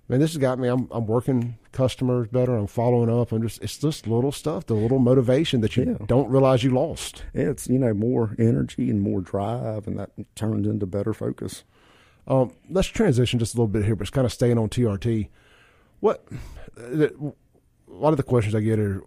man, 0.07 0.19
this 0.19 0.31
has 0.31 0.37
got 0.37 0.59
me. 0.59 0.67
I'm 0.67 0.87
I'm 0.91 1.05
working 1.05 1.57
customers 1.71 2.27
better. 2.27 2.55
I'm 2.55 2.67
following 2.67 3.09
up. 3.09 3.31
I'm 3.31 3.41
just 3.41 3.61
it's 3.61 3.77
just 3.77 4.07
little 4.07 4.31
stuff, 4.31 4.65
the 4.65 4.73
little 4.73 4.99
motivation 4.99 5.61
that 5.61 5.75
you 5.75 5.97
yeah. 5.99 6.05
don't 6.05 6.29
realize 6.29 6.63
you 6.63 6.71
lost. 6.71 7.23
It's 7.33 7.67
you 7.67 7.79
know 7.79 7.93
more 7.93 8.35
energy 8.39 8.89
and 8.89 9.01
more 9.01 9.21
drive, 9.21 9.87
and 9.87 9.99
that 9.99 10.11
turns 10.35 10.67
into 10.67 10.85
better 10.85 11.13
focus. 11.13 11.63
Um, 12.27 12.53
let's 12.69 12.87
transition 12.87 13.39
just 13.39 13.53
a 13.53 13.57
little 13.57 13.67
bit 13.67 13.85
here, 13.85 13.95
but 13.95 14.01
it's 14.01 14.09
kind 14.09 14.25
of 14.25 14.33
staying 14.33 14.57
on 14.57 14.69
TRT. 14.69 15.29
What 15.99 16.27
a 16.77 17.11
lot 17.87 18.09
of 18.11 18.17
the 18.17 18.23
questions 18.23 18.53
I 18.53 18.59
get 18.59 18.79
are 18.79 19.01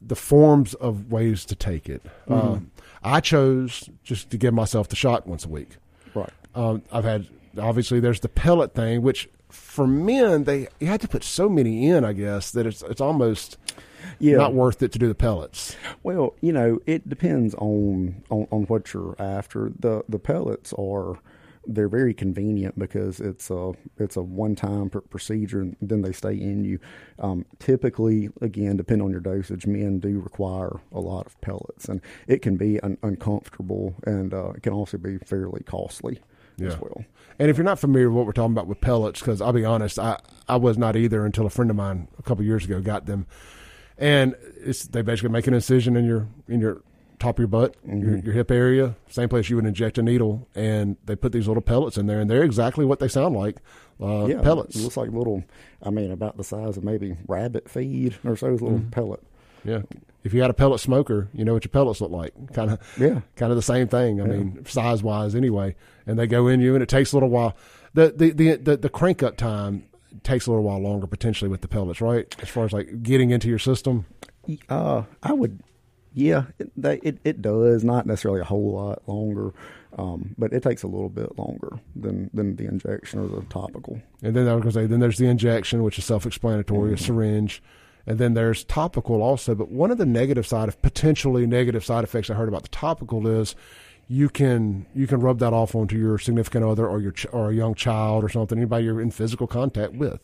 the 0.00 0.16
forms 0.16 0.74
of 0.74 1.10
ways 1.10 1.44
to 1.46 1.54
take 1.54 1.88
it. 1.88 2.02
Mm-hmm. 2.28 2.32
Um, 2.32 2.70
I 3.02 3.20
chose 3.20 3.88
just 4.02 4.30
to 4.30 4.38
give 4.38 4.54
myself 4.54 4.88
the 4.88 4.96
shot 4.96 5.26
once 5.26 5.44
a 5.44 5.48
week. 5.48 5.76
Right. 6.14 6.30
Um, 6.54 6.82
I've 6.90 7.04
had 7.04 7.26
obviously 7.58 8.00
there's 8.00 8.20
the 8.20 8.28
pellet 8.28 8.74
thing, 8.74 9.02
which 9.02 9.28
for 9.48 9.86
men, 9.86 10.44
they 10.44 10.68
you 10.80 10.86
had 10.86 11.00
to 11.02 11.08
put 11.08 11.24
so 11.24 11.48
many 11.48 11.88
in, 11.88 12.04
I 12.04 12.12
guess, 12.12 12.50
that 12.52 12.66
it's 12.66 12.82
it's 12.82 13.00
almost 13.00 13.56
yeah. 14.18 14.36
not 14.36 14.54
worth 14.54 14.82
it 14.82 14.92
to 14.92 14.98
do 14.98 15.08
the 15.08 15.14
pellets. 15.14 15.76
Well, 16.02 16.34
you 16.40 16.52
know, 16.52 16.80
it 16.86 17.08
depends 17.08 17.54
on, 17.54 18.22
on, 18.30 18.46
on 18.50 18.62
what 18.64 18.92
you're 18.92 19.16
after. 19.18 19.72
The 19.78 20.04
the 20.08 20.18
pellets 20.18 20.72
are 20.78 21.18
they're 21.68 21.88
very 21.88 22.14
convenient 22.14 22.78
because 22.78 23.18
it's 23.20 23.50
a 23.50 23.72
it's 23.98 24.16
a 24.16 24.22
one 24.22 24.54
time 24.54 24.88
pr- 24.90 25.00
procedure 25.00 25.60
and 25.60 25.76
then 25.80 26.02
they 26.02 26.12
stay 26.12 26.34
in 26.34 26.64
you. 26.64 26.78
Um, 27.18 27.44
typically, 27.58 28.30
again, 28.40 28.76
depending 28.76 29.04
on 29.04 29.10
your 29.10 29.20
dosage, 29.20 29.66
men 29.66 29.98
do 29.98 30.20
require 30.20 30.80
a 30.92 31.00
lot 31.00 31.26
of 31.26 31.40
pellets, 31.40 31.88
and 31.88 32.00
it 32.28 32.42
can 32.42 32.56
be 32.56 32.80
un- 32.80 32.98
uncomfortable 33.02 33.94
and 34.04 34.32
uh, 34.32 34.50
it 34.50 34.62
can 34.62 34.72
also 34.72 34.98
be 34.98 35.18
fairly 35.18 35.62
costly 35.64 36.20
Yeah. 36.56 36.68
as 36.68 36.80
well. 36.80 37.04
And 37.38 37.50
if 37.50 37.56
you're 37.58 37.64
not 37.64 37.78
familiar 37.78 38.08
with 38.08 38.16
what 38.16 38.26
we're 38.26 38.32
talking 38.32 38.52
about 38.52 38.66
with 38.66 38.80
pellets, 38.80 39.20
because 39.20 39.40
I'll 39.42 39.52
be 39.52 39.64
honest, 39.64 39.98
I, 39.98 40.18
I 40.48 40.56
was 40.56 40.78
not 40.78 40.96
either 40.96 41.24
until 41.26 41.44
a 41.46 41.50
friend 41.50 41.70
of 41.70 41.76
mine 41.76 42.08
a 42.18 42.22
couple 42.22 42.44
years 42.44 42.64
ago 42.64 42.80
got 42.80 43.04
them, 43.06 43.26
and 43.98 44.34
it's 44.62 44.86
they 44.86 45.02
basically 45.02 45.30
make 45.30 45.46
an 45.46 45.54
incision 45.54 45.96
in 45.96 46.04
your 46.06 46.28
in 46.48 46.60
your 46.60 46.82
top 47.18 47.36
of 47.36 47.40
your 47.40 47.48
butt, 47.48 47.74
your, 47.86 48.18
your 48.18 48.34
hip 48.34 48.50
area, 48.50 48.94
same 49.08 49.28
place 49.28 49.48
you 49.48 49.56
would 49.56 49.64
inject 49.64 49.96
a 49.96 50.02
needle, 50.02 50.46
and 50.54 50.96
they 51.06 51.16
put 51.16 51.32
these 51.32 51.48
little 51.48 51.62
pellets 51.62 51.96
in 51.96 52.06
there, 52.06 52.20
and 52.20 52.28
they're 52.30 52.42
exactly 52.42 52.84
what 52.84 52.98
they 53.00 53.08
sound 53.08 53.34
like, 53.34 53.56
uh, 54.02 54.26
Yeah, 54.26 54.42
pellets. 54.42 54.76
It 54.76 54.82
looks 54.82 54.96
like 54.98 55.10
little. 55.10 55.42
I 55.82 55.88
mean, 55.90 56.10
about 56.12 56.36
the 56.36 56.44
size 56.44 56.76
of 56.76 56.84
maybe 56.84 57.16
rabbit 57.26 57.70
feed 57.70 58.16
or 58.24 58.36
so. 58.36 58.48
Little 58.48 58.68
Mm-hmm. 58.70 58.90
pellet. 58.90 59.22
Yeah. 59.66 59.82
If 60.24 60.34
you 60.34 60.40
had 60.40 60.50
a 60.50 60.54
pellet 60.54 60.80
smoker, 60.80 61.28
you 61.32 61.44
know 61.44 61.52
what 61.54 61.64
your 61.64 61.70
pellets 61.70 62.00
look 62.00 62.10
like. 62.10 62.32
Kind 62.52 62.70
of, 62.72 62.80
Yeah. 62.98 63.20
kind 63.36 63.52
of 63.52 63.56
the 63.56 63.62
same 63.62 63.86
thing. 63.88 64.20
I 64.20 64.24
mean, 64.24 64.64
size 64.66 65.02
wise, 65.02 65.34
anyway. 65.34 65.76
And 66.06 66.18
they 66.18 66.26
go 66.26 66.48
in 66.48 66.60
you, 66.60 66.74
and 66.74 66.82
it 66.82 66.88
takes 66.88 67.12
a 67.12 67.16
little 67.16 67.28
while. 67.30 67.56
The 67.94 68.12
the 68.16 68.30
the 68.32 68.56
the, 68.56 68.76
the 68.76 68.88
crank 68.88 69.22
up 69.22 69.36
time 69.36 69.84
takes 70.22 70.46
a 70.46 70.50
little 70.50 70.64
while 70.64 70.78
longer 70.80 71.06
potentially 71.06 71.48
with 71.48 71.60
the 71.60 71.68
pellets, 71.68 72.00
right? 72.00 72.34
As 72.42 72.48
far 72.48 72.64
as 72.64 72.72
like 72.72 73.02
getting 73.02 73.30
into 73.30 73.48
your 73.48 73.58
system. 73.58 74.06
Uh, 74.68 75.02
I 75.22 75.32
would. 75.32 75.60
Yeah, 76.12 76.44
it, 76.58 76.70
they, 76.76 76.96
it 77.02 77.18
it 77.24 77.42
does 77.42 77.84
not 77.84 78.06
necessarily 78.06 78.40
a 78.40 78.44
whole 78.44 78.72
lot 78.72 79.06
longer, 79.06 79.52
um, 79.98 80.34
but 80.38 80.52
it 80.52 80.62
takes 80.62 80.82
a 80.82 80.86
little 80.86 81.10
bit 81.10 81.38
longer 81.38 81.78
than 81.94 82.30
than 82.32 82.56
the 82.56 82.64
injection 82.66 83.20
or 83.20 83.28
the 83.28 83.42
topical. 83.48 84.00
And 84.22 84.34
then 84.34 84.48
I 84.48 84.54
was 84.54 84.62
going 84.62 84.72
to 84.72 84.80
say, 84.80 84.86
then 84.86 85.00
there's 85.00 85.18
the 85.18 85.26
injection, 85.26 85.82
which 85.82 85.98
is 85.98 86.04
self-explanatory, 86.06 86.94
a 86.94 86.96
syringe, 86.96 87.62
and 88.06 88.18
then 88.18 88.34
there's 88.34 88.64
topical 88.64 89.22
also. 89.22 89.54
But 89.54 89.70
one 89.70 89.90
of 89.90 89.98
the 89.98 90.06
negative 90.06 90.46
side 90.46 90.68
of 90.68 90.80
potentially 90.82 91.46
negative 91.46 91.84
side 91.84 92.04
effects 92.04 92.30
I 92.30 92.34
heard 92.34 92.48
about 92.48 92.62
the 92.62 92.68
topical 92.68 93.26
is 93.26 93.54
you 94.08 94.28
can 94.28 94.86
you 94.94 95.06
can 95.06 95.20
rub 95.20 95.40
that 95.40 95.52
off 95.52 95.74
onto 95.74 95.96
your 95.98 96.18
significant 96.18 96.64
other 96.64 96.86
or 96.86 97.00
your 97.00 97.12
ch- 97.12 97.26
or 97.32 97.50
a 97.50 97.54
young 97.54 97.74
child 97.74 98.22
or 98.22 98.28
something, 98.28 98.56
anybody 98.56 98.84
you're 98.84 99.00
in 99.00 99.10
physical 99.10 99.46
contact 99.46 99.94
with. 99.94 100.20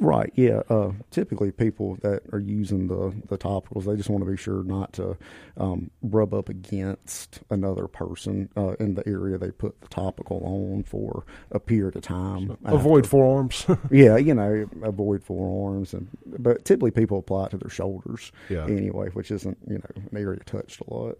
Right. 0.00 0.32
Yeah. 0.34 0.62
Uh, 0.68 0.92
typically, 1.10 1.52
people 1.52 1.96
that 2.02 2.22
are 2.32 2.38
using 2.40 2.88
the 2.88 3.14
the 3.28 3.38
topicals, 3.38 3.84
they 3.84 3.94
just 3.96 4.10
want 4.10 4.24
to 4.24 4.30
be 4.30 4.36
sure 4.36 4.64
not 4.64 4.92
to 4.94 5.16
um, 5.56 5.90
rub 6.02 6.34
up 6.34 6.48
against 6.48 7.40
another 7.50 7.86
person 7.86 8.48
uh, 8.56 8.74
in 8.80 8.94
the 8.94 9.06
area 9.06 9.38
they 9.38 9.50
put 9.52 9.80
the 9.80 9.88
topical 9.88 10.40
on 10.44 10.82
for 10.82 11.24
a 11.52 11.60
period 11.60 11.94
of 11.94 12.02
time. 12.02 12.56
Avoid 12.64 13.06
forearms. 13.06 13.64
Yeah, 13.90 14.16
you 14.16 14.34
know, 14.34 14.68
avoid 14.82 15.22
forearms, 15.22 15.92
and 15.94 16.08
but 16.26 16.64
typically 16.64 16.90
people 16.90 17.18
apply 17.18 17.46
it 17.46 17.50
to 17.50 17.58
their 17.58 17.70
shoulders 17.70 18.32
Yeah. 18.48 18.64
anyway, 18.66 19.10
which 19.10 19.30
isn't 19.30 19.58
you 19.68 19.78
know 19.78 20.02
an 20.10 20.16
area 20.16 20.40
touched 20.46 20.80
a 20.80 20.92
lot. 20.92 21.18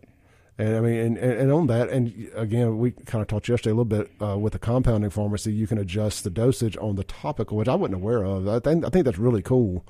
And 0.58 0.76
I 0.76 0.80
mean, 0.80 0.98
and, 0.98 1.18
and, 1.18 1.50
on 1.50 1.66
that, 1.68 1.88
and 1.88 2.30
again, 2.34 2.76
we 2.78 2.90
kind 2.90 3.22
of 3.22 3.28
talked 3.28 3.48
yesterday 3.48 3.70
a 3.70 3.74
little 3.74 3.84
bit 3.86 4.10
uh, 4.20 4.36
with 4.36 4.52
the 4.52 4.58
compounding 4.58 5.08
pharmacy. 5.08 5.52
You 5.52 5.66
can 5.66 5.78
adjust 5.78 6.24
the 6.24 6.30
dosage 6.30 6.76
on 6.76 6.96
the 6.96 7.04
topical, 7.04 7.56
which 7.56 7.68
I 7.68 7.74
wasn't 7.74 7.94
aware 7.94 8.22
of. 8.22 8.46
I 8.46 8.58
think 8.58 8.84
I 8.84 8.90
think 8.90 9.06
that's 9.06 9.18
really 9.18 9.40
cool. 9.40 9.84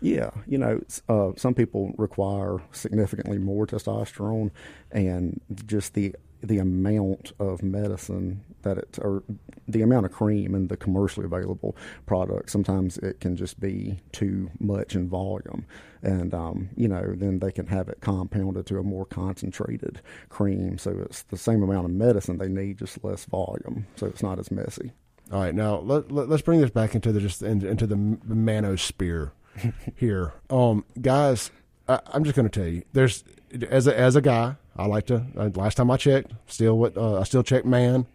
Yeah, 0.00 0.30
you 0.46 0.56
know, 0.56 0.80
uh, 1.08 1.32
some 1.36 1.54
people 1.54 1.92
require 1.98 2.58
significantly 2.72 3.36
more 3.36 3.66
testosterone, 3.66 4.52
and 4.90 5.38
just 5.66 5.92
the 5.92 6.16
the 6.42 6.58
amount 6.58 7.32
of 7.38 7.62
medicine 7.62 8.44
that 8.62 8.78
it 8.78 8.98
or 9.00 9.22
the 9.68 9.82
amount 9.82 10.06
of 10.06 10.12
cream 10.12 10.54
in 10.54 10.68
the 10.68 10.76
commercially 10.76 11.24
available 11.24 11.76
product 12.04 12.50
sometimes 12.50 12.98
it 12.98 13.20
can 13.20 13.36
just 13.36 13.58
be 13.60 13.98
too 14.12 14.50
much 14.58 14.94
in 14.94 15.08
volume. 15.08 15.64
And 16.02 16.34
um, 16.34 16.70
you 16.76 16.88
know 16.88 17.14
then 17.16 17.38
they 17.38 17.52
can 17.52 17.66
have 17.66 17.88
it 17.88 18.00
compounded 18.00 18.66
to 18.66 18.78
a 18.78 18.82
more 18.82 19.06
concentrated 19.06 20.00
cream. 20.28 20.78
So 20.78 20.98
it's 21.04 21.22
the 21.22 21.36
same 21.36 21.62
amount 21.62 21.86
of 21.86 21.92
medicine 21.92 22.38
they 22.38 22.48
need 22.48 22.78
just 22.78 23.02
less 23.02 23.24
volume. 23.24 23.86
So 23.96 24.06
it's 24.06 24.22
not 24.22 24.38
as 24.38 24.50
messy. 24.50 24.92
All 25.32 25.40
right, 25.40 25.54
now 25.54 25.78
let, 25.78 26.12
let, 26.12 26.30
us 26.30 26.40
bring 26.40 26.60
this 26.60 26.70
back 26.70 26.94
into 26.94 27.10
the 27.10 27.20
just 27.20 27.42
in, 27.42 27.64
into 27.66 27.86
the 27.86 27.96
manosphere 27.96 29.32
here, 29.96 30.34
um, 30.50 30.84
guys. 31.00 31.50
I, 31.88 31.98
I'm 32.12 32.22
just 32.22 32.36
going 32.36 32.48
to 32.48 32.60
tell 32.60 32.68
you, 32.68 32.84
there's 32.92 33.24
as 33.68 33.88
a 33.88 33.98
as 33.98 34.14
a 34.14 34.20
guy, 34.20 34.54
I 34.78 34.86
like 34.86 35.06
to. 35.06 35.24
Uh, 35.36 35.50
last 35.54 35.76
time 35.76 35.90
I 35.90 35.96
checked, 35.96 36.32
still 36.46 36.78
what 36.78 36.96
uh, 36.96 37.20
I 37.20 37.24
still 37.24 37.42
check 37.42 37.64
man 37.64 38.06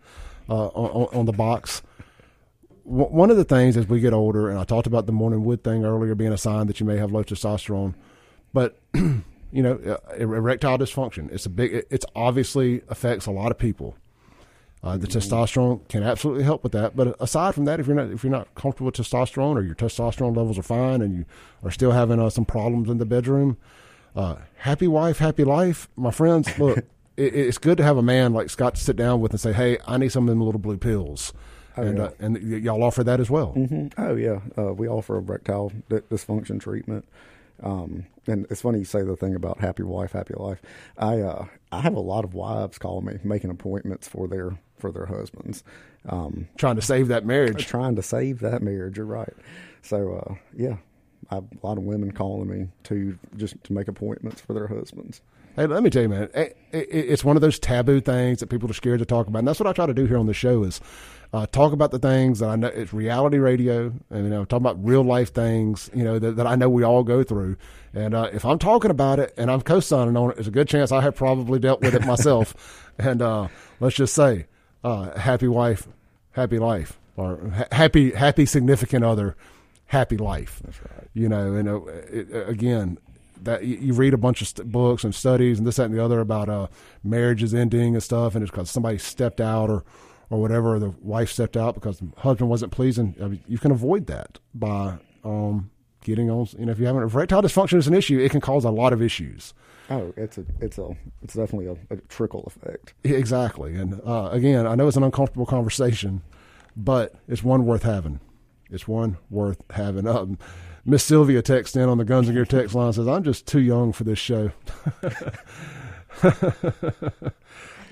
uh, 0.49 0.67
on, 0.67 1.07
on 1.19 1.25
the 1.25 1.31
box. 1.31 1.81
W- 2.85 3.07
One 3.09 3.31
of 3.31 3.37
the 3.37 3.43
things 3.43 3.77
as 3.77 3.87
we 3.87 3.99
get 3.99 4.13
older, 4.13 4.49
and 4.49 4.59
I 4.59 4.63
talked 4.63 4.87
about 4.87 5.05
the 5.05 5.11
morning 5.11 5.43
wood 5.43 5.63
thing 5.63 5.85
earlier 5.85 6.15
being 6.15 6.33
a 6.33 6.37
sign 6.37 6.67
that 6.67 6.79
you 6.79 6.85
may 6.85 6.97
have 6.97 7.11
low 7.11 7.23
testosterone, 7.23 7.95
but 8.53 8.79
you 8.93 9.23
know, 9.53 9.73
uh, 10.09 10.15
erectile 10.15 10.77
dysfunction. 10.77 11.31
It's 11.31 11.45
a 11.45 11.49
big. 11.49 11.73
It, 11.73 11.87
it's 11.89 12.05
obviously 12.15 12.81
affects 12.89 13.25
a 13.25 13.31
lot 13.31 13.51
of 13.51 13.57
people. 13.57 13.95
Uh, 14.83 14.97
the 14.97 15.05
testosterone 15.05 15.87
can 15.89 16.01
absolutely 16.01 16.43
help 16.43 16.63
with 16.63 16.71
that. 16.71 16.95
But 16.95 17.15
aside 17.19 17.53
from 17.53 17.65
that, 17.65 17.79
if 17.79 17.85
you're 17.85 17.95
not 17.95 18.09
if 18.11 18.23
you're 18.23 18.31
not 18.31 18.53
comfortable 18.55 18.87
with 18.87 18.95
testosterone 18.95 19.55
or 19.55 19.61
your 19.61 19.75
testosterone 19.75 20.35
levels 20.35 20.57
are 20.57 20.63
fine 20.63 21.01
and 21.01 21.15
you 21.15 21.25
are 21.63 21.69
still 21.69 21.91
having 21.91 22.19
uh, 22.19 22.31
some 22.31 22.45
problems 22.45 22.89
in 22.89 22.97
the 22.97 23.05
bedroom, 23.05 23.57
uh, 24.15 24.35
happy 24.57 24.87
wife, 24.87 25.17
happy 25.19 25.43
life, 25.43 25.89
my 25.95 26.11
friends. 26.11 26.57
Look, 26.59 26.77
it, 27.17 27.35
it's 27.35 27.57
good 27.57 27.77
to 27.77 27.83
have 27.83 27.97
a 27.97 28.01
man 28.03 28.33
like 28.33 28.49
Scott 28.49 28.75
to 28.75 28.81
sit 28.81 28.95
down 28.95 29.21
with 29.21 29.31
and 29.31 29.39
say, 29.39 29.53
"Hey, 29.53 29.77
I 29.87 29.97
need 29.97 30.11
some 30.11 30.23
of 30.25 30.29
them 30.29 30.41
little 30.41 30.59
blue 30.59 30.77
pills," 30.77 31.33
and 31.75 31.97
yeah. 31.97 32.03
uh, 32.05 32.11
and 32.19 32.33
y- 32.35 32.57
y'all 32.57 32.83
offer 32.83 33.03
that 33.03 33.19
as 33.19 33.29
well. 33.29 33.51
hmm 33.53 33.87
Oh 33.97 34.15
yeah, 34.15 34.39
uh, 34.57 34.73
we 34.73 34.87
offer 34.87 35.17
erectile 35.17 35.71
di- 35.89 35.99
dysfunction 36.09 36.59
treatment. 36.59 37.05
Um, 37.63 38.07
and 38.25 38.47
it's 38.49 38.61
funny 38.61 38.79
you 38.79 38.85
say 38.85 39.03
the 39.03 39.15
thing 39.15 39.35
about 39.35 39.59
happy 39.59 39.83
wife, 39.83 40.13
happy 40.13 40.33
life. 40.35 40.61
I 40.97 41.19
uh, 41.21 41.45
I 41.71 41.81
have 41.81 41.93
a 41.93 41.99
lot 41.99 42.23
of 42.25 42.33
wives 42.33 42.77
call 42.79 43.01
me 43.01 43.19
making 43.23 43.51
appointments 43.51 44.07
for 44.07 44.27
their 44.27 44.57
for 44.79 44.91
their 44.91 45.05
husbands, 45.05 45.63
um, 46.09 46.47
Trying 46.57 46.75
to 46.77 46.81
save 46.81 47.07
that 47.09 47.23
marriage. 47.23 47.67
trying 47.67 47.95
to 47.97 48.01
save 48.01 48.39
that 48.39 48.63
marriage. 48.63 48.97
You're 48.97 49.05
right. 49.05 49.33
So 49.83 50.13
uh, 50.27 50.33
yeah, 50.57 50.77
A 51.31 51.43
lot 51.63 51.77
of 51.77 51.83
women 51.83 52.11
calling 52.11 52.49
me 52.49 52.67
to 52.83 53.17
just 53.37 53.61
to 53.63 53.73
make 53.73 53.87
appointments 53.87 54.41
for 54.41 54.53
their 54.53 54.67
husbands. 54.67 55.21
Hey, 55.55 55.65
let 55.65 55.83
me 55.83 55.89
tell 55.89 56.03
you, 56.03 56.09
man, 56.09 56.29
it, 56.33 56.57
it, 56.71 56.87
it's 56.91 57.25
one 57.25 57.35
of 57.35 57.41
those 57.41 57.59
taboo 57.59 57.99
things 57.99 58.39
that 58.39 58.47
people 58.47 58.69
are 58.69 58.73
scared 58.73 58.99
to 58.99 59.05
talk 59.05 59.27
about. 59.27 59.39
And 59.39 59.47
that's 59.47 59.59
what 59.59 59.67
I 59.67 59.73
try 59.73 59.85
to 59.85 59.93
do 59.93 60.05
here 60.05 60.17
on 60.17 60.25
the 60.25 60.33
show 60.33 60.63
is 60.63 60.79
uh, 61.33 61.45
talk 61.45 61.73
about 61.73 61.91
the 61.91 61.99
things 61.99 62.39
that 62.39 62.49
I 62.49 62.55
know 62.55 62.67
it's 62.67 62.93
reality 62.93 63.37
radio 63.37 63.93
and, 64.09 64.23
you 64.23 64.29
know, 64.29 64.45
talk 64.45 64.61
about 64.61 64.83
real 64.83 65.03
life 65.03 65.33
things, 65.33 65.89
you 65.93 66.03
know, 66.03 66.19
that, 66.19 66.37
that 66.37 66.47
I 66.47 66.55
know 66.55 66.69
we 66.69 66.83
all 66.83 67.03
go 67.03 67.21
through. 67.23 67.57
And 67.93 68.13
uh, 68.13 68.29
if 68.31 68.45
I'm 68.45 68.59
talking 68.59 68.91
about 68.91 69.19
it 69.19 69.33
and 69.37 69.51
I'm 69.51 69.61
co-signing 69.61 70.15
on 70.15 70.31
it, 70.31 70.35
there's 70.35 70.47
a 70.47 70.51
good 70.51 70.69
chance 70.69 70.91
I 70.91 71.01
have 71.01 71.15
probably 71.15 71.59
dealt 71.59 71.81
with 71.81 71.95
it 71.95 72.05
myself. 72.05 72.89
and 72.97 73.21
uh, 73.21 73.49
let's 73.81 73.95
just 73.95 74.13
say, 74.13 74.47
uh, 74.85 75.17
happy 75.17 75.47
wife, 75.49 75.87
happy 76.31 76.59
life, 76.59 76.97
or 77.17 77.49
ha- 77.49 77.67
happy, 77.73 78.11
happy 78.11 78.45
significant 78.45 79.03
other, 79.03 79.35
happy 79.91 80.15
life. 80.15 80.61
That's 80.63 80.79
right. 80.81 81.07
You 81.13 81.27
know, 81.27 81.53
and 81.53 81.67
uh, 81.67 81.85
it, 81.85 82.33
uh, 82.33 82.45
again, 82.45 82.97
that 83.41 83.65
you, 83.65 83.75
you 83.75 83.93
read 83.93 84.13
a 84.13 84.17
bunch 84.17 84.41
of 84.41 84.47
st- 84.47 84.71
books 84.71 85.03
and 85.03 85.13
studies 85.13 85.57
and 85.57 85.67
this 85.67 85.75
that 85.75 85.85
and 85.85 85.93
the 85.93 86.03
other 86.03 86.21
about 86.21 86.47
uh, 86.47 86.67
marriages 87.03 87.53
ending 87.53 87.93
and 87.93 88.01
stuff, 88.01 88.33
and 88.33 88.41
it's 88.41 88.51
because 88.51 88.71
somebody 88.71 88.97
stepped 88.97 89.41
out 89.41 89.69
or 89.69 89.83
or 90.29 90.39
whatever, 90.39 90.75
or 90.75 90.79
the 90.79 90.93
wife 91.01 91.29
stepped 91.29 91.57
out 91.57 91.75
because 91.75 91.99
the 91.99 92.07
husband 92.17 92.49
wasn't 92.49 92.71
pleasing. 92.71 93.15
I 93.21 93.27
mean, 93.27 93.43
you 93.49 93.57
can 93.57 93.71
avoid 93.71 94.07
that 94.07 94.39
by 94.53 94.97
um, 95.25 95.69
getting 96.05 96.31
on. 96.31 96.47
You 96.57 96.67
know, 96.67 96.71
if 96.71 96.79
you 96.79 96.85
haven't 96.85 97.03
if 97.03 97.13
erectile 97.13 97.41
dysfunction 97.41 97.77
is 97.77 97.87
an 97.87 97.93
issue, 97.93 98.17
it 98.17 98.31
can 98.31 98.39
cause 98.39 98.63
a 98.63 98.71
lot 98.71 98.93
of 98.93 99.01
issues. 99.01 99.53
Oh, 99.89 100.13
it's 100.15 100.37
a 100.37 100.45
it's 100.61 100.77
a 100.77 100.95
it's 101.21 101.33
definitely 101.33 101.67
a, 101.67 101.93
a 101.93 101.97
trickle 102.07 102.45
effect. 102.47 102.93
Exactly. 103.03 103.75
And 103.75 103.99
uh, 104.05 104.29
again, 104.31 104.65
I 104.65 104.75
know 104.75 104.87
it's 104.87 104.95
an 104.95 105.03
uncomfortable 105.03 105.45
conversation, 105.45 106.21
but 106.77 107.13
it's 107.27 107.43
one 107.43 107.65
worth 107.65 107.83
having. 107.83 108.21
It's 108.71 108.87
one 108.87 109.17
worth 109.29 109.61
having. 109.71 110.07
Um, 110.07 110.37
Miss 110.83 111.03
Sylvia 111.03 111.41
texts 111.41 111.75
in 111.75 111.89
on 111.89 111.97
the 111.97 112.05
Guns 112.05 112.27
and 112.27 112.35
Gear 112.35 112.45
text 112.45 112.73
line 112.73 112.93
says, 112.93 113.07
"I'm 113.07 113.23
just 113.23 113.45
too 113.45 113.59
young 113.59 113.91
for 113.91 114.03
this 114.03 114.17
show." 114.17 114.51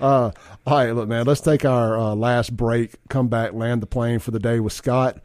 all 0.00 0.32
right, 0.66 0.90
look, 0.92 1.08
man. 1.08 1.26
Let's 1.26 1.40
take 1.40 1.64
our 1.64 1.96
uh, 1.96 2.14
last 2.14 2.56
break. 2.56 2.96
Come 3.08 3.28
back, 3.28 3.52
land 3.52 3.82
the 3.82 3.86
plane 3.86 4.18
for 4.18 4.32
the 4.32 4.40
day 4.40 4.58
with 4.58 4.72
Scott 4.72 5.20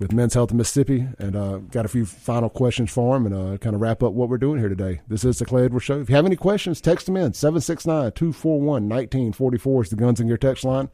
with 0.00 0.12
Men's 0.12 0.34
Health 0.34 0.50
in 0.50 0.56
Mississippi, 0.56 1.06
and 1.18 1.36
uh, 1.36 1.58
got 1.58 1.84
a 1.84 1.88
few 1.88 2.06
final 2.06 2.48
questions 2.48 2.90
for 2.90 3.16
him, 3.16 3.26
and 3.26 3.34
uh, 3.34 3.58
kind 3.58 3.76
of 3.76 3.82
wrap 3.82 4.02
up 4.02 4.14
what 4.14 4.30
we're 4.30 4.38
doing 4.38 4.58
here 4.58 4.70
today. 4.70 5.02
This 5.06 5.24
is 5.24 5.38
the 5.38 5.44
Clay 5.44 5.66
Edwards 5.66 5.84
Show. 5.84 6.00
If 6.00 6.08
you 6.08 6.16
have 6.16 6.24
any 6.24 6.36
questions, 6.36 6.80
text 6.80 7.04
them 7.04 7.18
in 7.18 7.32
769-241-1944 7.32 9.84
is 9.84 9.90
the 9.90 9.96
Guns 9.96 10.18
and 10.18 10.28
Gear 10.28 10.38
text 10.38 10.64
line, 10.64 10.88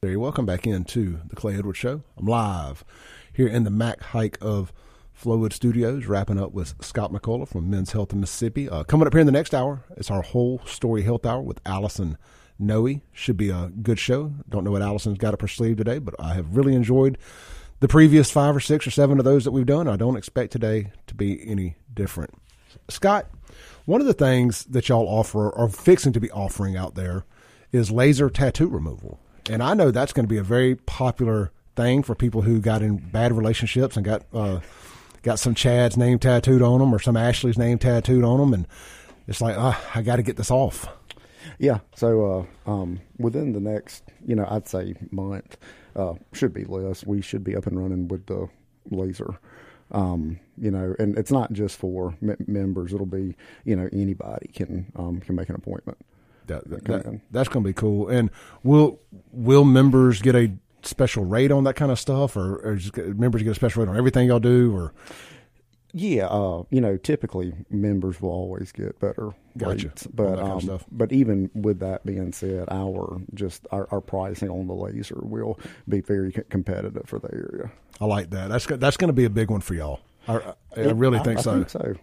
There, 0.00 0.10
you 0.10 0.18
welcome 0.18 0.46
back 0.46 0.66
into 0.66 1.20
the 1.28 1.36
Clay 1.36 1.56
Edwards 1.56 1.78
Show. 1.78 2.02
I'm 2.16 2.24
live 2.24 2.82
here 3.34 3.48
in 3.48 3.64
the 3.64 3.70
Mac 3.70 4.02
Haik 4.02 4.38
of 4.40 4.72
Flowood 5.14 5.52
Studios, 5.52 6.06
wrapping 6.06 6.40
up 6.40 6.52
with 6.52 6.82
Scott 6.82 7.12
McCullough 7.12 7.48
from 7.48 7.68
Men's 7.68 7.92
Health 7.92 8.14
in 8.14 8.20
Mississippi. 8.20 8.66
Uh, 8.66 8.82
coming 8.84 9.06
up 9.06 9.12
here 9.12 9.20
in 9.20 9.26
the 9.26 9.32
next 9.32 9.52
hour, 9.52 9.84
it's 9.98 10.10
our 10.10 10.22
whole 10.22 10.62
story 10.64 11.02
health 11.02 11.26
hour 11.26 11.42
with 11.42 11.60
Allison 11.66 12.16
Noe. 12.58 13.02
Should 13.12 13.36
be 13.36 13.50
a 13.50 13.70
good 13.82 13.98
show. 13.98 14.32
Don't 14.48 14.64
know 14.64 14.70
what 14.70 14.80
Allison's 14.80 15.18
got 15.18 15.34
up 15.34 15.42
her 15.42 15.48
sleeve 15.48 15.76
today, 15.76 15.98
but 15.98 16.14
I 16.18 16.32
have 16.32 16.56
really 16.56 16.74
enjoyed 16.74 17.18
the 17.80 17.88
previous 17.88 18.30
five 18.30 18.56
or 18.56 18.60
six 18.60 18.86
or 18.86 18.90
seven 18.90 19.18
of 19.18 19.26
those 19.26 19.44
that 19.44 19.50
we've 19.50 19.66
done. 19.66 19.86
I 19.86 19.96
don't 19.96 20.16
expect 20.16 20.52
today 20.52 20.92
to 21.08 21.14
be 21.14 21.46
any 21.46 21.76
different. 21.92 22.32
Scott, 22.88 23.26
one 23.84 24.00
of 24.00 24.06
the 24.06 24.14
things 24.14 24.64
that 24.64 24.88
y'all 24.88 25.06
offer 25.06 25.50
or 25.50 25.68
fixing 25.68 26.12
to 26.12 26.20
be 26.20 26.30
offering 26.30 26.76
out 26.76 26.94
there 26.94 27.24
is 27.72 27.90
laser 27.90 28.30
tattoo 28.30 28.68
removal. 28.68 29.20
And 29.48 29.62
I 29.62 29.74
know 29.74 29.90
that's 29.90 30.12
going 30.12 30.26
to 30.26 30.30
be 30.30 30.36
a 30.36 30.42
very 30.42 30.76
popular 30.76 31.50
thing 31.76 32.02
for 32.02 32.14
people 32.14 32.42
who 32.42 32.60
got 32.60 32.82
in 32.82 32.96
bad 32.98 33.32
relationships 33.32 33.96
and 33.96 34.04
got 34.04 34.24
uh, 34.32 34.60
got 35.22 35.38
some 35.38 35.54
Chad's 35.54 35.96
name 35.96 36.18
tattooed 36.18 36.62
on 36.62 36.80
them 36.80 36.94
or 36.94 36.98
some 36.98 37.16
Ashley's 37.16 37.58
name 37.58 37.78
tattooed 37.78 38.24
on 38.24 38.38
them, 38.38 38.54
and 38.54 38.66
it's 39.26 39.40
like, 39.40 39.56
I 39.56 40.02
got 40.02 40.16
to 40.16 40.22
get 40.22 40.36
this 40.36 40.50
off. 40.50 40.88
Yeah. 41.58 41.80
So 41.94 42.46
uh, 42.66 42.70
um, 42.70 43.00
within 43.18 43.52
the 43.52 43.60
next, 43.60 44.04
you 44.26 44.34
know, 44.34 44.46
I'd 44.48 44.68
say 44.68 44.94
month, 45.10 45.56
uh, 45.96 46.14
should 46.32 46.52
be 46.52 46.64
less. 46.64 47.04
We 47.04 47.22
should 47.22 47.44
be 47.44 47.56
up 47.56 47.66
and 47.66 47.80
running 47.80 48.08
with 48.08 48.26
the 48.26 48.48
laser. 48.90 49.38
Um, 49.92 50.38
you 50.56 50.70
know, 50.70 50.94
and 50.98 51.18
it's 51.18 51.32
not 51.32 51.52
just 51.52 51.76
for 51.76 52.14
m- 52.22 52.36
members. 52.46 52.92
It'll 52.92 53.06
be, 53.06 53.34
you 53.64 53.74
know, 53.74 53.88
anybody 53.92 54.48
can 54.48 54.92
um, 54.96 55.20
can 55.20 55.34
make 55.34 55.48
an 55.48 55.56
appointment. 55.56 55.98
That, 56.46 56.68
that, 56.70 56.84
that, 56.84 57.20
that's 57.30 57.48
going 57.48 57.62
to 57.64 57.68
be 57.68 57.74
cool. 57.74 58.08
And 58.08 58.30
will 58.62 59.00
will 59.32 59.64
members 59.64 60.22
get 60.22 60.34
a 60.34 60.52
special 60.82 61.24
rate 61.24 61.50
on 61.52 61.64
that 61.64 61.74
kind 61.74 61.90
of 61.90 61.98
stuff, 61.98 62.36
or, 62.36 62.56
or 62.56 62.76
just 62.76 62.96
members 62.96 63.42
get 63.42 63.50
a 63.50 63.54
special 63.54 63.82
rate 63.82 63.90
on 63.90 63.96
everything 63.96 64.28
y'all 64.28 64.38
do, 64.40 64.74
or? 64.74 64.92
Yeah, 65.92 66.26
uh, 66.26 66.62
you 66.70 66.80
know, 66.80 66.96
typically 66.96 67.52
members 67.68 68.20
will 68.20 68.30
always 68.30 68.70
get 68.72 68.98
better 69.00 69.30
gotcha. 69.56 69.88
rates, 69.88 70.06
but 70.06 70.38
um, 70.38 70.80
but 70.92 71.12
even 71.12 71.50
with 71.54 71.80
that 71.80 72.06
being 72.06 72.32
said, 72.32 72.68
our 72.70 73.20
just 73.34 73.66
our, 73.72 73.88
our, 73.90 74.00
pricing 74.00 74.50
on 74.50 74.66
the 74.68 74.74
laser 74.74 75.18
will 75.20 75.58
be 75.88 76.00
very 76.00 76.32
competitive 76.48 77.06
for 77.06 77.18
the 77.18 77.32
area. 77.32 77.72
I 78.00 78.04
like 78.04 78.30
that. 78.30 78.48
That's 78.48 78.66
that's 78.66 78.96
going 78.96 79.08
to 79.08 79.14
be 79.14 79.24
a 79.24 79.30
big 79.30 79.50
one 79.50 79.60
for 79.60 79.74
y'all. 79.74 80.00
I, 80.28 80.36
I, 80.36 80.54
I 80.76 80.90
really 80.92 81.18
think 81.20 81.40
I, 81.40 81.42
so. 81.42 81.54
Think 81.54 81.70
so. 81.70 81.94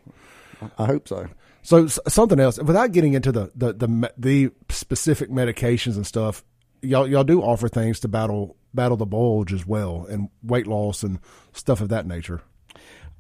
I 0.78 0.86
hope 0.86 1.08
so. 1.08 1.28
So 1.62 1.88
something 1.88 2.40
else, 2.40 2.58
without 2.60 2.92
getting 2.92 3.14
into 3.14 3.32
the, 3.32 3.52
the 3.56 3.74
the 3.74 4.14
the 4.18 4.52
specific 4.70 5.30
medications 5.30 5.96
and 5.96 6.06
stuff, 6.06 6.44
y'all 6.82 7.08
y'all 7.08 7.24
do 7.24 7.42
offer 7.42 7.68
things 7.68 8.00
to 8.02 8.08
battle 8.08 8.58
battle 8.74 8.98
the 8.98 9.06
bulge 9.06 9.54
as 9.54 9.66
well 9.66 10.06
and 10.10 10.30
weight 10.44 10.68
loss 10.68 11.04
and 11.04 11.20
stuff 11.54 11.82
of 11.82 11.90
that 11.90 12.06
nature. 12.06 12.42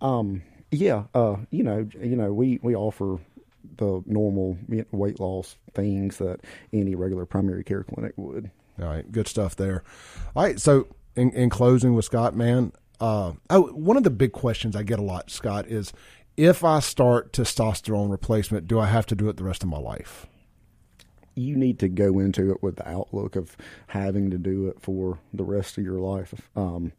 Um, 0.02 0.44
yeah, 0.72 1.04
uh, 1.14 1.38
you 1.50 1.64
know, 1.64 1.88
you 2.02 2.16
know, 2.16 2.34
we 2.34 2.60
we 2.62 2.76
offer 2.76 3.20
the 3.78 4.02
normal 4.06 4.58
weight 4.92 5.20
loss 5.20 5.58
things 5.74 6.18
that 6.18 6.40
any 6.74 6.96
regular 6.96 7.26
primary 7.26 7.64
care 7.64 7.84
clinic 7.84 8.14
would. 8.18 8.50
All 8.80 8.88
right, 8.88 9.12
good 9.12 9.28
stuff 9.28 9.56
there. 9.56 9.84
All 10.36 10.44
right, 10.44 10.60
so 10.60 10.88
in, 11.16 11.32
in 11.32 11.50
closing 11.50 11.94
with 11.94 12.06
Scott, 12.06 12.36
man, 12.36 12.72
uh, 13.00 13.34
oh, 13.50 13.64
one 13.74 13.98
of 13.98 14.04
the 14.04 14.10
big 14.10 14.32
questions 14.32 14.76
I 14.76 14.84
get 14.84 15.00
a 15.00 15.04
lot, 15.04 15.30
Scott, 15.30 15.68
is 15.68 15.94
if 16.36 16.64
I 16.64 16.80
start 16.80 17.34
testosterone 17.34 18.12
replacement, 18.12 18.68
do 18.68 18.80
I 18.80 18.86
have 18.86 19.06
to 19.08 19.16
do 19.16 19.30
it 19.30 19.38
the 19.38 19.44
rest 19.44 19.64
of 19.64 19.70
my 19.70 19.80
life? 19.80 20.28
You 21.36 21.56
need 21.56 21.80
to 21.80 21.90
go 21.90 22.20
into 22.20 22.52
it 22.52 22.64
with 22.64 22.78
the 22.78 22.88
outlook 22.88 23.36
of 23.36 23.56
having 23.88 24.32
to 24.32 24.38
do 24.38 24.68
it 24.68 24.82
for 24.82 25.20
the 25.34 25.44
rest 25.44 25.78
of 25.78 25.84
your 25.84 26.00
life. 26.00 26.34
Um, 26.56 26.94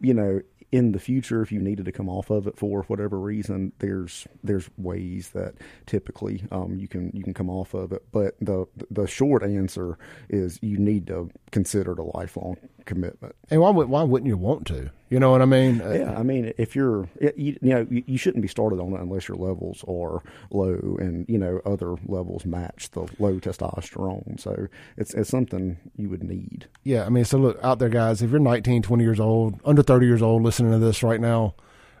you 0.00 0.14
know, 0.14 0.40
in 0.76 0.92
the 0.92 0.98
future, 0.98 1.40
if 1.40 1.50
you 1.50 1.58
needed 1.58 1.86
to 1.86 1.92
come 1.92 2.06
off 2.06 2.28
of 2.28 2.46
it 2.46 2.58
for 2.58 2.82
whatever 2.82 3.18
reason, 3.18 3.72
there's 3.78 4.26
there's 4.44 4.68
ways 4.76 5.30
that 5.30 5.54
typically 5.86 6.44
um, 6.52 6.76
you 6.76 6.86
can 6.86 7.10
you 7.14 7.24
can 7.24 7.32
come 7.32 7.48
off 7.48 7.72
of 7.72 7.92
it. 7.92 8.04
But 8.12 8.36
the 8.42 8.66
the 8.90 9.06
short 9.06 9.42
answer 9.42 9.96
is 10.28 10.58
you 10.60 10.76
need 10.76 11.06
to 11.06 11.30
consider 11.50 11.92
it 11.92 11.98
a 11.98 12.02
lifelong 12.02 12.58
commitment. 12.84 13.34
And 13.48 13.62
why 13.62 13.70
why 13.70 14.02
wouldn't 14.02 14.28
you 14.28 14.36
want 14.36 14.66
to? 14.66 14.90
You 15.08 15.20
know 15.20 15.30
what 15.30 15.40
I 15.40 15.44
mean? 15.44 15.76
Yeah, 15.78 16.18
I 16.18 16.24
mean, 16.24 16.52
if 16.58 16.74
you're, 16.74 17.08
you, 17.20 17.56
you 17.62 17.74
know, 17.74 17.86
you, 17.88 18.02
you, 18.06 18.18
shouldn't 18.18 18.42
be 18.42 18.48
started 18.48 18.80
on 18.80 18.92
it 18.92 19.00
unless 19.00 19.28
your 19.28 19.36
levels 19.36 19.84
are 19.88 20.20
low, 20.50 20.96
and 20.98 21.24
you 21.28 21.38
know 21.38 21.60
other 21.64 21.94
levels 22.06 22.44
match 22.44 22.90
the 22.90 23.06
low 23.20 23.38
testosterone. 23.38 24.40
So 24.40 24.66
it's 24.96 25.14
it's 25.14 25.30
something 25.30 25.78
you 25.96 26.08
would 26.08 26.24
need. 26.24 26.66
Yeah, 26.82 27.04
I 27.04 27.10
mean, 27.10 27.24
so 27.24 27.38
look 27.38 27.58
out 27.62 27.78
there, 27.78 27.88
guys. 27.88 28.20
If 28.20 28.30
you're 28.30 28.40
19, 28.40 28.82
20 28.82 29.04
years 29.04 29.20
old, 29.20 29.60
under 29.64 29.82
30 29.82 30.06
years 30.06 30.22
old, 30.22 30.42
listening 30.42 30.72
to 30.72 30.78
this 30.78 31.04
right 31.04 31.20
now, 31.20 31.54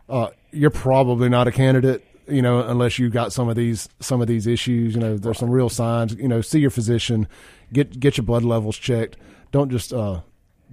uh, 0.08 0.28
you're 0.50 0.70
probably 0.70 1.28
not 1.28 1.46
a 1.46 1.52
candidate. 1.52 2.04
You 2.26 2.42
know, 2.42 2.58
unless 2.58 2.98
you 2.98 3.08
got 3.08 3.32
some 3.32 3.48
of 3.48 3.54
these 3.54 3.88
some 4.00 4.20
of 4.20 4.26
these 4.26 4.48
issues. 4.48 4.96
You 4.96 5.00
know, 5.00 5.16
there's 5.16 5.38
some 5.38 5.50
real 5.50 5.68
signs. 5.68 6.14
You 6.14 6.26
know, 6.26 6.40
see 6.40 6.58
your 6.58 6.70
physician, 6.70 7.28
get 7.72 8.00
get 8.00 8.16
your 8.16 8.24
blood 8.24 8.42
levels 8.42 8.76
checked. 8.76 9.16
Don't 9.52 9.70
just 9.70 9.92
uh, 9.92 10.22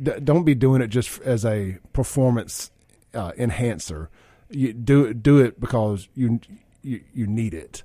don't 0.01 0.43
be 0.43 0.55
doing 0.55 0.81
it 0.81 0.87
just 0.87 1.21
as 1.21 1.45
a 1.45 1.77
performance 1.93 2.71
uh, 3.13 3.31
enhancer. 3.37 4.09
You 4.49 4.73
do 4.73 5.13
do 5.13 5.39
it 5.39 5.59
because 5.59 6.07
you 6.15 6.39
you, 6.81 7.01
you 7.13 7.27
need 7.27 7.53
it. 7.53 7.83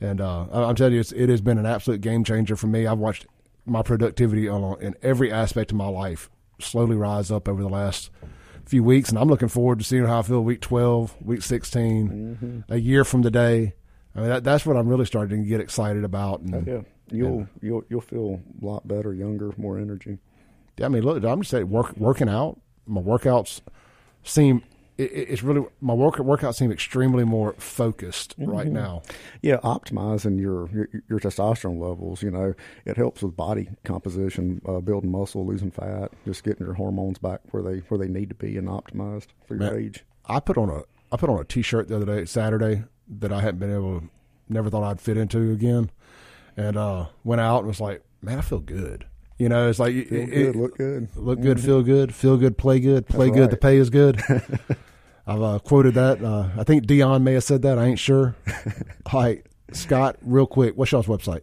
And 0.00 0.20
uh, 0.20 0.46
I'm 0.50 0.74
telling 0.74 0.94
you, 0.94 1.00
it 1.14 1.28
has 1.28 1.40
been 1.40 1.58
an 1.58 1.66
absolute 1.66 2.00
game 2.00 2.24
changer 2.24 2.56
for 2.56 2.66
me. 2.66 2.86
I've 2.86 2.98
watched 2.98 3.26
my 3.64 3.82
productivity 3.82 4.48
in 4.48 4.94
every 5.02 5.30
aspect 5.30 5.70
of 5.70 5.76
my 5.76 5.86
life 5.86 6.28
slowly 6.58 6.96
rise 6.96 7.30
up 7.30 7.48
over 7.48 7.62
the 7.62 7.68
last 7.68 8.10
few 8.64 8.82
weeks, 8.82 9.08
and 9.08 9.18
I'm 9.18 9.28
looking 9.28 9.48
forward 9.48 9.78
to 9.78 9.84
seeing 9.84 10.04
how 10.04 10.20
I 10.20 10.22
feel 10.22 10.42
week 10.42 10.60
12, 10.60 11.16
week 11.22 11.42
16, 11.42 12.08
mm-hmm. 12.08 12.72
a 12.72 12.76
year 12.76 13.04
from 13.04 13.22
today. 13.22 13.74
I 14.14 14.20
mean, 14.20 14.28
that, 14.28 14.44
that's 14.44 14.66
what 14.66 14.76
I'm 14.76 14.88
really 14.88 15.04
starting 15.04 15.42
to 15.42 15.48
get 15.48 15.60
excited 15.60 16.04
about. 16.04 16.40
And, 16.40 16.54
oh, 16.54 16.64
yeah, 16.66 16.80
you'll 17.10 17.38
and, 17.38 17.48
you'll 17.60 17.84
you'll 17.88 18.00
feel 18.00 18.40
a 18.60 18.64
lot 18.64 18.86
better, 18.86 19.12
younger, 19.12 19.52
more 19.56 19.78
energy. 19.78 20.18
I 20.80 20.88
mean, 20.88 21.02
look, 21.02 21.22
I'm 21.24 21.40
just 21.40 21.50
saying, 21.50 21.68
work, 21.68 21.96
working 21.96 22.28
out. 22.28 22.60
My 22.86 23.00
workouts 23.00 23.60
seem 24.24 24.62
it, 24.98 25.10
it's 25.12 25.42
really 25.42 25.66
my 25.80 25.94
work 25.94 26.16
workouts 26.16 26.56
seem 26.56 26.70
extremely 26.70 27.24
more 27.24 27.54
focused 27.54 28.38
mm-hmm. 28.38 28.50
right 28.50 28.66
now. 28.66 29.02
Yeah, 29.40 29.56
optimizing 29.58 30.38
your, 30.38 30.68
your, 30.70 30.88
your 31.08 31.20
testosterone 31.20 31.80
levels. 31.80 32.22
You 32.22 32.30
know, 32.30 32.54
it 32.84 32.96
helps 32.96 33.22
with 33.22 33.36
body 33.36 33.68
composition, 33.84 34.60
uh, 34.66 34.80
building 34.80 35.10
muscle, 35.10 35.46
losing 35.46 35.70
fat, 35.70 36.12
just 36.24 36.44
getting 36.44 36.66
your 36.66 36.74
hormones 36.74 37.18
back 37.18 37.40
where 37.50 37.62
they 37.62 37.78
where 37.88 37.98
they 37.98 38.08
need 38.08 38.28
to 38.28 38.34
be 38.34 38.56
and 38.56 38.68
optimized 38.68 39.28
for 39.46 39.56
your 39.56 39.70
Man, 39.70 39.78
age. 39.78 40.04
I 40.26 40.40
put 40.40 40.58
on 40.58 40.70
a 40.70 40.82
I 41.10 41.16
put 41.16 41.30
on 41.30 41.40
a 41.40 41.44
t-shirt 41.44 41.88
the 41.88 41.96
other 41.96 42.06
day, 42.06 42.24
Saturday, 42.24 42.84
that 43.18 43.32
I 43.32 43.40
hadn't 43.40 43.60
been 43.60 43.72
able 43.74 44.00
to, 44.00 44.08
never 44.48 44.70
thought 44.70 44.84
I'd 44.84 45.00
fit 45.00 45.18
into 45.18 45.52
again, 45.52 45.90
and 46.56 46.76
uh, 46.76 47.06
went 47.22 47.40
out 47.40 47.58
and 47.58 47.66
was 47.66 47.80
like, 47.80 48.02
man, 48.22 48.38
I 48.38 48.42
feel 48.42 48.60
good. 48.60 49.06
You 49.42 49.48
know, 49.48 49.68
it's 49.68 49.80
like 49.80 49.92
feel 49.92 50.20
it, 50.20 50.30
good, 50.30 50.54
look 50.54 50.76
good, 50.76 51.08
look 51.16 51.40
good, 51.40 51.56
mm-hmm. 51.56 51.66
feel 51.66 51.82
good, 51.82 52.14
feel 52.14 52.36
good, 52.36 52.56
play 52.56 52.78
good, 52.78 53.08
play 53.08 53.26
That's 53.26 53.36
good. 53.36 53.40
Right. 53.40 53.50
The 53.50 53.56
pay 53.56 53.76
is 53.76 53.90
good. 53.90 54.22
I've 55.26 55.42
uh, 55.42 55.58
quoted 55.58 55.94
that. 55.94 56.22
Uh, 56.22 56.50
I 56.56 56.62
think 56.62 56.86
Deion 56.86 57.24
may 57.24 57.32
have 57.32 57.42
said 57.42 57.62
that. 57.62 57.76
I 57.76 57.86
ain't 57.86 57.98
sure. 57.98 58.36
All 59.12 59.20
right, 59.20 59.44
Scott, 59.72 60.14
real 60.22 60.46
quick, 60.46 60.76
what's 60.76 60.92
y'all's 60.92 61.08
website? 61.08 61.40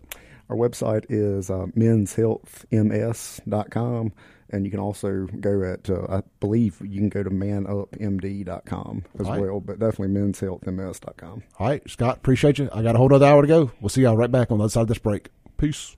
Our 0.49 0.55
website 0.55 1.07
is 1.09 1.49
uh, 1.49 1.65
menshealthms.com. 1.75 4.13
And 4.51 4.65
you 4.65 4.71
can 4.71 4.79
also 4.79 5.27
go 5.41 5.61
at, 5.63 5.89
uh, 5.89 6.05
I 6.09 6.21
believe 6.39 6.79
you 6.79 7.01
can 7.01 7.09
go 7.09 7.21
to 7.21 7.29
manupmd.com 7.29 9.03
as 9.19 9.27
right. 9.27 9.41
well, 9.41 9.59
but 9.59 9.77
definitely 9.77 10.17
menshealthms.com. 10.17 11.43
All 11.59 11.67
right, 11.67 11.81
Scott, 11.89 12.19
appreciate 12.19 12.59
you. 12.59 12.69
I 12.71 12.81
got 12.81 12.95
a 12.95 12.97
whole 12.97 13.13
other 13.13 13.25
hour 13.25 13.41
to 13.41 13.47
go. 13.47 13.71
We'll 13.81 13.89
see 13.89 14.03
y'all 14.03 14.15
right 14.15 14.31
back 14.31 14.51
on 14.51 14.59
the 14.59 14.63
other 14.63 14.71
side 14.71 14.83
of 14.83 14.87
this 14.87 14.99
break. 14.99 15.27
Peace. 15.57 15.97